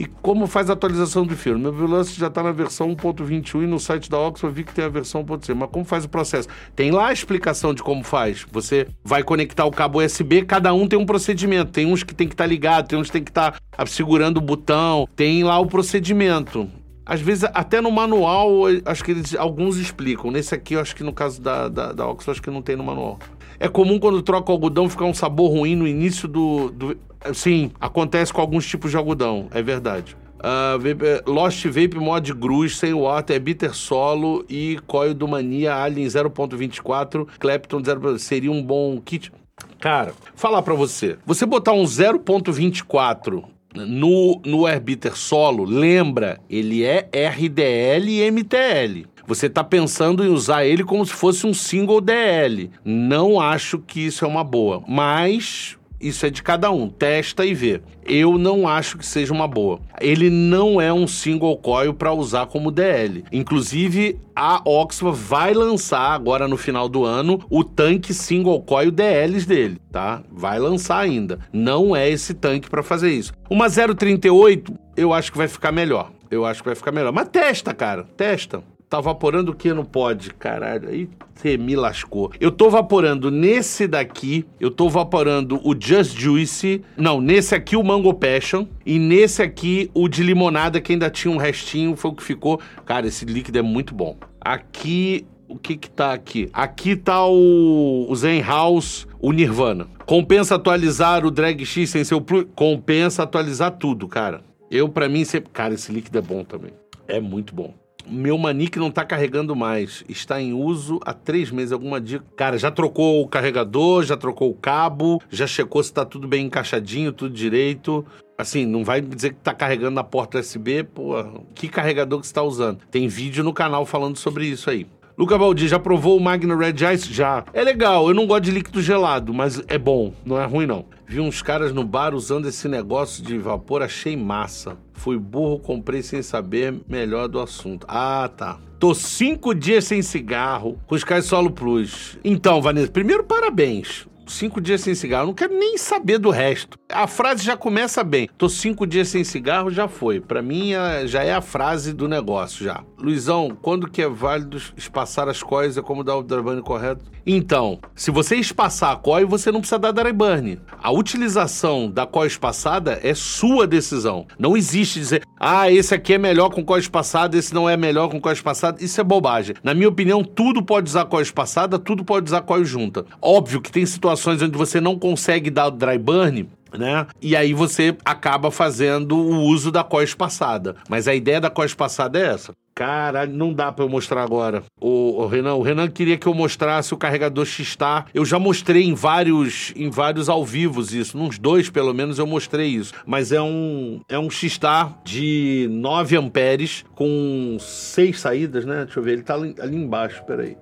E 0.00 0.06
como 0.06 0.46
faz 0.46 0.70
a 0.70 0.72
atualização 0.72 1.26
do 1.26 1.36
filme? 1.36 1.60
Meu 1.60 1.74
Velocity 1.74 2.20
já 2.20 2.28
está 2.28 2.42
na 2.42 2.52
versão 2.52 2.96
1.21 2.96 3.64
e 3.64 3.66
no 3.66 3.78
site 3.78 4.08
da 4.08 4.18
Oxford 4.18 4.56
vi 4.56 4.64
que 4.64 4.72
tem 4.72 4.86
a 4.86 4.88
versão 4.88 5.22
1.6. 5.22 5.54
Mas 5.54 5.68
como 5.70 5.84
faz 5.84 6.06
o 6.06 6.08
processo? 6.08 6.48
Tem 6.74 6.90
lá 6.90 7.08
a 7.08 7.12
explicação 7.12 7.74
de 7.74 7.82
como 7.82 8.02
faz. 8.02 8.46
Você 8.50 8.86
vai 9.04 9.22
conectar 9.22 9.66
o 9.66 9.70
cabo 9.70 10.02
USB, 10.02 10.46
cada 10.46 10.72
um 10.72 10.88
tem 10.88 10.98
um 10.98 11.04
procedimento. 11.04 11.70
Tem 11.70 11.84
uns 11.84 12.02
que 12.02 12.14
tem 12.14 12.26
que 12.26 12.32
estar 12.32 12.44
tá 12.44 12.48
ligado, 12.48 12.88
tem 12.88 12.98
uns 12.98 13.08
que 13.08 13.12
tem 13.12 13.22
que 13.22 13.30
estar 13.30 13.60
tá 13.70 13.84
segurando 13.84 14.38
o 14.38 14.40
botão. 14.40 15.06
Tem 15.14 15.44
lá 15.44 15.58
o 15.58 15.66
procedimento. 15.66 16.66
Às 17.10 17.20
vezes, 17.20 17.42
até 17.52 17.80
no 17.80 17.90
manual, 17.90 18.66
acho 18.84 19.02
que 19.02 19.10
eles, 19.10 19.34
alguns 19.34 19.78
explicam. 19.78 20.30
Nesse 20.30 20.54
aqui, 20.54 20.76
acho 20.76 20.94
que 20.94 21.02
no 21.02 21.12
caso 21.12 21.42
da, 21.42 21.66
da, 21.66 21.92
da 21.92 22.06
Oxford, 22.06 22.30
acho 22.30 22.40
que 22.40 22.52
não 22.52 22.62
tem 22.62 22.76
no 22.76 22.84
manual. 22.84 23.18
É 23.58 23.66
comum 23.66 23.98
quando 23.98 24.22
troca 24.22 24.48
o 24.48 24.52
algodão 24.52 24.88
ficar 24.88 25.06
um 25.06 25.12
sabor 25.12 25.50
ruim 25.50 25.74
no 25.74 25.88
início 25.88 26.28
do, 26.28 26.70
do. 26.70 26.96
Sim, 27.34 27.72
acontece 27.80 28.32
com 28.32 28.40
alguns 28.40 28.64
tipos 28.64 28.92
de 28.92 28.96
algodão, 28.96 29.48
é 29.50 29.60
verdade. 29.60 30.16
Uh, 30.38 30.78
Vape, 30.78 31.28
Lost 31.28 31.64
Vape 31.66 31.98
Mod 31.98 32.32
Gruz, 32.32 32.76
sem 32.76 32.94
water, 32.94 33.34
é 33.34 33.40
bitter 33.40 33.74
solo 33.74 34.44
e 34.48 34.78
coil 34.86 35.12
do 35.12 35.26
Mania 35.26 35.74
Alien 35.74 36.06
0.24, 36.06 37.26
Clapton 37.40 37.82
0. 37.84 38.20
Seria 38.20 38.52
um 38.52 38.62
bom 38.62 39.00
kit. 39.00 39.32
Cara, 39.80 40.14
falar 40.36 40.62
para 40.62 40.74
você, 40.74 41.18
você 41.26 41.44
botar 41.44 41.72
um 41.72 41.82
0.24 41.82 43.42
no, 43.74 44.40
no 44.44 44.66
Airbiter 44.66 45.16
solo, 45.16 45.64
lembra, 45.64 46.40
ele 46.48 46.84
é 46.84 47.08
RDL 47.12 48.08
e 48.08 48.30
MTL. 48.30 49.06
Você 49.26 49.46
está 49.46 49.62
pensando 49.62 50.24
em 50.24 50.28
usar 50.28 50.64
ele 50.64 50.82
como 50.82 51.06
se 51.06 51.12
fosse 51.12 51.46
um 51.46 51.54
single 51.54 52.00
DL. 52.00 52.70
Não 52.84 53.40
acho 53.40 53.78
que 53.78 54.00
isso 54.00 54.24
é 54.24 54.28
uma 54.28 54.42
boa, 54.42 54.82
mas 54.88 55.78
isso 56.00 56.24
é 56.24 56.30
de 56.30 56.42
cada 56.42 56.70
um, 56.70 56.88
testa 56.88 57.44
e 57.44 57.52
vê. 57.54 57.80
Eu 58.04 58.38
não 58.38 58.66
acho 58.66 58.96
que 58.96 59.06
seja 59.06 59.32
uma 59.32 59.46
boa. 59.46 59.80
Ele 60.00 60.30
não 60.30 60.80
é 60.80 60.92
um 60.92 61.06
single 61.06 61.56
coil 61.58 61.92
para 61.92 62.12
usar 62.12 62.46
como 62.46 62.70
DL. 62.70 63.24
Inclusive, 63.30 64.18
a 64.34 64.62
Oxford 64.64 65.18
vai 65.18 65.52
lançar 65.52 66.12
agora 66.12 66.48
no 66.48 66.56
final 66.56 66.88
do 66.88 67.04
ano 67.04 67.40
o 67.50 67.62
tanque 67.62 68.14
single 68.14 68.62
coil 68.62 68.90
DLs 68.90 69.46
dele, 69.46 69.78
tá? 69.92 70.22
Vai 70.30 70.58
lançar 70.58 70.98
ainda. 70.98 71.38
Não 71.52 71.94
é 71.94 72.08
esse 72.08 72.34
tanque 72.34 72.70
para 72.70 72.82
fazer 72.82 73.10
isso. 73.12 73.32
Uma 73.48 73.68
038, 73.68 74.74
eu 74.96 75.12
acho 75.12 75.30
que 75.30 75.38
vai 75.38 75.48
ficar 75.48 75.70
melhor. 75.70 76.10
Eu 76.30 76.44
acho 76.44 76.62
que 76.62 76.68
vai 76.68 76.76
ficar 76.76 76.92
melhor. 76.92 77.12
Mas 77.12 77.28
testa, 77.28 77.74
cara, 77.74 78.04
testa. 78.16 78.62
Tá 78.90 79.00
vaporando 79.00 79.52
o 79.52 79.54
que 79.54 79.72
não 79.72 79.84
pode? 79.84 80.30
Caralho, 80.30 80.88
aí 80.88 81.08
você 81.32 81.56
me 81.56 81.76
lascou. 81.76 82.32
Eu 82.40 82.50
tô 82.50 82.68
vaporando 82.68 83.30
nesse 83.30 83.86
daqui, 83.86 84.44
eu 84.58 84.68
tô 84.68 84.88
vaporando 84.88 85.60
o 85.62 85.80
Just 85.80 86.18
Juice. 86.18 86.82
Não, 86.96 87.20
nesse 87.20 87.54
aqui 87.54 87.76
o 87.76 87.84
Mango 87.84 88.12
Passion. 88.12 88.66
E 88.84 88.98
nesse 88.98 89.42
aqui 89.42 89.88
o 89.94 90.08
de 90.08 90.24
limonada, 90.24 90.80
que 90.80 90.92
ainda 90.92 91.08
tinha 91.08 91.32
um 91.32 91.36
restinho, 91.36 91.94
foi 91.94 92.10
o 92.10 92.14
que 92.14 92.22
ficou. 92.24 92.60
Cara, 92.84 93.06
esse 93.06 93.24
líquido 93.24 93.60
é 93.60 93.62
muito 93.62 93.94
bom. 93.94 94.16
Aqui 94.40 95.24
o 95.46 95.56
que 95.56 95.76
que 95.76 95.88
tá 95.88 96.12
aqui? 96.12 96.48
Aqui 96.52 96.96
tá 96.96 97.24
o, 97.24 98.06
o 98.08 98.16
Zen 98.16 98.42
House, 98.42 99.06
o 99.20 99.30
Nirvana. 99.30 99.86
Compensa 100.04 100.56
atualizar 100.56 101.24
o 101.24 101.30
Drag 101.30 101.64
X 101.64 101.90
sem 101.90 102.02
seu 102.02 102.20
plus? 102.20 102.44
Compensa 102.56 103.22
atualizar 103.22 103.70
tudo, 103.70 104.08
cara. 104.08 104.42
Eu, 104.68 104.88
para 104.88 105.08
mim, 105.08 105.24
sempre... 105.24 105.48
Cara, 105.52 105.74
esse 105.74 105.92
líquido 105.92 106.18
é 106.18 106.22
bom 106.22 106.42
também. 106.42 106.72
É 107.06 107.20
muito 107.20 107.54
bom. 107.54 107.72
Meu 108.06 108.36
Manique 108.38 108.78
não 108.78 108.90
tá 108.90 109.04
carregando 109.04 109.54
mais. 109.54 110.04
Está 110.08 110.40
em 110.40 110.52
uso 110.52 111.00
há 111.04 111.12
três 111.12 111.50
meses. 111.50 111.72
Alguma 111.72 112.00
dica? 112.00 112.24
Cara, 112.36 112.58
já 112.58 112.70
trocou 112.70 113.22
o 113.22 113.28
carregador, 113.28 114.02
já 114.04 114.16
trocou 114.16 114.50
o 114.50 114.54
cabo, 114.54 115.22
já 115.30 115.46
checou 115.46 115.82
se 115.82 115.92
tá 115.92 116.04
tudo 116.04 116.26
bem 116.26 116.46
encaixadinho, 116.46 117.12
tudo 117.12 117.34
direito. 117.34 118.04
Assim, 118.38 118.64
não 118.64 118.84
vai 118.84 119.00
dizer 119.00 119.34
que 119.34 119.40
tá 119.40 119.52
carregando 119.52 119.96
na 119.96 120.04
porta 120.04 120.38
USB, 120.38 120.82
pô, 120.82 121.12
que 121.54 121.68
carregador 121.68 122.20
que 122.20 122.26
você 122.26 122.32
tá 122.32 122.42
usando? 122.42 122.78
Tem 122.90 123.06
vídeo 123.06 123.44
no 123.44 123.52
canal 123.52 123.84
falando 123.84 124.16
sobre 124.16 124.46
isso 124.46 124.70
aí. 124.70 124.86
Luca 125.20 125.36
Baldi, 125.36 125.68
já 125.68 125.78
provou 125.78 126.16
o 126.16 126.20
Magna 126.20 126.56
Red 126.56 126.76
Ice? 126.94 127.12
Já. 127.12 127.44
É 127.52 127.62
legal, 127.62 128.08
eu 128.08 128.14
não 128.14 128.26
gosto 128.26 128.44
de 128.44 128.50
líquido 128.50 128.80
gelado, 128.80 129.34
mas 129.34 129.62
é 129.68 129.76
bom, 129.76 130.14
não 130.24 130.40
é 130.40 130.46
ruim 130.46 130.64
não. 130.64 130.86
Vi 131.10 131.18
uns 131.18 131.42
caras 131.42 131.72
no 131.72 131.82
bar 131.82 132.14
usando 132.14 132.46
esse 132.46 132.68
negócio 132.68 133.20
de 133.24 133.36
vapor, 133.36 133.82
achei 133.82 134.16
massa. 134.16 134.76
Fui 134.92 135.18
burro, 135.18 135.58
comprei 135.58 136.04
sem 136.04 136.22
saber 136.22 136.72
melhor 136.88 137.26
do 137.26 137.40
assunto. 137.40 137.84
Ah, 137.88 138.30
tá. 138.36 138.60
Tô 138.78 138.94
cinco 138.94 139.52
dias 139.52 139.86
sem 139.86 140.02
cigarro 140.02 140.78
com 140.86 140.94
Sky 140.94 141.20
Solo 141.20 141.50
Plus. 141.50 142.16
Então, 142.22 142.62
Vanessa, 142.62 142.92
primeiro 142.92 143.24
parabéns 143.24 144.06
cinco 144.30 144.60
dias 144.60 144.80
sem 144.80 144.94
cigarro. 144.94 145.26
não 145.26 145.34
quero 145.34 145.58
nem 145.58 145.76
saber 145.76 146.18
do 146.18 146.30
resto. 146.30 146.78
A 146.88 147.06
frase 147.06 147.44
já 147.44 147.56
começa 147.56 148.02
bem. 148.04 148.28
Tô 148.38 148.48
cinco 148.48 148.86
dias 148.86 149.08
sem 149.08 149.24
cigarro, 149.24 149.70
já 149.70 149.88
foi. 149.88 150.20
Para 150.20 150.40
mim, 150.40 150.72
já 151.06 151.22
é 151.22 151.34
a 151.34 151.40
frase 151.40 151.92
do 151.92 152.08
negócio, 152.08 152.64
já. 152.64 152.82
Luizão, 152.98 153.56
quando 153.60 153.88
que 153.88 154.02
é 154.02 154.08
válido 154.08 154.60
espaçar 154.76 155.28
as 155.28 155.42
coisas 155.42 155.82
como 155.84 156.04
dar 156.04 156.16
o 156.16 156.22
dry 156.22 156.62
correto? 156.62 157.04
Então, 157.26 157.78
se 157.94 158.10
você 158.10 158.36
espaçar 158.36 158.92
a 158.92 158.96
coil, 158.96 159.28
você 159.28 159.50
não 159.52 159.60
precisa 159.60 159.78
dar 159.78 159.92
dry 159.92 160.12
burn. 160.12 160.58
A 160.82 160.90
utilização 160.90 161.90
da 161.90 162.06
coil 162.06 162.26
espaçada 162.26 162.98
é 163.02 163.14
sua 163.14 163.66
decisão. 163.66 164.26
Não 164.38 164.56
existe 164.56 164.98
dizer, 164.98 165.22
ah, 165.38 165.70
esse 165.70 165.94
aqui 165.94 166.14
é 166.14 166.18
melhor 166.18 166.50
com 166.50 166.64
coil 166.64 166.80
espaçada, 166.80 167.36
esse 167.36 167.54
não 167.54 167.68
é 167.68 167.76
melhor 167.76 168.08
com 168.08 168.20
coil 168.20 168.32
espaçada. 168.32 168.82
Isso 168.82 169.00
é 169.00 169.04
bobagem. 169.04 169.54
Na 169.62 169.74
minha 169.74 169.88
opinião, 169.88 170.22
tudo 170.24 170.62
pode 170.62 170.88
usar 170.88 171.04
coil 171.04 171.22
espaçada, 171.22 171.78
tudo 171.78 172.04
pode 172.04 172.26
usar 172.26 172.42
coil 172.42 172.64
junta. 172.64 173.04
Óbvio 173.20 173.60
que 173.60 173.70
tem 173.70 173.84
situações 173.86 174.19
onde 174.28 174.46
você 174.48 174.80
não 174.80 174.98
consegue 174.98 175.50
dar 175.50 175.68
o 175.68 175.70
dry 175.70 175.98
burn, 175.98 176.48
né? 176.76 177.06
E 177.20 177.34
aí 177.36 177.52
você 177.52 177.96
acaba 178.04 178.50
fazendo 178.50 179.16
o 179.16 179.42
uso 179.42 179.70
da 179.70 179.82
coil 179.82 180.04
espaçada. 180.04 180.76
Mas 180.88 181.08
a 181.08 181.14
ideia 181.14 181.40
da 181.40 181.50
coil 181.50 181.66
espaçada 181.66 182.18
é 182.18 182.26
essa. 182.26 182.52
Caralho, 182.74 183.32
não 183.32 183.52
dá 183.52 183.70
pra 183.70 183.84
eu 183.84 183.88
mostrar 183.88 184.22
agora. 184.22 184.62
O, 184.80 185.22
o, 185.22 185.26
Renan, 185.26 185.54
o 185.54 185.62
Renan 185.62 185.88
queria 185.88 186.16
que 186.16 186.26
eu 186.26 186.34
mostrasse 186.34 186.94
o 186.94 186.96
carregador 186.96 187.44
X-Star. 187.44 188.06
Eu 188.14 188.24
já 188.24 188.38
mostrei 188.38 188.84
em 188.84 188.94
vários, 188.94 189.72
em 189.76 189.90
vários 189.90 190.28
ao 190.28 190.44
vivo 190.44 190.80
isso. 190.80 191.16
Nos 191.18 191.38
dois, 191.38 191.68
pelo 191.68 191.92
menos, 191.92 192.18
eu 192.18 192.26
mostrei 192.26 192.68
isso. 192.68 192.94
Mas 193.04 193.32
é 193.32 193.42
um, 193.42 194.00
é 194.08 194.18
um 194.18 194.30
X-Star 194.30 194.98
de 195.04 195.68
9 195.70 196.16
amperes 196.16 196.84
com 196.94 197.56
seis 197.60 198.20
saídas, 198.20 198.64
né? 198.64 198.84
Deixa 198.84 198.98
eu 198.98 199.02
ver, 199.02 199.12
ele 199.12 199.22
tá 199.22 199.34
ali, 199.34 199.54
ali 199.58 199.76
embaixo, 199.76 200.24
peraí. 200.24 200.56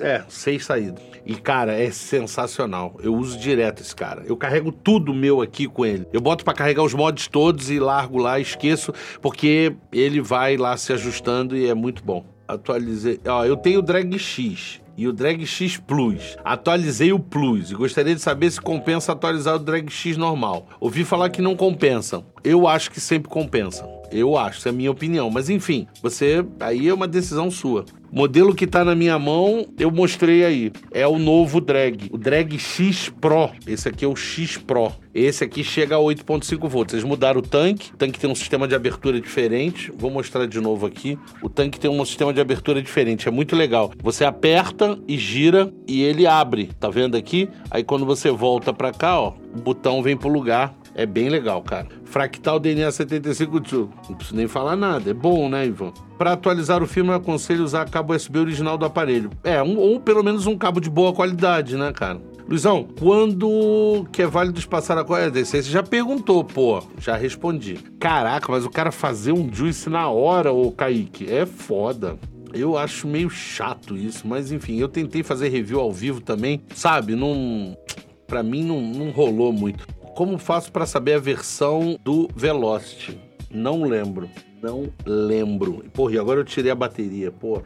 É, 0.00 0.24
seis 0.28 0.64
saídas. 0.64 1.02
E, 1.24 1.34
cara, 1.36 1.72
é 1.72 1.90
sensacional. 1.90 2.96
Eu 3.02 3.14
uso 3.14 3.38
direto 3.38 3.82
esse 3.82 3.94
cara. 3.94 4.22
Eu 4.26 4.36
carrego 4.36 4.72
tudo 4.72 5.14
meu 5.14 5.40
aqui 5.40 5.66
com 5.66 5.84
ele. 5.84 6.06
Eu 6.12 6.20
boto 6.20 6.44
para 6.44 6.54
carregar 6.54 6.82
os 6.82 6.94
mods 6.94 7.28
todos 7.28 7.70
e 7.70 7.78
largo 7.78 8.18
lá, 8.18 8.40
esqueço, 8.40 8.92
porque 9.20 9.74
ele 9.92 10.20
vai 10.20 10.56
lá 10.56 10.76
se 10.78 10.92
ajustando 10.92 11.56
e 11.56 11.66
é 11.66 11.74
muito 11.74 12.02
bom. 12.02 12.24
Atualizei. 12.46 13.20
Ó, 13.26 13.44
eu 13.44 13.56
tenho 13.56 13.80
o 13.80 13.82
Drag 13.82 14.18
X 14.18 14.80
e 14.96 15.06
o 15.06 15.12
Drag 15.12 15.46
X 15.46 15.76
Plus. 15.76 16.36
Atualizei 16.44 17.12
o 17.12 17.18
Plus 17.20 17.70
e 17.70 17.74
gostaria 17.74 18.14
de 18.14 18.20
saber 18.20 18.50
se 18.50 18.60
compensa 18.60 19.12
atualizar 19.12 19.56
o 19.56 19.58
Drag 19.58 19.88
X 19.90 20.16
normal. 20.16 20.66
Ouvi 20.80 21.04
falar 21.04 21.30
que 21.30 21.42
não 21.42 21.54
compensa. 21.54 22.24
Eu 22.42 22.66
acho 22.66 22.90
que 22.90 23.00
sempre 23.00 23.28
compensa. 23.28 23.88
Eu 24.10 24.38
acho, 24.38 24.58
essa 24.58 24.70
é 24.70 24.70
a 24.70 24.72
minha 24.72 24.90
opinião. 24.90 25.30
Mas 25.30 25.50
enfim, 25.50 25.86
você. 26.02 26.44
Aí 26.58 26.88
é 26.88 26.94
uma 26.94 27.06
decisão 27.06 27.50
sua. 27.50 27.84
Modelo 28.10 28.54
que 28.54 28.66
tá 28.66 28.84
na 28.84 28.94
minha 28.94 29.18
mão, 29.18 29.66
eu 29.78 29.90
mostrei 29.90 30.44
aí. 30.44 30.72
É 30.92 31.06
o 31.06 31.18
novo 31.18 31.60
drag. 31.60 32.08
O 32.10 32.16
drag 32.16 32.58
X 32.58 33.10
Pro. 33.20 33.50
Esse 33.66 33.88
aqui 33.88 34.04
é 34.04 34.08
o 34.08 34.16
X 34.16 34.56
Pro. 34.56 34.92
Esse 35.14 35.44
aqui 35.44 35.62
chega 35.62 35.96
a 35.96 35.98
8.5 35.98 36.68
volts. 36.68 36.94
Eles 36.94 37.04
mudaram 37.04 37.40
o 37.40 37.42
tanque. 37.42 37.92
O 37.92 37.96
tanque 37.96 38.18
tem 38.18 38.30
um 38.30 38.34
sistema 38.34 38.66
de 38.66 38.74
abertura 38.74 39.20
diferente. 39.20 39.92
Vou 39.96 40.10
mostrar 40.10 40.46
de 40.46 40.60
novo 40.60 40.86
aqui. 40.86 41.18
O 41.42 41.48
tanque 41.48 41.78
tem 41.78 41.90
um 41.90 42.04
sistema 42.04 42.32
de 42.32 42.40
abertura 42.40 42.80
diferente. 42.80 43.28
É 43.28 43.30
muito 43.30 43.54
legal. 43.54 43.92
Você 44.02 44.24
aperta 44.24 44.98
e 45.06 45.18
gira 45.18 45.72
e 45.86 46.02
ele 46.02 46.26
abre. 46.26 46.70
Tá 46.78 46.88
vendo 46.88 47.16
aqui? 47.16 47.48
Aí 47.70 47.84
quando 47.84 48.06
você 48.06 48.30
volta 48.30 48.72
para 48.72 48.92
cá, 48.92 49.20
ó, 49.20 49.34
o 49.54 49.60
botão 49.60 50.02
vem 50.02 50.16
pro 50.16 50.28
lugar 50.28 50.74
é 50.98 51.06
bem 51.06 51.28
legal, 51.28 51.62
cara. 51.62 51.86
Fractal 52.04 52.58
DNA 52.58 52.90
75 52.90 53.60
Tio. 53.60 53.90
Não 54.08 54.16
preciso 54.16 54.36
nem 54.36 54.48
falar 54.48 54.74
nada. 54.74 55.08
É 55.08 55.14
bom, 55.14 55.48
né, 55.48 55.64
Ivan? 55.64 55.92
Para 56.18 56.32
atualizar 56.32 56.82
o 56.82 56.88
filme, 56.88 57.10
eu 57.10 57.14
aconselho 57.14 57.62
usar 57.62 57.88
cabo 57.88 58.12
USB 58.12 58.40
original 58.40 58.76
do 58.76 58.84
aparelho. 58.84 59.30
É, 59.44 59.62
um, 59.62 59.78
ou 59.78 60.00
pelo 60.00 60.24
menos 60.24 60.44
um 60.46 60.58
cabo 60.58 60.80
de 60.80 60.90
boa 60.90 61.12
qualidade, 61.12 61.76
né, 61.76 61.92
cara? 61.92 62.20
Luizão, 62.48 62.88
quando 62.98 64.08
que 64.10 64.22
é 64.22 64.26
válido 64.26 64.58
espaçar 64.58 64.98
a 64.98 65.04
coisa? 65.04 65.30
Você 65.44 65.62
já 65.62 65.84
perguntou, 65.84 66.42
pô. 66.42 66.82
Já 66.98 67.16
respondi. 67.16 67.74
Caraca, 68.00 68.50
mas 68.50 68.64
o 68.64 68.70
cara 68.70 68.90
fazer 68.90 69.30
um 69.30 69.48
juice 69.54 69.88
na 69.88 70.10
hora, 70.10 70.52
ô 70.52 70.72
Kaique, 70.72 71.30
é 71.30 71.46
foda. 71.46 72.18
Eu 72.52 72.76
acho 72.76 73.06
meio 73.06 73.30
chato 73.30 73.96
isso, 73.96 74.26
mas 74.26 74.50
enfim, 74.50 74.80
eu 74.80 74.88
tentei 74.88 75.22
fazer 75.22 75.48
review 75.48 75.78
ao 75.78 75.92
vivo 75.92 76.20
também, 76.20 76.60
sabe? 76.74 77.14
Não. 77.14 77.78
Pra 78.26 78.42
mim 78.42 78.64
não, 78.64 78.80
não 78.80 79.10
rolou 79.10 79.52
muito. 79.52 79.86
Como 80.18 80.36
faço 80.36 80.72
para 80.72 80.84
saber 80.84 81.12
a 81.12 81.20
versão 81.20 81.96
do 82.02 82.28
Velocity? 82.34 83.20
Não 83.48 83.84
lembro. 83.84 84.28
Não 84.60 84.92
lembro. 85.06 85.84
Porra, 85.94 86.14
e 86.14 86.18
agora 86.18 86.40
eu 86.40 86.44
tirei 86.44 86.72
a 86.72 86.74
bateria, 86.74 87.30
porra. 87.30 87.62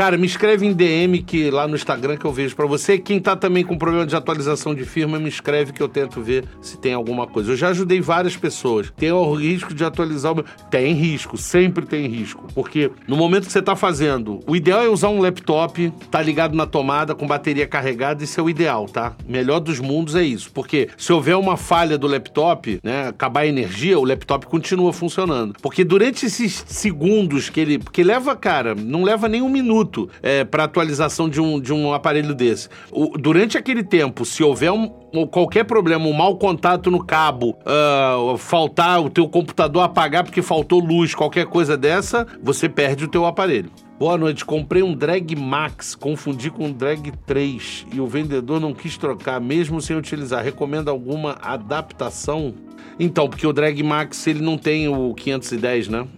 Cara, 0.00 0.16
me 0.16 0.26
escreve 0.26 0.64
em 0.64 0.72
DM 0.72 1.22
que 1.22 1.50
lá 1.50 1.68
no 1.68 1.76
Instagram 1.76 2.16
que 2.16 2.24
eu 2.24 2.32
vejo 2.32 2.56
para 2.56 2.64
você. 2.64 2.96
Quem 2.96 3.20
tá 3.20 3.36
também 3.36 3.62
com 3.62 3.76
problema 3.76 4.06
de 4.06 4.16
atualização 4.16 4.74
de 4.74 4.86
firma, 4.86 5.18
me 5.18 5.28
escreve 5.28 5.74
que 5.74 5.82
eu 5.82 5.90
tento 5.90 6.22
ver 6.22 6.46
se 6.62 6.78
tem 6.78 6.94
alguma 6.94 7.26
coisa. 7.26 7.52
Eu 7.52 7.56
já 7.56 7.68
ajudei 7.68 8.00
várias 8.00 8.34
pessoas. 8.34 8.90
Tem 8.96 9.12
o 9.12 9.34
risco 9.34 9.74
de 9.74 9.84
atualizar 9.84 10.32
o 10.32 10.36
meu. 10.36 10.44
Tem 10.70 10.94
risco, 10.94 11.36
sempre 11.36 11.84
tem 11.84 12.06
risco. 12.06 12.48
Porque 12.54 12.90
no 13.06 13.14
momento 13.14 13.44
que 13.44 13.52
você 13.52 13.60
tá 13.60 13.76
fazendo, 13.76 14.40
o 14.46 14.56
ideal 14.56 14.82
é 14.82 14.88
usar 14.88 15.10
um 15.10 15.20
laptop, 15.20 15.92
tá 16.10 16.22
ligado 16.22 16.56
na 16.56 16.64
tomada, 16.64 17.14
com 17.14 17.26
bateria 17.26 17.66
carregada, 17.66 18.24
isso 18.24 18.40
é 18.40 18.42
o 18.42 18.48
ideal, 18.48 18.86
tá? 18.86 19.14
Melhor 19.28 19.60
dos 19.60 19.80
mundos 19.80 20.14
é 20.14 20.22
isso. 20.22 20.50
Porque 20.50 20.88
se 20.96 21.12
houver 21.12 21.36
uma 21.36 21.58
falha 21.58 21.98
do 21.98 22.06
laptop, 22.06 22.80
né, 22.82 23.08
acabar 23.08 23.40
a 23.40 23.46
energia, 23.46 23.98
o 23.98 24.04
laptop 24.06 24.46
continua 24.46 24.94
funcionando. 24.94 25.56
Porque 25.60 25.84
durante 25.84 26.24
esses 26.24 26.64
segundos 26.66 27.50
que 27.50 27.60
ele. 27.60 27.78
Porque 27.78 28.02
leva, 28.02 28.34
cara, 28.34 28.74
não 28.74 29.02
leva 29.02 29.28
nem 29.28 29.42
um 29.42 29.50
minuto 29.50 29.89
é, 30.22 30.44
para 30.44 30.64
atualização 30.64 31.28
de 31.28 31.40
um, 31.40 31.60
de 31.60 31.72
um 31.72 31.92
aparelho 31.92 32.34
desse. 32.34 32.68
O, 32.90 33.16
durante 33.18 33.56
aquele 33.56 33.82
tempo, 33.82 34.24
se 34.24 34.42
houver 34.42 34.70
um, 34.72 34.88
qualquer 35.30 35.64
problema, 35.64 36.06
um 36.06 36.12
mau 36.12 36.36
contato 36.36 36.90
no 36.90 37.04
cabo, 37.04 37.56
uh, 37.60 38.36
faltar 38.38 39.02
o 39.02 39.10
teu 39.10 39.28
computador 39.28 39.82
apagar 39.82 40.24
porque 40.24 40.42
faltou 40.42 40.80
luz, 40.80 41.14
qualquer 41.14 41.46
coisa 41.46 41.76
dessa, 41.76 42.26
você 42.42 42.68
perde 42.68 43.04
o 43.04 43.08
teu 43.08 43.26
aparelho. 43.26 43.70
Boa 44.00 44.16
noite, 44.16 44.46
comprei 44.46 44.82
um 44.82 44.94
Drag 44.94 45.36
Max, 45.36 45.94
confundi 45.94 46.50
com 46.50 46.68
um 46.68 46.72
Drag 46.72 47.12
3 47.26 47.86
e 47.92 48.00
o 48.00 48.06
vendedor 48.06 48.58
não 48.58 48.72
quis 48.72 48.96
trocar, 48.96 49.38
mesmo 49.38 49.78
sem 49.82 49.94
utilizar. 49.94 50.42
Recomenda 50.42 50.90
alguma 50.90 51.36
adaptação? 51.42 52.54
Então, 52.98 53.28
porque 53.28 53.46
o 53.46 53.52
Drag 53.52 53.82
Max 53.82 54.26
ele 54.26 54.40
não 54.40 54.56
tem 54.56 54.88
o 54.88 55.12
510, 55.14 55.88
né? 55.88 56.08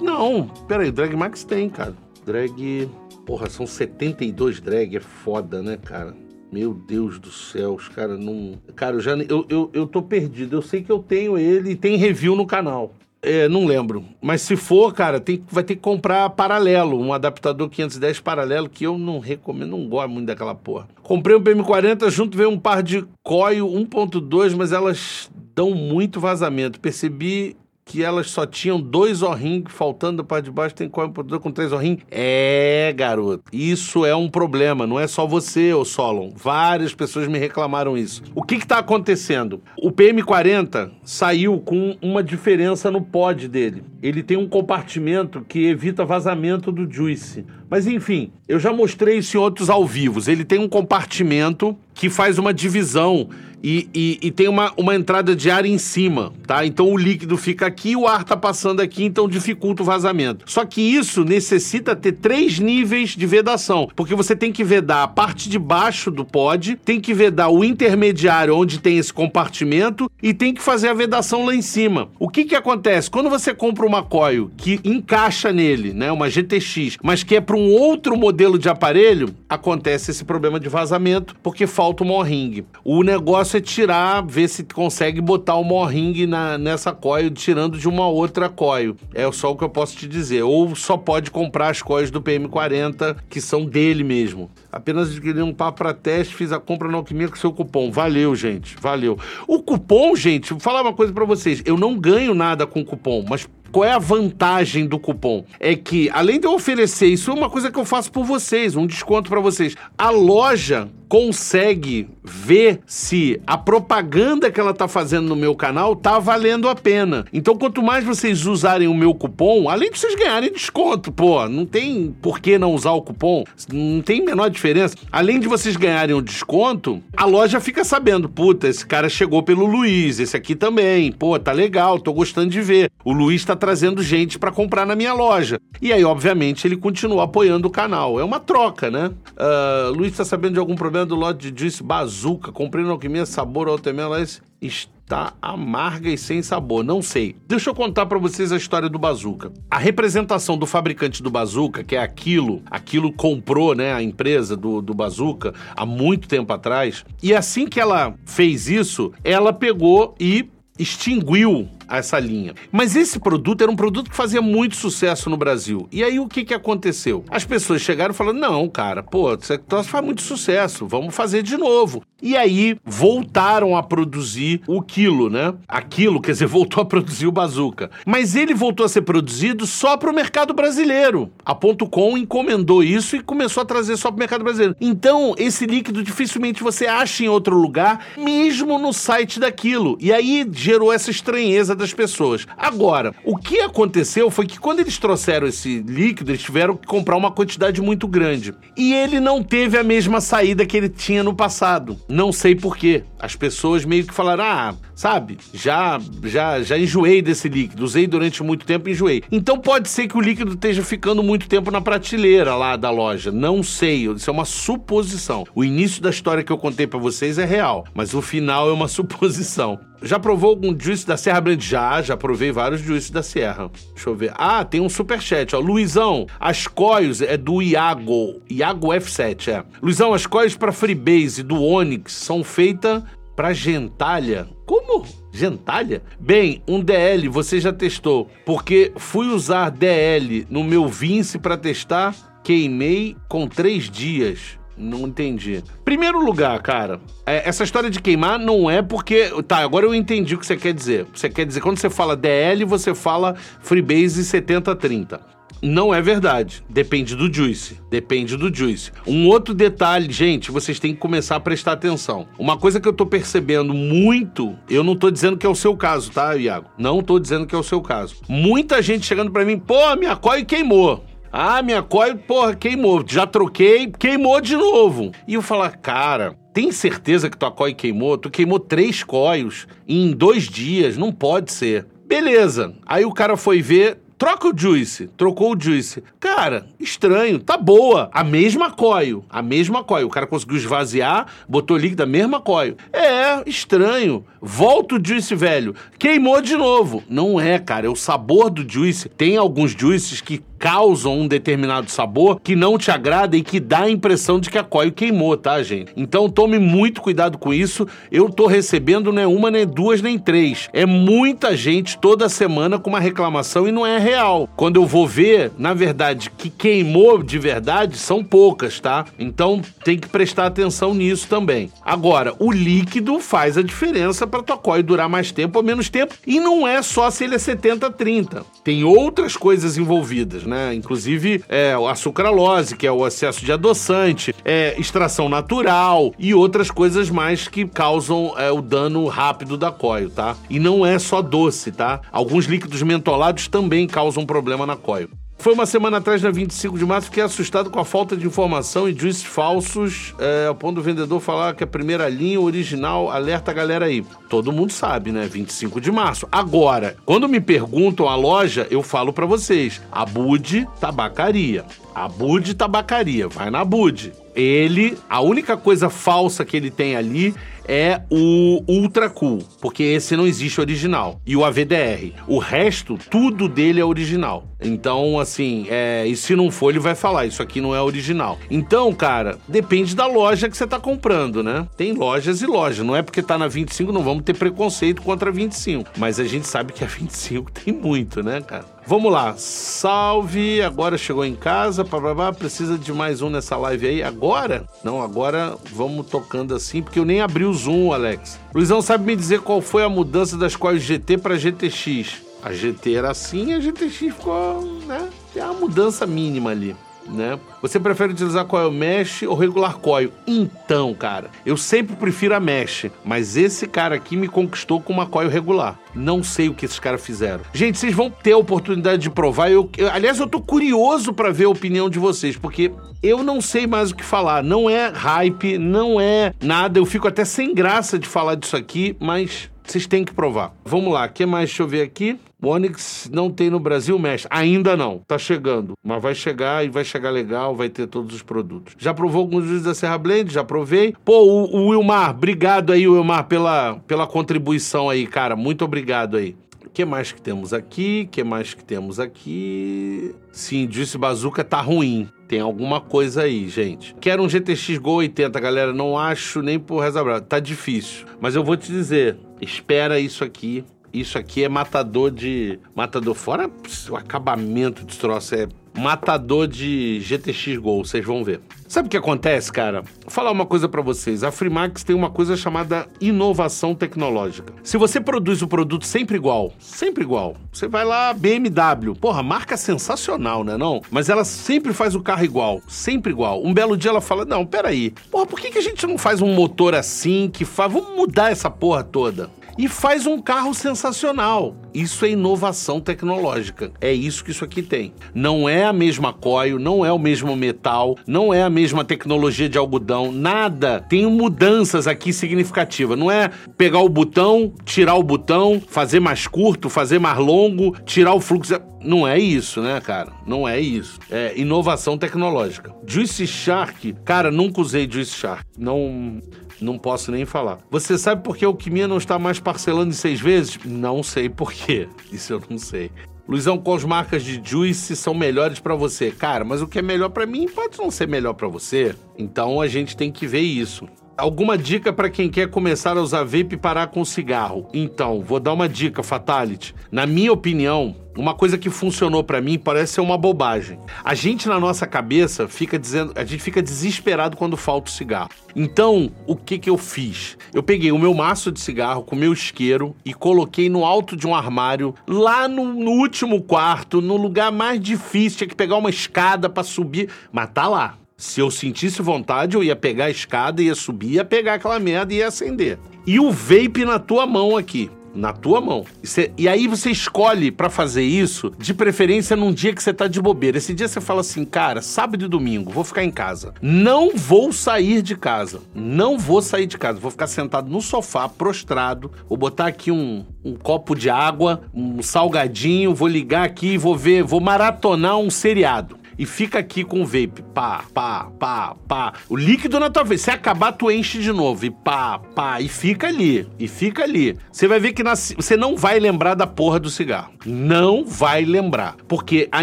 Não, 0.00 0.48
peraí, 0.66 0.88
o 0.88 0.92
Drag 0.92 1.14
Max 1.14 1.44
tem, 1.44 1.70
cara. 1.70 1.94
Drag. 2.26 2.88
Porra, 3.28 3.50
são 3.50 3.66
72 3.66 4.58
drag, 4.58 4.96
é 4.96 5.00
foda, 5.00 5.60
né, 5.60 5.76
cara? 5.76 6.16
Meu 6.50 6.72
Deus 6.72 7.18
do 7.18 7.30
céu, 7.30 7.74
os 7.74 7.86
caras 7.86 8.18
não. 8.18 8.54
Cara, 8.74 8.96
eu 8.96 9.00
já. 9.02 9.14
Eu, 9.14 9.44
eu, 9.50 9.70
eu 9.74 9.86
tô 9.86 10.00
perdido. 10.00 10.56
Eu 10.56 10.62
sei 10.62 10.82
que 10.82 10.90
eu 10.90 10.98
tenho 10.98 11.36
ele 11.36 11.72
e 11.72 11.76
tem 11.76 11.98
review 11.98 12.34
no 12.34 12.46
canal. 12.46 12.94
É, 13.20 13.46
não 13.46 13.66
lembro. 13.66 14.02
Mas 14.18 14.40
se 14.40 14.56
for, 14.56 14.94
cara, 14.94 15.20
tem, 15.20 15.44
vai 15.50 15.62
ter 15.62 15.74
que 15.74 15.82
comprar 15.82 16.30
paralelo, 16.30 16.98
um 16.98 17.12
adaptador 17.12 17.68
510 17.68 18.20
paralelo, 18.20 18.66
que 18.66 18.84
eu 18.84 18.96
não 18.96 19.18
recomendo, 19.18 19.76
não 19.76 19.86
gosto 19.86 20.08
muito 20.08 20.26
daquela 20.26 20.54
porra. 20.54 20.88
Comprei 21.02 21.36
um 21.36 21.42
PM40, 21.42 22.08
junto 22.08 22.34
veio 22.34 22.48
um 22.48 22.58
par 22.58 22.82
de 22.82 23.04
coio 23.22 23.66
1.2, 23.66 24.56
mas 24.56 24.72
elas 24.72 25.30
dão 25.54 25.72
muito 25.72 26.18
vazamento. 26.18 26.80
Percebi 26.80 27.58
que 27.88 28.04
elas 28.04 28.30
só 28.30 28.44
tinham 28.44 28.78
dois 28.78 29.22
O-ring, 29.22 29.64
faltando 29.66 30.20
a 30.20 30.24
parte 30.24 30.44
de 30.44 30.50
baixo 30.50 30.74
tem 30.74 30.90
qual 30.90 31.10
com 31.10 31.50
três 31.50 31.72
O-ring? 31.72 31.98
É, 32.10 32.92
garoto, 32.94 33.44
isso 33.50 34.04
é 34.04 34.14
um 34.14 34.28
problema, 34.28 34.86
não 34.86 35.00
é 35.00 35.06
só 35.06 35.26
você, 35.26 35.72
ô 35.72 35.86
Solon. 35.86 36.30
Várias 36.36 36.94
pessoas 36.94 37.26
me 37.26 37.38
reclamaram 37.38 37.96
isso. 37.96 38.22
O 38.34 38.42
que 38.42 38.56
está 38.56 38.78
acontecendo? 38.78 39.62
O 39.82 39.90
PM40 39.90 40.90
saiu 41.02 41.58
com 41.60 41.96
uma 42.02 42.22
diferença 42.22 42.90
no 42.90 43.00
pod 43.00 43.48
dele. 43.48 43.82
Ele 44.02 44.22
tem 44.22 44.36
um 44.36 44.46
compartimento 44.46 45.40
que 45.48 45.64
evita 45.64 46.04
vazamento 46.04 46.70
do 46.70 46.88
juice. 46.88 47.46
Mas 47.70 47.86
enfim, 47.86 48.32
eu 48.46 48.58
já 48.58 48.72
mostrei 48.72 49.18
isso 49.18 49.36
em 49.36 49.40
outros 49.40 49.70
ao 49.70 49.86
vivo. 49.86 50.20
Ele 50.30 50.44
tem 50.44 50.58
um 50.58 50.68
compartimento 50.68 51.76
que 51.98 52.08
faz 52.08 52.38
uma 52.38 52.54
divisão 52.54 53.28
e, 53.62 53.88
e, 53.94 54.18
e, 54.22 54.30
tem 54.30 54.48
uma, 54.48 54.72
uma 54.76 54.94
entrada 54.94 55.34
de 55.34 55.50
ar 55.50 55.66
em 55.66 55.78
cima, 55.78 56.32
tá? 56.46 56.64
Então 56.64 56.92
o 56.92 56.96
líquido 56.96 57.36
fica 57.36 57.66
aqui, 57.66 57.96
o 57.96 58.06
ar 58.06 58.24
tá 58.24 58.36
passando 58.36 58.80
aqui, 58.80 59.04
então 59.04 59.28
dificulta 59.28 59.82
o 59.82 59.86
vazamento. 59.86 60.44
Só 60.50 60.64
que 60.64 60.80
isso 60.80 61.24
necessita 61.24 61.96
ter 61.96 62.12
três 62.12 62.58
níveis 62.58 63.10
de 63.10 63.26
vedação, 63.26 63.88
porque 63.96 64.14
você 64.14 64.36
tem 64.36 64.52
que 64.52 64.62
vedar 64.62 65.02
a 65.02 65.08
parte 65.08 65.48
de 65.48 65.58
baixo 65.58 66.10
do 66.10 66.24
pod, 66.24 66.78
tem 66.84 67.00
que 67.00 67.12
vedar 67.12 67.48
o 67.48 67.64
intermediário 67.64 68.56
onde 68.56 68.78
tem 68.78 68.98
esse 68.98 69.12
compartimento 69.12 70.10
e 70.22 70.32
tem 70.32 70.54
que 70.54 70.62
fazer 70.62 70.88
a 70.88 70.94
vedação 70.94 71.44
lá 71.44 71.54
em 71.54 71.62
cima. 71.62 72.08
O 72.18 72.28
que 72.28 72.44
que 72.44 72.54
acontece? 72.54 73.10
Quando 73.10 73.30
você 73.30 73.52
compra 73.52 73.84
uma 73.84 74.02
coil 74.02 74.50
que 74.56 74.80
encaixa 74.84 75.52
nele, 75.52 75.92
né, 75.92 76.12
uma 76.12 76.30
GTX, 76.30 76.96
mas 77.02 77.22
que 77.22 77.34
é 77.34 77.40
para 77.40 77.56
um 77.56 77.72
outro 77.72 78.16
modelo 78.16 78.58
de 78.58 78.68
aparelho, 78.68 79.34
acontece 79.48 80.10
esse 80.10 80.24
problema 80.24 80.60
de 80.60 80.68
vazamento 80.68 81.34
porque 81.42 81.66
falta 81.66 81.87
o 82.00 82.04
morring. 82.04 82.64
O 82.84 83.02
negócio 83.02 83.38
negócio 83.38 83.58
é 83.58 83.60
tirar, 83.60 84.22
ver 84.22 84.48
se 84.48 84.64
consegue 84.64 85.20
botar 85.20 85.56
o 85.56 85.64
morring 85.64 86.26
na, 86.26 86.56
nessa 86.56 86.92
coil, 86.92 87.30
tirando 87.30 87.78
de 87.78 87.88
uma 87.88 88.08
outra 88.08 88.48
coil. 88.48 88.96
É 89.14 89.30
só 89.30 89.52
o 89.52 89.56
que 89.56 89.64
eu 89.64 89.68
posso 89.68 89.96
te 89.96 90.08
dizer. 90.08 90.42
Ou 90.42 90.74
só 90.74 90.96
pode 90.96 91.30
comprar 91.30 91.68
as 91.68 91.82
coils 91.82 92.10
do 92.10 92.22
PM40, 92.22 93.16
que 93.28 93.40
são 93.40 93.64
dele 93.64 94.02
mesmo. 94.02 94.50
Apenas 94.72 95.10
adquiri 95.10 95.42
um 95.42 95.52
papo 95.52 95.78
para 95.78 95.94
teste, 95.94 96.34
fiz 96.34 96.52
a 96.52 96.58
compra 96.58 96.88
na 96.88 96.96
Alquimia 96.96 97.28
com 97.28 97.36
seu 97.36 97.52
cupom. 97.52 97.90
Valeu, 97.90 98.34
gente. 98.34 98.76
Valeu. 98.80 99.18
O 99.46 99.62
cupom, 99.62 100.16
gente, 100.16 100.50
vou 100.50 100.60
falar 100.60 100.82
uma 100.82 100.92
coisa 100.92 101.12
para 101.12 101.24
vocês. 101.24 101.62
Eu 101.64 101.76
não 101.76 101.98
ganho 101.98 102.34
nada 102.34 102.66
com 102.66 102.84
cupom, 102.84 103.24
mas 103.28 103.48
qual 103.70 103.84
é 103.84 103.92
a 103.92 103.98
vantagem 103.98 104.86
do 104.86 104.98
cupom? 104.98 105.44
É 105.60 105.76
que, 105.76 106.08
além 106.10 106.40
de 106.40 106.46
eu 106.46 106.54
oferecer 106.54 107.06
isso, 107.06 107.30
é 107.30 107.34
uma 107.34 107.50
coisa 107.50 107.70
que 107.70 107.78
eu 107.78 107.84
faço 107.84 108.10
por 108.10 108.24
vocês, 108.24 108.74
um 108.74 108.86
desconto 108.86 109.28
para 109.28 109.40
vocês. 109.40 109.74
A 109.96 110.10
loja 110.10 110.88
consegue 111.08 112.08
ver 112.22 112.80
se 112.86 113.40
a 113.46 113.56
propaganda 113.56 114.50
que 114.50 114.60
ela 114.60 114.74
tá 114.74 114.86
fazendo 114.86 115.28
no 115.28 115.36
meu 115.36 115.54
canal 115.54 115.96
tá 115.96 116.18
valendo 116.18 116.68
a 116.68 116.74
pena. 116.74 117.24
Então, 117.32 117.56
quanto 117.56 117.82
mais 117.82 118.04
vocês 118.04 118.46
usarem 118.46 118.86
o 118.86 118.94
meu 118.94 119.14
cupom, 119.14 119.68
além 119.68 119.90
de 119.90 119.98
vocês 119.98 120.14
ganharem 120.14 120.52
desconto, 120.52 121.10
pô, 121.10 121.48
não 121.48 121.64
tem 121.64 122.14
por 122.20 122.40
que 122.40 122.58
não 122.58 122.74
usar 122.74 122.92
o 122.92 123.02
cupom, 123.02 123.44
não 123.72 124.02
tem 124.02 124.24
menor 124.24 124.50
diferença. 124.50 124.94
Além 125.10 125.40
de 125.40 125.48
vocês 125.48 125.76
ganharem 125.76 126.14
o 126.14 126.22
desconto, 126.22 127.02
a 127.16 127.24
loja 127.24 127.60
fica 127.60 127.84
sabendo, 127.84 128.28
puta, 128.28 128.68
esse 128.68 128.86
cara 128.86 129.08
chegou 129.08 129.42
pelo 129.42 129.66
Luiz, 129.66 130.20
esse 130.20 130.36
aqui 130.36 130.54
também, 130.54 131.10
pô, 131.10 131.38
tá 131.38 131.52
legal, 131.52 131.98
tô 131.98 132.12
gostando 132.12 132.50
de 132.50 132.60
ver. 132.60 132.90
O 133.04 133.12
Luiz 133.12 133.44
tá 133.44 133.56
trazendo 133.56 134.02
gente 134.02 134.38
para 134.38 134.52
comprar 134.52 134.84
na 134.84 134.94
minha 134.94 135.14
loja. 135.14 135.58
E 135.80 135.92
aí, 135.92 136.04
obviamente, 136.04 136.66
ele 136.66 136.76
continua 136.76 137.24
apoiando 137.24 137.68
o 137.68 137.70
canal. 137.70 138.20
É 138.20 138.24
uma 138.24 138.40
troca, 138.40 138.90
né? 138.90 139.10
Uh, 139.32 139.96
Luiz 139.96 140.16
tá 140.16 140.24
sabendo 140.24 140.54
de 140.54 140.58
algum 140.58 140.74
problema 140.74 140.97
do 141.04 141.14
lote 141.14 141.50
de 141.50 141.60
Juice 141.60 141.82
Bazuca. 141.82 142.52
Comprei 142.52 142.84
no 142.84 142.92
Alquimia 142.92 143.26
Sabor 143.26 143.68
Altemelas. 143.68 144.40
Está 144.60 145.34
amarga 145.40 146.10
e 146.10 146.18
sem 146.18 146.42
sabor. 146.42 146.84
Não 146.84 147.00
sei. 147.00 147.36
Deixa 147.46 147.70
eu 147.70 147.74
contar 147.74 148.06
para 148.06 148.18
vocês 148.18 148.52
a 148.52 148.56
história 148.56 148.88
do 148.88 148.98
Bazuca. 148.98 149.52
A 149.70 149.78
representação 149.78 150.58
do 150.58 150.66
fabricante 150.66 151.22
do 151.22 151.30
Bazuca, 151.30 151.82
que 151.82 151.96
é 151.96 152.02
aquilo, 152.02 152.62
aquilo 152.70 153.12
comprou, 153.12 153.74
né, 153.74 153.92
a 153.92 154.02
empresa 154.02 154.56
do, 154.56 154.82
do 154.82 154.92
Bazuca 154.92 155.54
há 155.76 155.86
muito 155.86 156.28
tempo 156.28 156.52
atrás. 156.52 157.04
E 157.22 157.34
assim 157.34 157.66
que 157.66 157.80
ela 157.80 158.14
fez 158.26 158.68
isso, 158.68 159.12
ela 159.24 159.52
pegou 159.52 160.14
e 160.20 160.48
extinguiu 160.78 161.68
essa 161.88 162.18
linha. 162.18 162.54
Mas 162.70 162.96
esse 162.96 163.18
produto 163.18 163.62
era 163.62 163.70
um 163.70 163.76
produto 163.76 164.10
que 164.10 164.16
fazia 164.16 164.42
muito 164.42 164.76
sucesso 164.76 165.30
no 165.30 165.36
Brasil. 165.36 165.88
E 165.90 166.02
aí 166.04 166.18
o 166.18 166.28
que, 166.28 166.44
que 166.44 166.54
aconteceu? 166.54 167.24
As 167.30 167.44
pessoas 167.44 167.82
chegaram 167.82 168.14
falaram: 168.14 168.38
não, 168.38 168.68
cara, 168.68 169.02
pô, 169.02 169.32
isso 169.34 169.58
faz 169.84 170.04
muito 170.04 170.22
sucesso, 170.22 170.86
vamos 170.86 171.14
fazer 171.14 171.42
de 171.42 171.56
novo. 171.56 172.02
E 172.20 172.36
aí 172.36 172.76
voltaram 172.84 173.76
a 173.76 173.82
produzir 173.82 174.60
o 174.66 174.82
quilo, 174.82 175.30
né? 175.30 175.54
Aquilo, 175.68 176.20
quer 176.20 176.32
dizer, 176.32 176.46
voltou 176.48 176.82
a 176.82 176.86
produzir 176.86 177.28
o 177.28 177.32
bazuca. 177.32 177.90
Mas 178.04 178.34
ele 178.34 178.54
voltou 178.54 178.84
a 178.84 178.88
ser 178.88 179.02
produzido 179.02 179.66
só 179.66 179.96
para 179.96 180.10
o 180.10 180.14
mercado 180.14 180.52
brasileiro. 180.52 181.30
A 181.44 181.54
Ponto 181.54 181.88
.com 181.88 182.18
encomendou 182.18 182.82
isso 182.82 183.14
e 183.16 183.22
começou 183.22 183.62
a 183.62 183.66
trazer 183.66 183.96
só 183.96 184.10
para 184.10 184.16
o 184.16 184.18
mercado 184.18 184.42
brasileiro. 184.42 184.74
Então, 184.80 185.34
esse 185.38 185.64
líquido 185.64 186.02
dificilmente 186.02 186.62
você 186.62 186.86
acha 186.86 187.24
em 187.24 187.28
outro 187.28 187.56
lugar, 187.56 188.06
mesmo 188.16 188.78
no 188.78 188.92
site 188.92 189.38
daquilo. 189.38 189.96
E 190.00 190.12
aí 190.12 190.46
gerou 190.52 190.92
essa 190.92 191.10
estranheza 191.10 191.74
das 191.78 191.94
pessoas. 191.94 192.46
Agora, 192.56 193.14
o 193.24 193.36
que 193.36 193.60
aconteceu 193.60 194.30
foi 194.30 194.46
que 194.46 194.58
quando 194.58 194.80
eles 194.80 194.98
trouxeram 194.98 195.46
esse 195.46 195.78
líquido, 195.80 196.30
eles 196.30 196.42
tiveram 196.42 196.76
que 196.76 196.86
comprar 196.86 197.16
uma 197.16 197.30
quantidade 197.30 197.80
muito 197.80 198.06
grande. 198.06 198.54
E 198.76 198.92
ele 198.92 199.20
não 199.20 199.42
teve 199.42 199.78
a 199.78 199.84
mesma 199.84 200.20
saída 200.20 200.66
que 200.66 200.76
ele 200.76 200.88
tinha 200.88 201.22
no 201.22 201.34
passado. 201.34 201.98
Não 202.08 202.32
sei 202.32 202.54
porquê. 202.54 203.04
As 203.18 203.34
pessoas 203.34 203.84
meio 203.84 204.06
que 204.06 204.14
falaram: 204.14 204.44
ah, 204.44 204.74
sabe, 204.94 205.38
já, 205.54 205.98
já, 206.24 206.60
já 206.62 206.78
enjoei 206.78 207.22
desse 207.22 207.48
líquido. 207.48 207.84
Usei 207.84 208.06
durante 208.06 208.42
muito 208.42 208.66
tempo 208.66 208.88
e 208.88 208.92
enjoei. 208.92 209.22
Então 209.30 209.58
pode 209.58 209.88
ser 209.88 210.08
que 210.08 210.16
o 210.16 210.20
líquido 210.20 210.52
esteja 210.52 210.82
ficando 210.82 211.22
muito 211.22 211.48
tempo 211.48 211.70
na 211.70 211.80
prateleira 211.80 212.54
lá 212.54 212.76
da 212.76 212.90
loja. 212.90 213.30
Não 213.30 213.62
sei. 213.62 214.08
Isso 214.12 214.28
é 214.28 214.32
uma 214.32 214.44
suposição. 214.44 215.44
O 215.54 215.64
início 215.64 216.02
da 216.02 216.10
história 216.10 216.42
que 216.42 216.52
eu 216.52 216.58
contei 216.58 216.86
para 216.86 216.98
vocês 216.98 217.38
é 217.38 217.44
real, 217.44 217.84
mas 217.94 218.14
o 218.14 218.20
final 218.20 218.68
é 218.68 218.72
uma 218.72 218.88
suposição. 218.88 219.78
Já 220.02 220.18
provou 220.18 220.50
algum 220.50 220.78
juice 220.78 221.06
da 221.06 221.16
Serra 221.16 221.40
Brand? 221.40 221.60
Já, 221.60 222.00
já 222.02 222.16
provei 222.16 222.52
vários 222.52 222.80
juices 222.80 223.10
da 223.10 223.22
Serra. 223.22 223.70
Deixa 223.94 224.08
eu 224.08 224.14
ver. 224.14 224.32
Ah, 224.34 224.64
tem 224.64 224.80
um 224.80 224.88
superchat, 224.88 225.54
ó. 225.54 225.58
Luizão, 225.58 226.26
as 226.38 226.66
coils 226.66 227.20
é 227.20 227.36
do 227.36 227.60
Iago. 227.60 228.40
Iago 228.48 228.88
F7, 228.88 229.48
é. 229.48 229.64
Luizão, 229.82 230.14
as 230.14 230.26
coils 230.26 230.56
para 230.56 230.72
Freebase 230.72 231.42
do 231.42 231.62
Onix 231.62 232.12
são 232.12 232.44
feitas 232.44 233.02
para 233.34 233.52
gentalha. 233.52 234.48
Como? 234.66 235.04
Gentalha? 235.32 236.02
Bem, 236.18 236.62
um 236.68 236.80
DL 236.80 237.28
você 237.28 237.60
já 237.60 237.72
testou, 237.72 238.28
porque 238.44 238.92
fui 238.96 239.28
usar 239.28 239.70
DL 239.70 240.46
no 240.50 240.64
meu 240.64 240.88
Vince 240.88 241.38
para 241.38 241.56
testar 241.56 242.14
queimei 242.48 243.14
com 243.28 243.46
três 243.46 243.90
dias. 243.90 244.57
Não 244.78 245.08
entendi. 245.08 245.62
Primeiro 245.84 246.24
lugar, 246.24 246.60
cara, 246.62 247.00
é, 247.26 247.48
essa 247.48 247.64
história 247.64 247.90
de 247.90 248.00
queimar 248.00 248.38
não 248.38 248.70
é 248.70 248.80
porque. 248.80 249.30
Tá, 249.46 249.58
agora 249.58 249.84
eu 249.84 249.94
entendi 249.94 250.34
o 250.34 250.38
que 250.38 250.46
você 250.46 250.56
quer 250.56 250.72
dizer. 250.72 251.06
Você 251.12 251.28
quer 251.28 251.44
dizer, 251.44 251.60
quando 251.60 251.78
você 251.78 251.90
fala 251.90 252.16
DL, 252.16 252.64
você 252.64 252.94
fala 252.94 253.34
Freebase 253.60 254.24
7030. 254.24 255.38
Não 255.60 255.92
é 255.92 256.00
verdade. 256.00 256.62
Depende 256.68 257.16
do 257.16 257.32
Juice. 257.32 257.78
Depende 257.90 258.36
do 258.36 258.54
Juice. 258.54 258.92
Um 259.06 259.26
outro 259.26 259.52
detalhe, 259.52 260.10
gente, 260.12 260.52
vocês 260.52 260.78
têm 260.78 260.94
que 260.94 261.00
começar 261.00 261.36
a 261.36 261.40
prestar 261.40 261.72
atenção. 261.72 262.28
Uma 262.38 262.56
coisa 262.56 262.78
que 262.78 262.86
eu 262.86 262.92
tô 262.92 263.04
percebendo 263.04 263.74
muito, 263.74 264.56
eu 264.70 264.84
não 264.84 264.94
tô 264.94 265.10
dizendo 265.10 265.36
que 265.36 265.44
é 265.44 265.48
o 265.48 265.54
seu 265.56 265.76
caso, 265.76 266.12
tá, 266.12 266.34
Iago? 266.36 266.68
Não 266.78 267.02
tô 267.02 267.18
dizendo 267.18 267.46
que 267.46 267.54
é 267.54 267.58
o 267.58 267.62
seu 267.62 267.80
caso. 267.80 268.16
Muita 268.28 268.80
gente 268.80 269.04
chegando 269.04 269.32
para 269.32 269.44
mim, 269.44 269.58
pô, 269.58 269.96
minha 269.96 270.14
coil 270.14 270.46
queimou. 270.46 271.04
Ah, 271.32 271.62
minha 271.62 271.82
coil, 271.82 272.16
porra, 272.16 272.54
queimou. 272.54 273.04
Já 273.06 273.26
troquei, 273.26 273.92
queimou 273.98 274.40
de 274.40 274.56
novo. 274.56 275.12
E 275.26 275.34
eu 275.34 275.42
falo, 275.42 275.70
cara, 275.82 276.36
tem 276.52 276.72
certeza 276.72 277.28
que 277.28 277.36
tua 277.36 277.50
coil 277.50 277.74
queimou? 277.74 278.16
Tu 278.16 278.30
queimou 278.30 278.58
três 278.58 279.04
coils 279.04 279.66
em 279.86 280.10
dois 280.12 280.44
dias, 280.44 280.96
não 280.96 281.12
pode 281.12 281.52
ser. 281.52 281.86
Beleza. 282.06 282.74
Aí 282.86 283.04
o 283.04 283.12
cara 283.12 283.36
foi 283.36 283.60
ver, 283.60 283.98
Troca 284.18 284.48
o 284.48 284.52
Juice. 284.54 285.06
Trocou 285.16 285.54
o 285.54 285.60
Juice. 285.60 286.02
Cara, 286.18 286.66
estranho. 286.80 287.38
Tá 287.38 287.56
boa. 287.56 288.10
A 288.12 288.24
mesma 288.24 288.68
coil. 288.68 289.24
A 289.30 289.40
mesma 289.40 289.84
coil. 289.84 290.08
O 290.08 290.10
cara 290.10 290.26
conseguiu 290.26 290.56
esvaziar, 290.56 291.28
botou 291.48 291.76
líquido, 291.76 292.02
a 292.02 292.06
mesma 292.06 292.40
coil. 292.40 292.76
É, 292.92 293.48
estranho. 293.48 294.26
Volta 294.42 294.96
o 294.96 295.00
Juice 295.02 295.36
velho. 295.36 295.72
Queimou 296.00 296.42
de 296.42 296.56
novo. 296.56 297.04
Não 297.08 297.38
é, 297.38 297.60
cara. 297.60 297.86
É 297.86 297.88
o 297.88 297.94
sabor 297.94 298.50
do 298.50 298.68
Juice. 298.68 299.08
Tem 299.08 299.36
alguns 299.36 299.70
Juices 299.70 300.20
que 300.20 300.42
causam 300.58 301.20
um 301.20 301.28
determinado 301.28 301.90
sabor 301.90 302.40
que 302.42 302.56
não 302.56 302.76
te 302.76 302.90
agrada 302.90 303.36
e 303.36 303.42
que 303.42 303.60
dá 303.60 303.82
a 303.82 303.90
impressão 303.90 304.40
de 304.40 304.50
que 304.50 304.58
a 304.58 304.64
coil 304.64 304.92
queimou, 304.92 305.36
tá, 305.36 305.62
gente? 305.62 305.92
Então 305.96 306.28
tome 306.28 306.58
muito 306.58 307.00
cuidado 307.00 307.38
com 307.38 307.54
isso. 307.54 307.86
Eu 308.10 308.28
tô 308.28 308.46
recebendo 308.46 309.12
não 309.12 309.22
é 309.22 309.26
uma, 309.26 309.50
nem 309.50 309.66
duas, 309.66 310.02
nem 310.02 310.18
três. 310.18 310.68
É 310.72 310.84
muita 310.84 311.56
gente 311.56 311.98
toda 311.98 312.28
semana 312.28 312.78
com 312.78 312.90
uma 312.90 313.00
reclamação 313.00 313.68
e 313.68 313.72
não 313.72 313.86
é 313.86 313.98
real. 313.98 314.48
Quando 314.56 314.76
eu 314.76 314.86
vou 314.86 315.06
ver, 315.06 315.52
na 315.56 315.72
verdade, 315.72 316.30
que 316.36 316.50
queimou 316.50 317.22
de 317.22 317.38
verdade 317.38 317.96
são 317.96 318.24
poucas, 318.24 318.80
tá? 318.80 319.04
Então 319.18 319.62
tem 319.84 319.98
que 319.98 320.08
prestar 320.08 320.46
atenção 320.46 320.94
nisso 320.94 321.28
também. 321.28 321.70
Agora, 321.84 322.34
o 322.38 322.50
líquido 322.50 323.20
faz 323.20 323.56
a 323.56 323.62
diferença 323.62 324.26
para 324.26 324.42
tua 324.42 324.56
coil 324.56 324.82
durar 324.82 325.08
mais 325.08 325.30
tempo 325.30 325.58
ou 325.58 325.64
menos 325.64 325.88
tempo 325.88 326.14
e 326.26 326.40
não 326.40 326.66
é 326.66 326.82
só 326.82 327.10
se 327.10 327.24
ele 327.24 327.34
é 327.34 327.38
70-30. 327.38 328.44
Tem 328.64 328.84
outras 328.84 329.36
coisas 329.36 329.78
envolvidas 329.78 330.44
né? 330.48 330.74
Inclusive 330.74 331.44
é, 331.48 331.74
a 331.74 331.94
sucralose, 331.94 332.76
que 332.76 332.86
é 332.86 332.92
o 332.92 333.06
excesso 333.06 333.44
de 333.44 333.52
adoçante, 333.52 334.34
é, 334.44 334.74
extração 334.78 335.28
natural 335.28 336.12
e 336.18 336.34
outras 336.34 336.70
coisas 336.70 337.10
mais 337.10 337.46
que 337.46 337.66
causam 337.66 338.34
é, 338.36 338.50
o 338.50 338.60
dano 338.60 339.06
rápido 339.06 339.56
da 339.56 339.70
coio, 339.70 340.10
tá? 340.10 340.36
E 340.50 340.58
não 340.58 340.84
é 340.84 340.98
só 340.98 341.22
doce, 341.22 341.70
tá? 341.70 342.00
Alguns 342.10 342.46
líquidos 342.46 342.82
mentolados 342.82 343.46
também 343.46 343.86
causam 343.86 344.26
problema 344.26 344.66
na 344.66 344.74
coio. 344.74 345.10
Foi 345.40 345.54
uma 345.54 345.66
semana 345.66 345.98
atrás, 345.98 346.20
na 346.20 346.32
25 346.32 346.76
de 346.76 346.84
março, 346.84 347.06
fiquei 347.06 347.22
assustado 347.22 347.70
com 347.70 347.78
a 347.78 347.84
falta 347.84 348.16
de 348.16 348.26
informação 348.26 348.88
e 348.88 348.92
juices 348.94 349.22
falsos, 349.22 350.12
é, 350.18 350.46
ao 350.46 350.54
ponto 350.54 350.74
do 350.76 350.82
vendedor 350.82 351.20
falar 351.20 351.54
que 351.54 351.62
a 351.62 351.66
primeira 351.66 352.08
linha 352.08 352.40
original 352.40 353.08
alerta 353.08 353.52
a 353.52 353.54
galera 353.54 353.86
aí. 353.86 354.04
Todo 354.28 354.50
mundo 354.50 354.72
sabe, 354.72 355.12
né? 355.12 355.28
25 355.28 355.80
de 355.80 355.92
março. 355.92 356.26
Agora, 356.32 356.96
quando 357.06 357.28
me 357.28 357.40
perguntam 357.40 358.08
a 358.08 358.16
loja, 358.16 358.66
eu 358.68 358.82
falo 358.82 359.12
para 359.12 359.26
vocês: 359.26 359.80
a 359.92 360.04
Bud 360.04 360.68
Tabacaria. 360.80 361.64
A 361.94 362.08
Bud 362.08 362.54
Tabacaria, 362.54 363.28
vai 363.28 363.48
na 363.48 363.64
Bud. 363.64 364.12
Ele, 364.38 364.96
a 365.10 365.20
única 365.20 365.56
coisa 365.56 365.90
falsa 365.90 366.44
que 366.44 366.56
ele 366.56 366.70
tem 366.70 366.94
ali 366.94 367.34
é 367.66 368.00
o 368.08 368.62
Ultra 368.68 369.10
Cool, 369.10 369.40
porque 369.60 369.82
esse 369.82 370.16
não 370.16 370.28
existe 370.28 370.60
original. 370.60 371.20
E 371.26 371.36
o 371.36 371.44
AVDR. 371.44 372.14
O 372.28 372.38
resto, 372.38 372.96
tudo 373.10 373.48
dele 373.48 373.80
é 373.80 373.84
original. 373.84 374.44
Então, 374.60 375.18
assim, 375.18 375.66
é, 375.68 376.06
e 376.06 376.14
se 376.16 376.36
não 376.36 376.52
for, 376.52 376.70
ele 376.70 376.78
vai 376.78 376.94
falar, 376.94 377.26
isso 377.26 377.42
aqui 377.42 377.60
não 377.60 377.74
é 377.74 377.82
original. 377.82 378.38
Então, 378.48 378.94
cara, 378.94 379.38
depende 379.48 379.96
da 379.96 380.06
loja 380.06 380.48
que 380.48 380.56
você 380.56 380.68
tá 380.68 380.78
comprando, 380.78 381.42
né? 381.42 381.66
Tem 381.76 381.92
lojas 381.92 382.40
e 382.40 382.46
lojas. 382.46 382.86
Não 382.86 382.94
é 382.94 383.02
porque 383.02 383.22
tá 383.22 383.36
na 383.36 383.48
25, 383.48 383.92
não 383.92 384.02
vamos 384.02 384.22
ter 384.22 384.34
preconceito 384.34 385.02
contra 385.02 385.30
a 385.30 385.32
25. 385.32 385.90
Mas 385.98 386.20
a 386.20 386.24
gente 386.24 386.46
sabe 386.46 386.72
que 386.72 386.84
a 386.84 386.86
25 386.86 387.50
tem 387.64 387.74
muito, 387.74 388.22
né, 388.22 388.40
cara? 388.40 388.77
Vamos 388.88 389.12
lá. 389.12 389.34
Salve, 389.36 390.62
agora 390.62 390.96
chegou 390.96 391.22
em 391.22 391.36
casa, 391.36 391.84
blá, 391.84 392.32
precisa 392.32 392.78
de 392.78 392.90
mais 392.90 393.20
um 393.20 393.28
nessa 393.28 393.54
live 393.54 393.86
aí. 393.86 394.02
Agora? 394.02 394.66
Não, 394.82 395.02
agora 395.02 395.58
vamos 395.74 396.06
tocando 396.06 396.54
assim, 396.54 396.82
porque 396.82 396.98
eu 396.98 397.04
nem 397.04 397.20
abri 397.20 397.44
o 397.44 397.52
Zoom, 397.52 397.92
Alex. 397.92 398.40
Luizão 398.54 398.80
sabe 398.80 399.04
me 399.04 399.14
dizer 399.14 399.40
qual 399.40 399.60
foi 399.60 399.84
a 399.84 399.90
mudança 399.90 400.38
das 400.38 400.56
coils 400.56 400.82
GT 400.82 401.18
para 401.18 401.36
GTX? 401.36 402.22
A 402.42 402.50
GT 402.50 402.94
era 402.94 403.10
assim, 403.10 403.52
a 403.52 403.60
GTX 403.60 403.94
ficou, 403.94 404.62
né? 404.86 405.10
Tem 405.34 405.42
uma 405.42 405.52
mudança 405.52 406.06
mínima 406.06 406.48
ali 406.48 406.74
né? 407.08 407.38
Você 407.60 407.80
prefere 407.80 408.12
utilizar 408.12 408.44
coil 408.44 408.70
mesh 408.70 409.22
ou 409.22 409.34
regular 409.34 409.78
coil? 409.78 410.12
Então, 410.26 410.94
cara, 410.94 411.30
eu 411.44 411.56
sempre 411.56 411.96
prefiro 411.96 412.34
a 412.34 412.40
mesh, 412.40 412.86
mas 413.04 413.36
esse 413.36 413.66
cara 413.66 413.94
aqui 413.94 414.16
me 414.16 414.28
conquistou 414.28 414.80
com 414.80 414.92
uma 414.92 415.06
coil 415.06 415.28
regular. 415.28 415.78
Não 415.94 416.22
sei 416.22 416.48
o 416.48 416.54
que 416.54 416.64
esses 416.64 416.78
caras 416.78 417.04
fizeram. 417.04 417.40
Gente, 417.52 417.78
vocês 417.78 417.94
vão 417.94 418.10
ter 418.10 418.32
a 418.32 418.38
oportunidade 418.38 419.02
de 419.02 419.10
provar. 419.10 419.50
Eu, 419.50 419.68
eu 419.76 419.90
aliás, 419.90 420.18
eu 420.18 420.26
tô 420.26 420.40
curioso 420.40 421.12
para 421.12 421.30
ver 421.30 421.44
a 421.44 421.50
opinião 421.50 421.90
de 421.90 421.98
vocês, 421.98 422.36
porque 422.36 422.70
eu 423.02 423.22
não 423.22 423.40
sei 423.40 423.66
mais 423.66 423.90
o 423.90 423.96
que 423.96 424.04
falar. 424.04 424.42
Não 424.42 424.68
é 424.68 424.88
hype, 424.88 425.58
não 425.58 426.00
é 426.00 426.32
nada. 426.42 426.78
Eu 426.78 426.86
fico 426.86 427.08
até 427.08 427.24
sem 427.24 427.54
graça 427.54 427.98
de 427.98 428.06
falar 428.06 428.34
disso 428.34 428.56
aqui, 428.56 428.96
mas 429.00 429.50
vocês 429.64 429.86
têm 429.86 430.04
que 430.04 430.12
provar. 430.12 430.54
Vamos 430.64 430.92
lá, 430.92 431.06
o 431.06 431.08
que 431.08 431.26
mais? 431.26 431.50
Deixa 431.50 431.62
eu 431.62 431.68
ver 431.68 431.82
aqui. 431.82 432.18
O 432.40 432.48
Onix 432.48 433.10
não 433.12 433.30
tem 433.30 433.50
no 433.50 433.58
Brasil, 433.58 433.98
mexe. 433.98 434.26
Ainda 434.30 434.76
não. 434.76 435.00
Tá 435.06 435.18
chegando. 435.18 435.74
Mas 435.82 436.00
vai 436.00 436.14
chegar 436.14 436.64
e 436.64 436.68
vai 436.68 436.84
chegar 436.84 437.10
legal, 437.10 437.54
vai 437.54 437.68
ter 437.68 437.88
todos 437.88 438.14
os 438.14 438.22
produtos. 438.22 438.74
Já 438.78 438.94
provou 438.94 439.22
alguns 439.22 439.44
vídeos 439.44 439.64
da 439.64 439.74
Serra 439.74 439.98
Blend? 439.98 440.32
Já 440.32 440.44
provei. 440.44 440.94
Pô, 441.04 441.20
o, 441.20 441.56
o 441.56 441.68
Wilmar, 441.70 442.10
obrigado 442.10 442.72
aí, 442.72 442.86
Wilmar, 442.86 443.26
pela, 443.26 443.80
pela 443.86 444.06
contribuição 444.06 444.88
aí, 444.88 445.04
cara. 445.06 445.34
Muito 445.34 445.64
obrigado 445.64 446.16
aí. 446.16 446.36
O 446.64 446.70
que 446.70 446.84
mais 446.84 447.10
que 447.10 447.20
temos 447.20 447.52
aqui? 447.52 448.04
O 448.06 448.10
que 448.10 448.22
mais 448.22 448.54
que 448.54 448.62
temos 448.62 449.00
aqui? 449.00 450.14
Sim, 450.30 450.68
Juice 450.70 450.96
Bazooka 450.96 451.42
tá 451.42 451.60
ruim. 451.60 452.08
Tem 452.28 452.40
alguma 452.40 452.80
coisa 452.80 453.22
aí, 453.22 453.48
gente. 453.48 453.96
Quero 454.00 454.22
um 454.22 454.28
GTX 454.28 454.78
Go 454.78 454.96
80, 454.96 455.40
galera. 455.40 455.72
Não 455.72 455.98
acho 455.98 456.40
nem 456.40 456.58
por 456.58 456.80
reza. 456.80 457.02
Tá 457.22 457.40
difícil. 457.40 458.06
Mas 458.20 458.36
eu 458.36 458.44
vou 458.44 458.56
te 458.56 458.70
dizer, 458.70 459.18
espera 459.40 459.98
isso 459.98 460.22
aqui. 460.22 460.62
Isso 460.92 461.18
aqui 461.18 461.44
é 461.44 461.48
matador 461.48 462.10
de. 462.10 462.58
Matador. 462.74 463.14
Fora 463.14 463.50
o 463.90 463.96
acabamento 463.96 464.84
desse 464.84 464.98
troço. 464.98 465.34
É 465.34 465.48
matador 465.78 466.46
de 466.46 467.00
GTX 467.00 467.56
Go, 467.58 467.84
vocês 467.84 468.04
vão 468.04 468.24
ver. 468.24 468.40
Sabe 468.66 468.88
o 468.88 468.90
que 468.90 468.96
acontece, 468.96 469.50
cara? 469.50 469.82
Vou 470.02 470.10
falar 470.10 470.30
uma 470.30 470.44
coisa 470.44 470.68
para 470.68 470.82
vocês. 470.82 471.24
A 471.24 471.30
Freemax 471.30 471.82
tem 471.82 471.96
uma 471.96 472.10
coisa 472.10 472.36
chamada 472.36 472.86
inovação 473.00 473.74
tecnológica. 473.74 474.52
Se 474.62 474.76
você 474.76 475.00
produz 475.00 475.40
o 475.40 475.48
produto 475.48 475.86
sempre 475.86 476.16
igual, 476.16 476.52
sempre 476.58 477.02
igual, 477.02 477.36
você 477.50 477.66
vai 477.66 477.84
lá, 477.84 478.12
BMW, 478.12 478.94
porra, 479.00 479.22
marca 479.22 479.56
sensacional, 479.56 480.44
né 480.44 480.56
não? 480.56 480.82
Mas 480.90 481.08
ela 481.08 481.24
sempre 481.24 481.72
faz 481.72 481.94
o 481.94 482.02
carro 482.02 482.24
igual, 482.24 482.60
sempre 482.68 483.12
igual. 483.12 483.42
Um 483.42 483.54
belo 483.54 483.76
dia 483.76 483.90
ela 483.90 484.02
fala, 484.02 484.24
não, 484.24 484.44
peraí, 484.44 484.92
porra, 485.10 485.26
por 485.26 485.40
que, 485.40 485.50
que 485.50 485.58
a 485.58 485.62
gente 485.62 485.86
não 485.86 485.96
faz 485.96 486.20
um 486.20 486.34
motor 486.34 486.74
assim, 486.74 487.30
que 487.32 487.44
faz... 487.44 487.72
Vamos 487.72 487.96
mudar 487.96 488.30
essa 488.30 488.50
porra 488.50 488.82
toda 488.82 489.30
e 489.58 489.66
faz 489.66 490.06
um 490.06 490.22
carro 490.22 490.54
sensacional. 490.54 491.56
Isso 491.74 492.04
é 492.04 492.10
inovação 492.10 492.80
tecnológica. 492.80 493.72
É 493.80 493.92
isso 493.92 494.24
que 494.24 494.30
isso 494.30 494.44
aqui 494.44 494.62
tem. 494.62 494.94
Não 495.12 495.48
é 495.48 495.64
a 495.64 495.72
mesma 495.72 496.12
coil, 496.12 496.58
não 496.58 496.86
é 496.86 496.92
o 496.92 496.98
mesmo 496.98 497.36
metal, 497.36 497.96
não 498.06 498.32
é 498.32 498.42
a 498.42 498.48
mesma 498.48 498.84
tecnologia 498.84 499.48
de 499.48 499.58
algodão, 499.58 500.12
nada. 500.12 500.80
Tem 500.88 501.04
mudanças 501.06 501.86
aqui 501.86 502.12
significativas. 502.12 502.98
Não 502.98 503.10
é 503.10 503.30
pegar 503.56 503.80
o 503.80 503.88
botão, 503.88 504.52
tirar 504.64 504.94
o 504.94 505.02
botão, 505.02 505.60
fazer 505.60 506.00
mais 506.00 506.26
curto, 506.26 506.70
fazer 506.70 506.98
mais 506.98 507.18
longo, 507.18 507.76
tirar 507.84 508.14
o 508.14 508.20
fluxo. 508.20 508.54
Não 508.80 509.06
é 509.06 509.18
isso, 509.18 509.60
né, 509.60 509.80
cara? 509.80 510.12
Não 510.24 510.48
é 510.48 510.60
isso. 510.60 511.00
É 511.10 511.32
inovação 511.36 511.98
tecnológica. 511.98 512.72
Juice 512.86 513.26
Shark, 513.26 513.94
cara, 514.04 514.30
nunca 514.30 514.60
usei 514.60 514.88
Juice 514.88 515.14
Shark. 515.14 515.44
Não 515.58 516.20
não 516.60 516.78
posso 516.78 517.10
nem 517.10 517.24
falar. 517.24 517.58
Você 517.70 517.96
sabe 517.98 518.22
por 518.22 518.36
que 518.36 518.44
o 518.44 518.48
Alquimia 518.48 518.88
não 518.88 518.98
está 518.98 519.18
mais 519.18 519.38
parcelando 519.38 519.90
em 519.90 519.94
seis 519.94 520.20
vezes? 520.20 520.58
Não 520.64 521.02
sei 521.02 521.28
por 521.28 521.52
quê. 521.52 521.88
Isso 522.12 522.32
eu 522.32 522.42
não 522.48 522.58
sei. 522.58 522.90
Luizão, 523.28 523.58
quais 523.58 523.84
marcas 523.84 524.24
de 524.24 524.40
Juice 524.42 524.96
são 524.96 525.12
melhores 525.12 525.60
para 525.60 525.74
você? 525.74 526.10
Cara, 526.10 526.44
mas 526.44 526.62
o 526.62 526.66
que 526.66 526.78
é 526.78 526.82
melhor 526.82 527.10
para 527.10 527.26
mim 527.26 527.46
pode 527.46 527.76
não 527.76 527.90
ser 527.90 528.08
melhor 528.08 528.32
para 528.32 528.48
você. 528.48 528.94
Então 529.18 529.60
a 529.60 529.68
gente 529.68 529.94
tem 529.94 530.10
que 530.10 530.26
ver 530.26 530.40
isso. 530.40 530.88
Alguma 531.18 531.58
dica 531.58 531.92
para 531.92 532.08
quem 532.08 532.30
quer 532.30 532.48
começar 532.48 532.96
a 532.96 533.02
usar 533.02 533.24
vape 533.24 533.54
e 533.54 533.56
parar 533.56 533.88
com 533.88 534.04
cigarro? 534.04 534.68
Então, 534.72 535.20
vou 535.20 535.40
dar 535.40 535.52
uma 535.52 535.68
dica, 535.68 536.00
Fatality. 536.00 536.72
Na 536.92 537.08
minha 537.08 537.32
opinião, 537.32 537.96
uma 538.16 538.34
coisa 538.34 538.56
que 538.56 538.70
funcionou 538.70 539.24
para 539.24 539.40
mim 539.40 539.58
parece 539.58 539.94
ser 539.94 540.00
uma 540.00 540.16
bobagem. 540.16 540.78
A 541.02 541.16
gente 541.16 541.48
na 541.48 541.58
nossa 541.58 541.88
cabeça 541.88 542.46
fica 542.46 542.78
dizendo, 542.78 543.12
a 543.16 543.24
gente 543.24 543.42
fica 543.42 543.60
desesperado 543.60 544.36
quando 544.36 544.56
falta 544.56 544.92
o 544.92 544.94
cigarro. 544.94 545.30
Então, 545.56 546.08
o 546.24 546.36
que 546.36 546.56
que 546.56 546.70
eu 546.70 546.78
fiz? 546.78 547.36
Eu 547.52 547.64
peguei 547.64 547.90
o 547.90 547.98
meu 547.98 548.14
maço 548.14 548.52
de 548.52 548.60
cigarro 548.60 549.02
com 549.02 549.16
o 549.16 549.18
meu 549.18 549.32
isqueiro 549.32 549.96
e 550.04 550.14
coloquei 550.14 550.68
no 550.68 550.84
alto 550.84 551.16
de 551.16 551.26
um 551.26 551.34
armário, 551.34 551.96
lá 552.06 552.46
no, 552.46 552.64
no 552.64 552.92
último 552.92 553.42
quarto, 553.42 554.00
no 554.00 554.16
lugar 554.16 554.52
mais 554.52 554.80
difícil, 554.80 555.38
tinha 555.38 555.48
que 555.48 555.56
pegar 555.56 555.78
uma 555.78 555.90
escada 555.90 556.48
para 556.48 556.62
subir, 556.62 557.10
mas 557.32 557.50
tá 557.50 557.66
lá. 557.66 557.98
Se 558.20 558.40
eu 558.40 558.50
sentisse 558.50 559.00
vontade, 559.00 559.54
eu 559.54 559.62
ia 559.62 559.76
pegar 559.76 560.06
a 560.06 560.10
escada, 560.10 560.60
ia 560.60 560.74
subir, 560.74 561.12
ia 561.12 561.24
pegar 561.24 561.54
aquela 561.54 561.78
merda 561.78 562.12
e 562.12 562.16
ia 562.16 562.26
acender. 562.26 562.76
E 563.06 563.20
o 563.20 563.30
vape 563.30 563.84
na 563.84 564.00
tua 564.00 564.26
mão 564.26 564.56
aqui. 564.56 564.90
Na 565.14 565.32
tua 565.32 565.60
mão. 565.60 565.84
E, 566.02 566.06
cê, 566.08 566.32
e 566.36 566.48
aí 566.48 566.66
você 566.66 566.90
escolhe 566.90 567.52
para 567.52 567.70
fazer 567.70 568.02
isso, 568.02 568.52
de 568.58 568.74
preferência 568.74 569.36
num 569.36 569.52
dia 569.52 569.72
que 569.72 569.80
você 569.80 569.94
tá 569.94 570.08
de 570.08 570.20
bobeira. 570.20 570.58
Esse 570.58 570.74
dia 570.74 570.88
você 570.88 571.00
fala 571.00 571.20
assim, 571.20 571.44
cara, 571.44 571.80
sábado 571.80 572.24
e 572.24 572.28
domingo, 572.28 572.72
vou 572.72 572.82
ficar 572.82 573.04
em 573.04 573.10
casa. 573.10 573.54
Não 573.62 574.10
vou 574.16 574.52
sair 574.52 575.00
de 575.00 575.16
casa. 575.16 575.62
Não 575.72 576.18
vou 576.18 576.42
sair 576.42 576.66
de 576.66 576.76
casa. 576.76 576.98
Vou 576.98 577.12
ficar 577.12 577.28
sentado 577.28 577.70
no 577.70 577.80
sofá, 577.80 578.28
prostrado. 578.28 579.12
Vou 579.28 579.38
botar 579.38 579.68
aqui 579.68 579.92
um, 579.92 580.26
um 580.44 580.56
copo 580.56 580.96
de 580.96 581.08
água, 581.08 581.62
um 581.72 582.02
salgadinho, 582.02 582.96
vou 582.96 583.06
ligar 583.06 583.44
aqui, 583.44 583.78
vou 583.78 583.96
ver, 583.96 584.24
vou 584.24 584.40
maratonar 584.40 585.18
um 585.18 585.30
seriado 585.30 585.98
e 586.18 586.26
fica 586.26 586.58
aqui 586.58 586.82
com 586.82 587.00
o 587.00 587.06
vape. 587.06 587.44
Pá, 587.54 587.84
pá, 587.94 588.28
pá, 588.38 588.74
pá. 588.88 589.12
O 589.28 589.36
líquido 589.36 589.78
na 589.78 589.88
tua 589.88 590.02
veia. 590.02 590.18
Se 590.18 590.30
acabar, 590.30 590.72
tu 590.72 590.90
enche 590.90 591.20
de 591.20 591.32
novo. 591.32 591.64
E 591.64 591.70
pá, 591.70 592.18
pá. 592.18 592.60
E 592.60 592.68
fica 592.68 593.06
ali. 593.06 593.46
E 593.58 593.68
fica 593.68 594.02
ali. 594.02 594.36
Você 594.50 594.66
vai 594.66 594.80
ver 594.80 594.92
que 594.92 595.04
na, 595.04 595.14
você 595.14 595.56
não 595.56 595.76
vai 595.76 596.00
lembrar 596.00 596.34
da 596.34 596.46
porra 596.46 596.80
do 596.80 596.90
cigarro. 596.90 597.32
Não 597.46 598.04
vai 598.04 598.44
lembrar. 598.44 598.96
Porque 599.06 599.48
a 599.52 599.62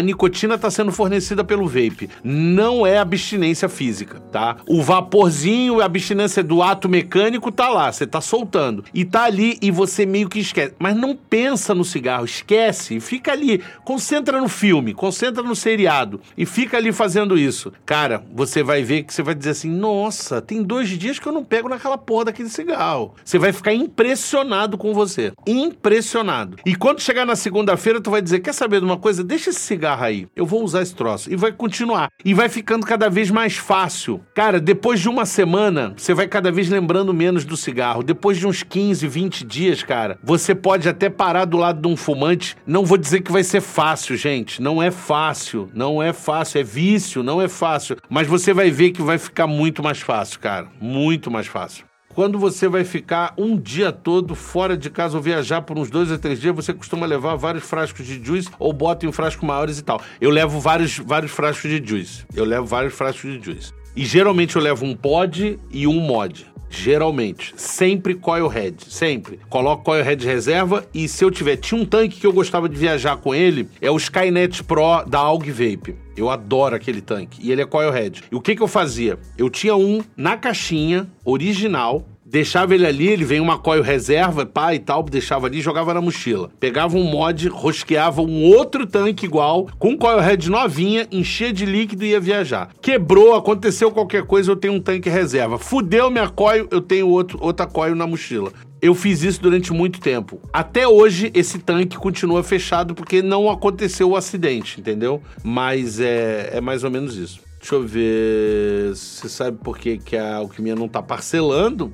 nicotina 0.00 0.56
tá 0.56 0.70
sendo 0.70 0.90
fornecida 0.90 1.44
pelo 1.44 1.66
vape. 1.66 2.08
Não 2.24 2.86
é 2.86 2.98
abstinência 2.98 3.68
física, 3.68 4.18
tá? 4.32 4.56
O 4.66 4.82
vaporzinho, 4.82 5.82
a 5.82 5.84
abstinência 5.84 6.42
do 6.42 6.62
ato 6.62 6.88
mecânico 6.88 7.52
tá 7.52 7.68
lá. 7.68 7.92
Você 7.92 8.06
tá 8.06 8.22
soltando. 8.22 8.82
E 8.94 9.04
tá 9.04 9.24
ali 9.24 9.58
e 9.60 9.70
você 9.70 10.06
meio 10.06 10.28
que 10.28 10.38
esquece. 10.38 10.74
Mas 10.78 10.96
não 10.96 11.14
pensa 11.14 11.74
no 11.74 11.84
cigarro. 11.84 12.24
Esquece. 12.24 12.98
Fica 12.98 13.32
ali. 13.32 13.62
Concentra 13.84 14.40
no 14.40 14.48
filme. 14.48 14.94
Concentra 14.94 15.42
no 15.42 15.54
seriado. 15.54 16.20
E 16.36 16.45
fica 16.46 16.76
ali 16.76 16.92
fazendo 16.92 17.36
isso. 17.36 17.72
Cara, 17.84 18.24
você 18.32 18.62
vai 18.62 18.82
ver 18.82 19.02
que 19.02 19.12
você 19.12 19.22
vai 19.22 19.34
dizer 19.34 19.50
assim: 19.50 19.70
nossa, 19.70 20.40
tem 20.40 20.62
dois 20.62 20.88
dias 20.88 21.18
que 21.18 21.26
eu 21.26 21.32
não 21.32 21.44
pego 21.44 21.68
naquela 21.68 21.98
porra 21.98 22.26
daquele 22.26 22.48
cigarro. 22.48 23.14
Você 23.24 23.38
vai 23.38 23.52
ficar 23.52 23.74
impressionado 23.74 24.78
com 24.78 24.94
você. 24.94 25.32
Impressionado. 25.46 26.56
E 26.64 26.74
quando 26.74 27.00
chegar 27.00 27.26
na 27.26 27.36
segunda-feira, 27.36 28.00
tu 28.00 28.10
vai 28.10 28.22
dizer: 28.22 28.40
quer 28.40 28.52
saber 28.54 28.80
de 28.80 28.86
uma 28.86 28.96
coisa? 28.96 29.24
Deixa 29.24 29.50
esse 29.50 29.60
cigarro 29.60 30.04
aí. 30.04 30.26
Eu 30.36 30.46
vou 30.46 30.62
usar 30.62 30.82
esse 30.82 30.94
troço. 30.94 31.32
E 31.32 31.36
vai 31.36 31.52
continuar. 31.52 32.10
E 32.24 32.32
vai 32.32 32.48
ficando 32.48 32.86
cada 32.86 33.10
vez 33.10 33.30
mais 33.30 33.56
fácil. 33.56 34.20
Cara, 34.34 34.60
depois 34.60 35.00
de 35.00 35.08
uma 35.08 35.26
semana, 35.26 35.94
você 35.96 36.14
vai 36.14 36.28
cada 36.28 36.52
vez 36.52 36.68
lembrando 36.68 37.12
menos 37.12 37.44
do 37.44 37.56
cigarro. 37.56 38.02
Depois 38.02 38.38
de 38.38 38.46
uns 38.46 38.62
15, 38.62 39.06
20 39.06 39.44
dias, 39.44 39.82
cara, 39.82 40.18
você 40.22 40.54
pode 40.54 40.88
até 40.88 41.10
parar 41.10 41.44
do 41.44 41.56
lado 41.56 41.80
de 41.80 41.88
um 41.88 41.96
fumante. 41.96 42.56
Não 42.66 42.84
vou 42.84 42.96
dizer 42.96 43.20
que 43.20 43.32
vai 43.32 43.42
ser 43.42 43.60
fácil, 43.60 44.16
gente. 44.16 44.62
Não 44.62 44.82
é 44.82 44.90
fácil. 44.90 45.68
Não 45.74 46.02
é 46.02 46.12
fácil 46.12 46.35
fácil, 46.36 46.60
é 46.60 46.64
vício, 46.64 47.22
não 47.22 47.40
é 47.40 47.48
fácil. 47.48 47.96
Mas 48.10 48.26
você 48.26 48.52
vai 48.52 48.70
ver 48.70 48.90
que 48.90 49.00
vai 49.00 49.16
ficar 49.16 49.46
muito 49.46 49.82
mais 49.82 50.00
fácil, 50.00 50.38
cara. 50.38 50.68
Muito 50.80 51.30
mais 51.30 51.46
fácil. 51.46 51.86
Quando 52.14 52.38
você 52.38 52.66
vai 52.68 52.84
ficar 52.84 53.34
um 53.36 53.58
dia 53.58 53.92
todo 53.92 54.34
fora 54.34 54.76
de 54.76 54.88
casa 54.88 55.16
ou 55.16 55.22
viajar 55.22 55.62
por 55.62 55.78
uns 55.78 55.90
dois 55.90 56.10
a 56.10 56.18
três 56.18 56.40
dias, 56.40 56.54
você 56.54 56.72
costuma 56.72 57.06
levar 57.06 57.36
vários 57.36 57.64
frascos 57.64 58.06
de 58.06 58.22
juice 58.22 58.48
ou 58.58 58.72
bota 58.72 59.04
em 59.04 59.08
um 59.08 59.12
frasco 59.12 59.44
maiores 59.44 59.78
e 59.78 59.82
tal. 59.82 60.00
Eu 60.20 60.30
levo 60.30 60.58
vários, 60.58 60.98
vários 60.98 61.32
frascos 61.32 61.70
de 61.70 61.86
juice. 61.86 62.24
Eu 62.34 62.44
levo 62.44 62.66
vários 62.66 62.94
frascos 62.94 63.30
de 63.30 63.44
juice. 63.44 63.72
E 63.96 64.04
geralmente 64.04 64.56
eu 64.56 64.62
levo 64.62 64.84
um 64.84 64.94
pod 64.94 65.58
e 65.70 65.86
um 65.86 65.98
mod. 65.98 66.46
Geralmente. 66.68 67.54
Sempre 67.56 68.14
coil 68.14 68.46
head. 68.46 68.76
Sempre. 68.86 69.40
Coloco 69.48 69.82
coil 69.82 70.04
head 70.04 70.24
reserva 70.26 70.86
e 70.92 71.08
se 71.08 71.24
eu 71.24 71.30
tiver. 71.30 71.56
Tinha 71.56 71.80
um 71.80 71.86
tanque 71.86 72.20
que 72.20 72.26
eu 72.26 72.32
gostava 72.32 72.68
de 72.68 72.76
viajar 72.76 73.16
com 73.16 73.34
ele. 73.34 73.68
É 73.80 73.90
o 73.90 73.96
Skynet 73.96 74.62
Pro 74.64 75.02
da 75.06 75.20
AUG 75.20 75.50
Vape. 75.50 75.96
Eu 76.14 76.28
adoro 76.28 76.76
aquele 76.76 77.00
tanque. 77.00 77.40
E 77.42 77.50
ele 77.50 77.62
é 77.62 77.66
coil 77.66 77.90
head. 77.90 78.22
E 78.30 78.34
o 78.36 78.40
que, 78.40 78.54
que 78.54 78.62
eu 78.62 78.68
fazia? 78.68 79.18
Eu 79.38 79.48
tinha 79.48 79.74
um 79.74 80.02
na 80.14 80.36
caixinha 80.36 81.06
original 81.24 82.06
Deixava 82.28 82.74
ele 82.74 82.84
ali, 82.84 83.06
ele 83.06 83.24
vem 83.24 83.38
uma 83.38 83.56
coil 83.56 83.82
reserva, 83.82 84.44
pá 84.44 84.74
e 84.74 84.80
tal, 84.80 85.04
deixava 85.04 85.46
ali 85.46 85.58
e 85.58 85.62
jogava 85.62 85.94
na 85.94 86.00
mochila. 86.00 86.50
Pegava 86.58 86.96
um 86.96 87.04
mod, 87.04 87.46
rosqueava 87.46 88.20
um 88.20 88.42
outro 88.42 88.84
tanque 88.84 89.24
igual, 89.24 89.68
com 89.78 89.96
coil 89.96 90.18
head 90.18 90.50
novinha, 90.50 91.06
enchia 91.12 91.52
de 91.52 91.64
líquido 91.64 92.04
e 92.04 92.08
ia 92.08 92.20
viajar. 92.20 92.70
Quebrou, 92.82 93.36
aconteceu 93.36 93.92
qualquer 93.92 94.24
coisa, 94.24 94.50
eu 94.50 94.56
tenho 94.56 94.74
um 94.74 94.80
tanque 94.80 95.08
reserva. 95.08 95.56
Fudeu 95.56 96.10
minha 96.10 96.28
coil, 96.28 96.66
eu 96.72 96.80
tenho 96.80 97.06
outro, 97.06 97.38
outra 97.40 97.64
coil 97.64 97.94
na 97.94 98.08
mochila. 98.08 98.50
Eu 98.82 98.92
fiz 98.92 99.22
isso 99.22 99.40
durante 99.40 99.72
muito 99.72 100.00
tempo. 100.00 100.40
Até 100.52 100.86
hoje, 100.86 101.30
esse 101.32 101.60
tanque 101.60 101.96
continua 101.96 102.42
fechado 102.42 102.92
porque 102.92 103.22
não 103.22 103.48
aconteceu 103.48 104.10
o 104.10 104.16
acidente, 104.16 104.80
entendeu? 104.80 105.22
Mas 105.44 106.00
é, 106.00 106.50
é 106.54 106.60
mais 106.60 106.82
ou 106.82 106.90
menos 106.90 107.16
isso. 107.16 107.45
Deixa 107.58 107.74
eu 107.74 107.86
ver. 107.86 108.94
Você 108.94 109.28
sabe 109.28 109.58
por 109.58 109.78
que, 109.78 109.98
que 109.98 110.16
a 110.16 110.36
Alquimia 110.36 110.74
não 110.74 110.88
tá 110.88 111.02
parcelando? 111.02 111.92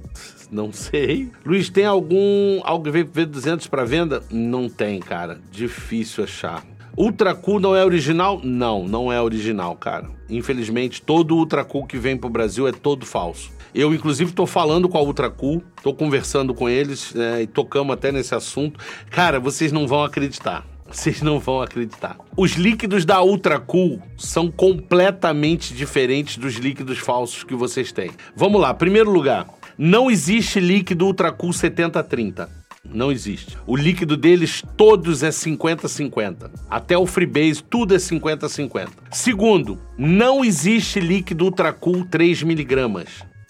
Não 0.51 0.73
sei. 0.73 1.31
Luiz, 1.47 1.71
tem 1.71 1.87
algum 1.87 2.61
algo 2.63 2.91
V200 2.91 3.69
para 3.69 3.85
venda? 3.85 4.23
Não 4.31 4.69
tem, 4.69 5.01
cara. 5.01 5.41
Difícil 5.51 6.25
achar. 6.25 6.63
Ultra 6.97 7.35
Cool 7.35 7.59
não 7.59 7.75
é 7.75 7.83
original? 7.83 8.39
Não, 8.45 8.87
não 8.87 9.11
é 9.11 9.21
original, 9.21 9.75
cara. 9.77 10.11
Infelizmente, 10.29 11.01
todo 11.01 11.35
Ultra 11.35 11.65
Cool 11.65 11.87
que 11.87 11.97
vem 11.97 12.19
pro 12.19 12.29
Brasil 12.29 12.69
é 12.69 12.73
todo 12.73 13.07
falso. 13.07 13.51
Eu, 13.75 13.95
inclusive, 13.95 14.33
tô 14.33 14.47
falando 14.47 14.87
com 14.87 14.99
a 14.99 15.03
Ultra 15.03 15.31
Cool, 15.31 15.63
tô 15.83 15.95
conversando 15.95 16.53
com 16.53 16.69
eles 16.69 17.15
né, 17.15 17.43
e 17.43 17.47
tocamos 17.47 17.95
até 17.95 18.13
nesse 18.13 18.35
assunto. 18.35 18.79
Cara, 19.09 19.41
vocês 19.41 19.73
não 19.73 19.87
vão 19.87 20.05
acreditar. 20.05 20.67
Vocês 20.93 21.23
não 21.23 21.41
vão 21.41 21.63
acreditar. 21.63 22.19
Os 22.37 22.53
líquidos 22.53 23.07
da 23.07 23.23
Ultra 23.23 23.59
Cool 23.59 24.01
são 24.19 24.51
completamente 24.51 25.73
diferentes 25.73 26.37
dos 26.37 26.57
líquidos 26.57 26.99
falsos 26.99 27.43
que 27.43 27.55
vocês 27.55 27.91
têm. 27.91 28.11
Vamos 28.37 28.61
lá, 28.61 28.75
primeiro 28.75 29.11
lugar, 29.11 29.47
não 29.79 30.11
existe 30.11 30.61
líquido 30.61 31.07
Ultra 31.07 31.33
Cool 31.33 31.53
7030. 31.53 32.63
Não 32.85 33.11
existe. 33.11 33.57
O 33.67 33.75
líquido 33.75 34.17
deles 34.17 34.63
todos 34.77 35.23
é 35.23 35.31
50-50. 35.31 36.51
Até 36.69 36.99
o 36.99 37.07
Freebase, 37.07 37.63
tudo 37.63 37.95
é 37.95 37.99
50-50. 37.99 38.89
Segundo, 39.11 39.81
não 39.97 40.45
existe 40.45 41.01
líquido 41.01 41.47
Ultra 41.47 41.73
Cool 41.73 42.05
3mg. 42.05 43.07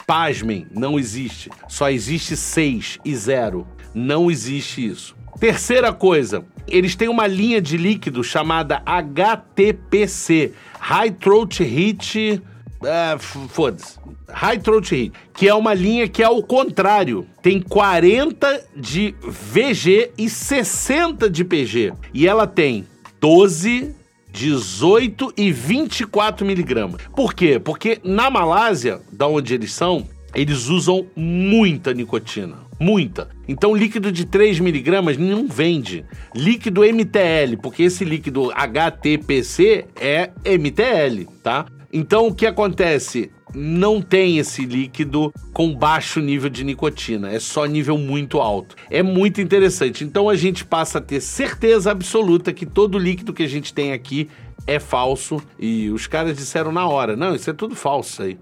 Pasmem, 0.06 0.66
não 0.70 0.98
existe. 0.98 1.50
Só 1.66 1.90
existe 1.90 2.36
6 2.36 2.98
e 3.04 3.16
0. 3.16 3.66
Não 3.94 4.30
existe 4.30 4.86
isso. 4.86 5.16
Terceira 5.40 5.92
coisa, 5.92 6.44
eles 6.66 6.94
têm 6.94 7.08
uma 7.08 7.26
linha 7.26 7.60
de 7.60 7.76
líquido 7.76 8.22
chamada 8.22 8.82
HTPC 8.84 10.52
High 10.78 11.10
Throat 11.12 11.62
Heat. 11.62 12.42
Uh, 12.82 13.18
Foda-se. 13.48 13.98
High 14.28 14.58
Throat 14.58 14.92
Heat, 14.92 15.12
que 15.34 15.46
é 15.48 15.54
uma 15.54 15.74
linha 15.74 16.08
que 16.08 16.22
é 16.22 16.26
ao 16.26 16.42
contrário. 16.42 17.26
Tem 17.40 17.60
40 17.60 18.64
de 18.74 19.14
VG 19.22 20.10
e 20.18 20.28
60 20.28 21.30
de 21.30 21.44
PG. 21.44 21.92
E 22.12 22.26
ela 22.26 22.46
tem 22.46 22.86
12, 23.20 23.94
18 24.32 25.34
e 25.36 25.52
24 25.52 26.44
miligramas. 26.44 27.02
Por 27.14 27.34
quê? 27.34 27.60
Porque 27.60 28.00
na 28.02 28.30
Malásia, 28.30 29.00
da 29.12 29.28
onde 29.28 29.54
eles 29.54 29.72
são, 29.72 30.08
eles 30.34 30.68
usam 30.68 31.06
muita 31.14 31.92
nicotina. 31.92 32.56
Muita. 32.82 33.28
Então, 33.46 33.76
líquido 33.76 34.10
de 34.10 34.24
3 34.24 34.58
miligramas 34.58 35.16
não 35.16 35.46
vende. 35.46 36.04
Líquido 36.34 36.82
MTL, 36.82 37.56
porque 37.62 37.84
esse 37.84 38.04
líquido 38.04 38.50
HTPC 38.50 39.86
é 40.00 40.32
MTL, 40.44 41.28
tá? 41.44 41.66
Então, 41.92 42.26
o 42.26 42.34
que 42.34 42.44
acontece? 42.44 43.30
Não 43.54 44.02
tem 44.02 44.38
esse 44.38 44.64
líquido 44.66 45.32
com 45.52 45.72
baixo 45.72 46.18
nível 46.18 46.50
de 46.50 46.64
nicotina, 46.64 47.30
é 47.30 47.38
só 47.38 47.66
nível 47.66 47.96
muito 47.96 48.40
alto. 48.40 48.74
É 48.90 49.00
muito 49.00 49.40
interessante. 49.40 50.02
Então 50.02 50.28
a 50.28 50.34
gente 50.34 50.64
passa 50.64 50.98
a 50.98 51.02
ter 51.02 51.20
certeza 51.20 51.90
absoluta 51.90 52.52
que 52.52 52.64
todo 52.64 52.98
líquido 52.98 53.34
que 53.34 53.42
a 53.42 53.48
gente 53.48 53.74
tem 53.74 53.92
aqui 53.92 54.28
é 54.66 54.80
falso 54.80 55.40
e 55.58 55.90
os 55.90 56.06
caras 56.06 56.34
disseram 56.34 56.72
na 56.72 56.88
hora: 56.88 57.14
não, 57.14 57.34
isso 57.34 57.50
é 57.50 57.52
tudo 57.52 57.76
falso 57.76 58.22
aí. 58.22 58.38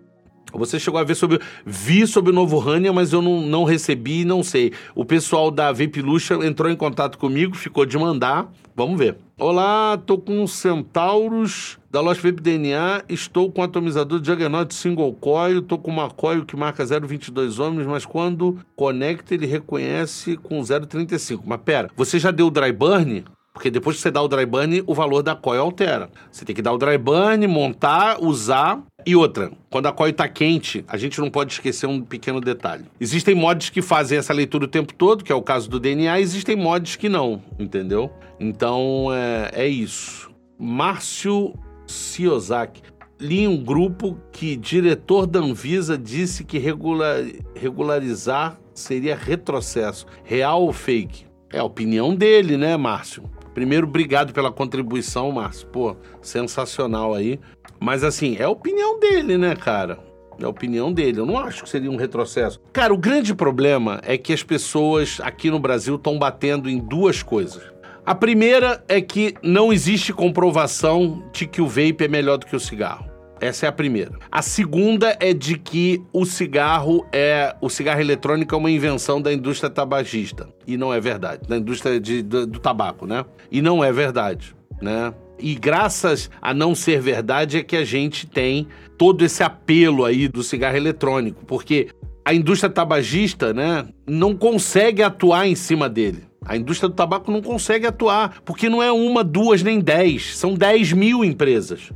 Você 0.52 0.78
chegou 0.78 0.98
a 1.00 1.04
ver 1.04 1.14
sobre. 1.14 1.40
Vi 1.64 2.06
sobre 2.06 2.30
o 2.30 2.34
novo 2.34 2.58
Rania, 2.58 2.92
mas 2.92 3.12
eu 3.12 3.22
não, 3.22 3.40
não 3.40 3.64
recebi 3.64 4.24
não 4.24 4.42
sei. 4.42 4.72
O 4.94 5.04
pessoal 5.04 5.50
da 5.50 5.72
Vape 5.72 6.02
Luxa 6.02 6.34
entrou 6.46 6.70
em 6.70 6.76
contato 6.76 7.18
comigo, 7.18 7.56
ficou 7.56 7.84
de 7.86 7.98
mandar. 7.98 8.50
Vamos 8.74 8.98
ver. 8.98 9.16
Olá, 9.38 9.98
tô 10.06 10.18
com 10.18 10.46
Centauros 10.46 11.78
da 11.90 12.00
loja 12.00 12.20
Vape 12.22 12.40
DNA. 12.40 13.04
Estou 13.08 13.50
com 13.50 13.62
atomizador 13.62 14.22
Juggernaut 14.22 14.72
Single 14.74 15.12
Coil. 15.14 15.62
Tô 15.62 15.76
com 15.76 15.90
uma 15.90 16.10
coil 16.10 16.44
que 16.44 16.56
marca 16.56 16.84
0,22 16.84 17.58
ohms, 17.58 17.86
mas 17.86 18.06
quando 18.06 18.58
conecta 18.76 19.34
ele 19.34 19.46
reconhece 19.46 20.36
com 20.36 20.60
0,35. 20.60 21.42
Mas 21.44 21.60
pera, 21.64 21.90
você 21.96 22.18
já 22.18 22.30
deu 22.30 22.46
o 22.46 22.50
dry 22.50 22.72
burn? 22.72 23.24
Porque 23.52 23.70
depois 23.70 23.96
que 23.96 24.02
você 24.02 24.10
dá 24.10 24.22
o 24.22 24.28
dry 24.28 24.46
burn, 24.46 24.82
o 24.86 24.94
valor 24.94 25.22
da 25.22 25.34
coil 25.34 25.60
altera. 25.60 26.08
Você 26.30 26.44
tem 26.44 26.54
que 26.54 26.62
dar 26.62 26.72
o 26.72 26.78
dry 26.78 26.96
burn, 26.96 27.46
montar, 27.46 28.22
usar. 28.22 28.80
E 29.06 29.16
outra, 29.16 29.50
quando 29.68 29.86
a 29.86 29.92
coil 29.92 30.10
está 30.10 30.28
quente, 30.28 30.84
a 30.88 30.96
gente 30.96 31.20
não 31.20 31.30
pode 31.30 31.52
esquecer 31.52 31.86
um 31.86 32.00
pequeno 32.02 32.40
detalhe. 32.40 32.84
Existem 33.00 33.34
mods 33.34 33.70
que 33.70 33.82
fazem 33.82 34.18
essa 34.18 34.32
leitura 34.32 34.64
o 34.64 34.68
tempo 34.68 34.94
todo, 34.94 35.24
que 35.24 35.32
é 35.32 35.34
o 35.34 35.42
caso 35.42 35.68
do 35.68 35.80
DNA, 35.80 36.20
existem 36.20 36.56
mods 36.56 36.96
que 36.96 37.08
não, 37.08 37.42
entendeu? 37.58 38.10
Então 38.38 39.08
é, 39.12 39.64
é 39.64 39.68
isso. 39.68 40.30
Márcio 40.58 41.54
Siozaki. 41.86 42.82
Li 43.18 43.46
um 43.46 43.62
grupo 43.62 44.18
que 44.32 44.56
diretor 44.56 45.26
da 45.26 45.40
Anvisa 45.40 45.98
disse 45.98 46.42
que 46.42 46.58
regular, 46.58 47.22
regularizar 47.54 48.58
seria 48.74 49.14
retrocesso. 49.14 50.06
Real 50.24 50.62
ou 50.62 50.72
fake? 50.72 51.26
É 51.52 51.58
a 51.58 51.64
opinião 51.64 52.14
dele, 52.14 52.56
né, 52.56 52.76
Márcio? 52.78 53.24
Primeiro, 53.52 53.86
obrigado 53.86 54.32
pela 54.32 54.52
contribuição, 54.52 55.30
Márcio. 55.32 55.66
Pô, 55.68 55.96
sensacional 56.22 57.14
aí. 57.14 57.38
Mas 57.80 58.04
assim, 58.04 58.36
é 58.38 58.44
a 58.44 58.50
opinião 58.50 59.00
dele, 59.00 59.38
né, 59.38 59.56
cara? 59.56 59.98
É 60.38 60.44
a 60.44 60.48
opinião 60.48 60.92
dele. 60.92 61.18
Eu 61.18 61.26
não 61.26 61.38
acho 61.38 61.64
que 61.64 61.68
seria 61.68 61.90
um 61.90 61.96
retrocesso. 61.96 62.60
Cara, 62.72 62.92
o 62.92 62.98
grande 62.98 63.34
problema 63.34 64.00
é 64.04 64.16
que 64.16 64.32
as 64.32 64.42
pessoas 64.42 65.18
aqui 65.22 65.50
no 65.50 65.58
Brasil 65.58 65.96
estão 65.96 66.18
batendo 66.18 66.68
em 66.68 66.78
duas 66.78 67.22
coisas. 67.22 67.62
A 68.04 68.14
primeira 68.14 68.82
é 68.88 69.00
que 69.00 69.34
não 69.42 69.72
existe 69.72 70.12
comprovação 70.12 71.22
de 71.32 71.46
que 71.46 71.60
o 71.60 71.66
vape 71.66 72.04
é 72.04 72.08
melhor 72.08 72.38
do 72.38 72.46
que 72.46 72.56
o 72.56 72.60
cigarro. 72.60 73.10
Essa 73.40 73.66
é 73.66 73.68
a 73.68 73.72
primeira. 73.72 74.18
A 74.30 74.42
segunda 74.42 75.16
é 75.18 75.32
de 75.32 75.56
que 75.56 76.02
o 76.12 76.26
cigarro 76.26 77.06
é. 77.10 77.56
O 77.60 77.70
cigarro 77.70 78.00
eletrônico 78.00 78.54
é 78.54 78.58
uma 78.58 78.70
invenção 78.70 79.20
da 79.20 79.32
indústria 79.32 79.70
tabagista. 79.70 80.48
E 80.66 80.76
não 80.76 80.92
é 80.92 81.00
verdade. 81.00 81.48
Da 81.48 81.56
indústria 81.56 81.98
de, 81.98 82.22
do, 82.22 82.46
do 82.46 82.58
tabaco, 82.58 83.06
né? 83.06 83.24
E 83.50 83.62
não 83.62 83.82
é 83.82 83.90
verdade, 83.90 84.54
né? 84.80 85.14
E 85.40 85.54
graças 85.54 86.30
a 86.40 86.52
não 86.52 86.74
ser 86.74 87.00
verdade 87.00 87.58
é 87.58 87.62
que 87.62 87.76
a 87.76 87.84
gente 87.84 88.26
tem 88.26 88.66
todo 88.98 89.24
esse 89.24 89.42
apelo 89.42 90.04
aí 90.04 90.28
do 90.28 90.42
cigarro 90.42 90.76
eletrônico, 90.76 91.44
porque 91.46 91.88
a 92.24 92.34
indústria 92.34 92.70
tabagista, 92.70 93.52
né, 93.52 93.88
não 94.06 94.36
consegue 94.36 95.02
atuar 95.02 95.46
em 95.46 95.54
cima 95.54 95.88
dele. 95.88 96.24
A 96.44 96.56
indústria 96.56 96.88
do 96.88 96.94
tabaco 96.94 97.30
não 97.30 97.42
consegue 97.42 97.86
atuar, 97.86 98.40
porque 98.44 98.68
não 98.68 98.82
é 98.82 98.90
uma, 98.90 99.22
duas, 99.22 99.62
nem 99.62 99.80
dez. 99.80 100.36
São 100.36 100.54
dez 100.54 100.92
mil 100.92 101.24
empresas. 101.24 101.90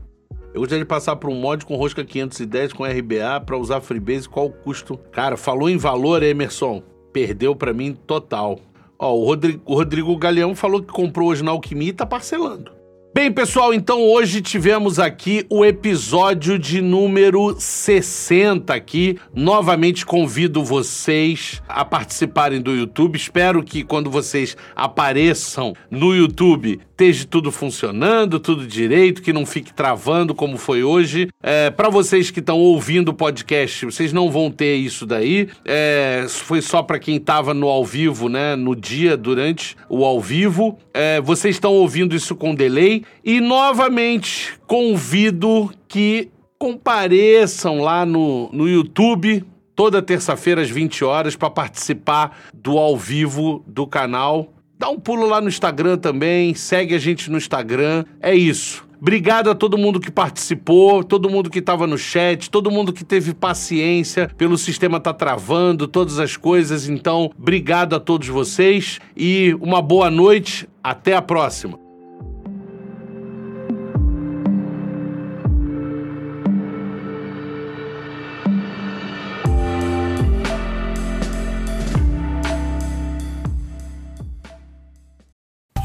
Eu 0.53 0.61
gostaria 0.61 0.84
de 0.84 0.88
passar 0.88 1.16
por 1.16 1.30
um 1.30 1.34
mod 1.34 1.64
com 1.66 1.74
rosca 1.76 2.05
510 2.05 2.72
com 2.72 2.84
RBA 2.84 3.40
para 3.45 3.59
usar 3.59 3.80
Freebase. 3.80 4.28
Qual 4.28 4.47
o 4.47 4.53
custo? 4.53 4.97
Cara, 5.11 5.36
falou 5.36 5.68
em 5.68 5.76
valor, 5.76 6.22
Emerson. 6.22 6.82
Perdeu 7.12 7.57
para 7.57 7.72
mim 7.72 7.97
total. 8.07 8.61
Ó, 8.99 9.14
o 9.14 9.24
Rodrigo, 9.24 9.61
o 9.64 9.74
Rodrigo 9.74 10.16
Galeão 10.16 10.55
falou 10.55 10.80
que 10.82 10.92
comprou 10.92 11.30
hoje 11.30 11.42
na 11.42 11.51
Alquimia 11.51 11.88
e 11.88 11.92
tá 11.92 12.07
parcelando. 12.07 12.70
Bem, 13.15 13.31
pessoal, 13.31 13.73
então 13.73 14.03
hoje 14.03 14.43
tivemos 14.43 14.99
aqui 14.99 15.47
o 15.49 15.65
episódio 15.65 16.59
de 16.59 16.83
número 16.83 17.55
60 17.57 18.75
aqui. 18.75 19.21
Novamente 19.33 20.05
convido 20.05 20.65
vocês 20.65 21.62
a 21.69 21.85
participarem 21.85 22.61
do 22.61 22.73
YouTube. 22.73 23.15
Espero 23.15 23.62
que 23.62 23.85
quando 23.85 24.11
vocês 24.11 24.57
apareçam 24.75 25.75
no 25.89 26.12
YouTube 26.12 26.81
esteja 26.95 27.26
tudo 27.28 27.51
funcionando, 27.51 28.38
tudo 28.38 28.66
direito, 28.66 29.20
que 29.20 29.32
não 29.32 29.45
fique 29.45 29.74
travando 29.74 30.34
como 30.34 30.57
foi 30.57 30.84
hoje. 30.84 31.28
É, 31.42 31.68
para 31.70 31.88
vocês 31.88 32.30
que 32.30 32.38
estão 32.38 32.59
ouvindo 32.59 33.09
o 33.09 33.14
podcast, 33.14 33.84
vocês 33.84 34.12
não 34.12 34.30
vão 34.30 34.51
ter 34.51 34.76
isso 34.76 35.05
daí. 35.05 35.49
É, 35.64 36.24
foi 36.28 36.62
só 36.62 36.82
para 36.82 37.01
quem 37.01 37.16
estava 37.16 37.53
no 37.53 37.68
ao 37.68 37.84
vivo, 37.84 38.28
né? 38.28 38.55
No 38.55 38.76
dia, 38.76 39.16
durante 39.16 39.76
o 39.88 40.05
ao 40.05 40.20
vivo. 40.20 40.78
É, 40.95 41.20
vocês 41.20 41.57
estão 41.57 41.72
ouvindo 41.72 42.14
isso 42.14 42.36
com 42.36 42.55
delay. 42.55 43.03
E 43.24 43.40
novamente 43.40 44.55
convido 44.66 45.70
que 45.88 46.30
compareçam 46.59 47.80
lá 47.80 48.07
no, 48.07 48.49
no 48.53 48.68
YouTube 48.68 49.45
toda 49.74 50.01
terça-feira 50.01 50.62
às 50.62 50.70
20 50.70 51.05
horas 51.05 51.34
para 51.34 51.51
participar 51.51 52.38
do 52.55 52.78
ao 52.78 52.97
vivo 52.97 53.64
do 53.66 53.84
canal. 53.84 54.55
Dá 54.85 54.91
um 54.91 55.01
pulo 55.01 55.26
lá 55.26 55.41
no 55.41 55.49
Instagram 55.49 55.97
também, 55.97 56.53
segue 56.53 56.95
a 56.95 56.99
gente 56.99 57.30
no 57.30 57.39
Instagram. 57.39 58.05
É 58.20 58.35
isso. 58.35 58.87
Obrigado 59.01 59.49
a 59.49 59.55
todo 59.55 59.78
mundo 59.78 59.99
que 59.99 60.11
participou, 60.11 61.03
todo 61.03 61.30
mundo 61.30 61.49
que 61.49 61.61
estava 61.61 61.87
no 61.87 61.97
chat, 61.97 62.51
todo 62.51 62.70
mundo 62.70 62.93
que 62.93 63.03
teve 63.03 63.32
paciência 63.32 64.30
pelo 64.37 64.59
sistema 64.59 65.01
tá 65.01 65.14
travando, 65.14 65.89
todas 65.89 66.18
as 66.18 66.37
coisas. 66.37 66.87
Então, 66.87 67.30
obrigado 67.39 67.97
a 67.97 67.99
todos 67.99 68.28
vocês 68.28 69.01
e 69.16 69.57
uma 69.59 69.80
boa 69.80 70.11
noite. 70.11 70.68
Até 70.82 71.16
a 71.16 71.22
próxima. 71.22 71.84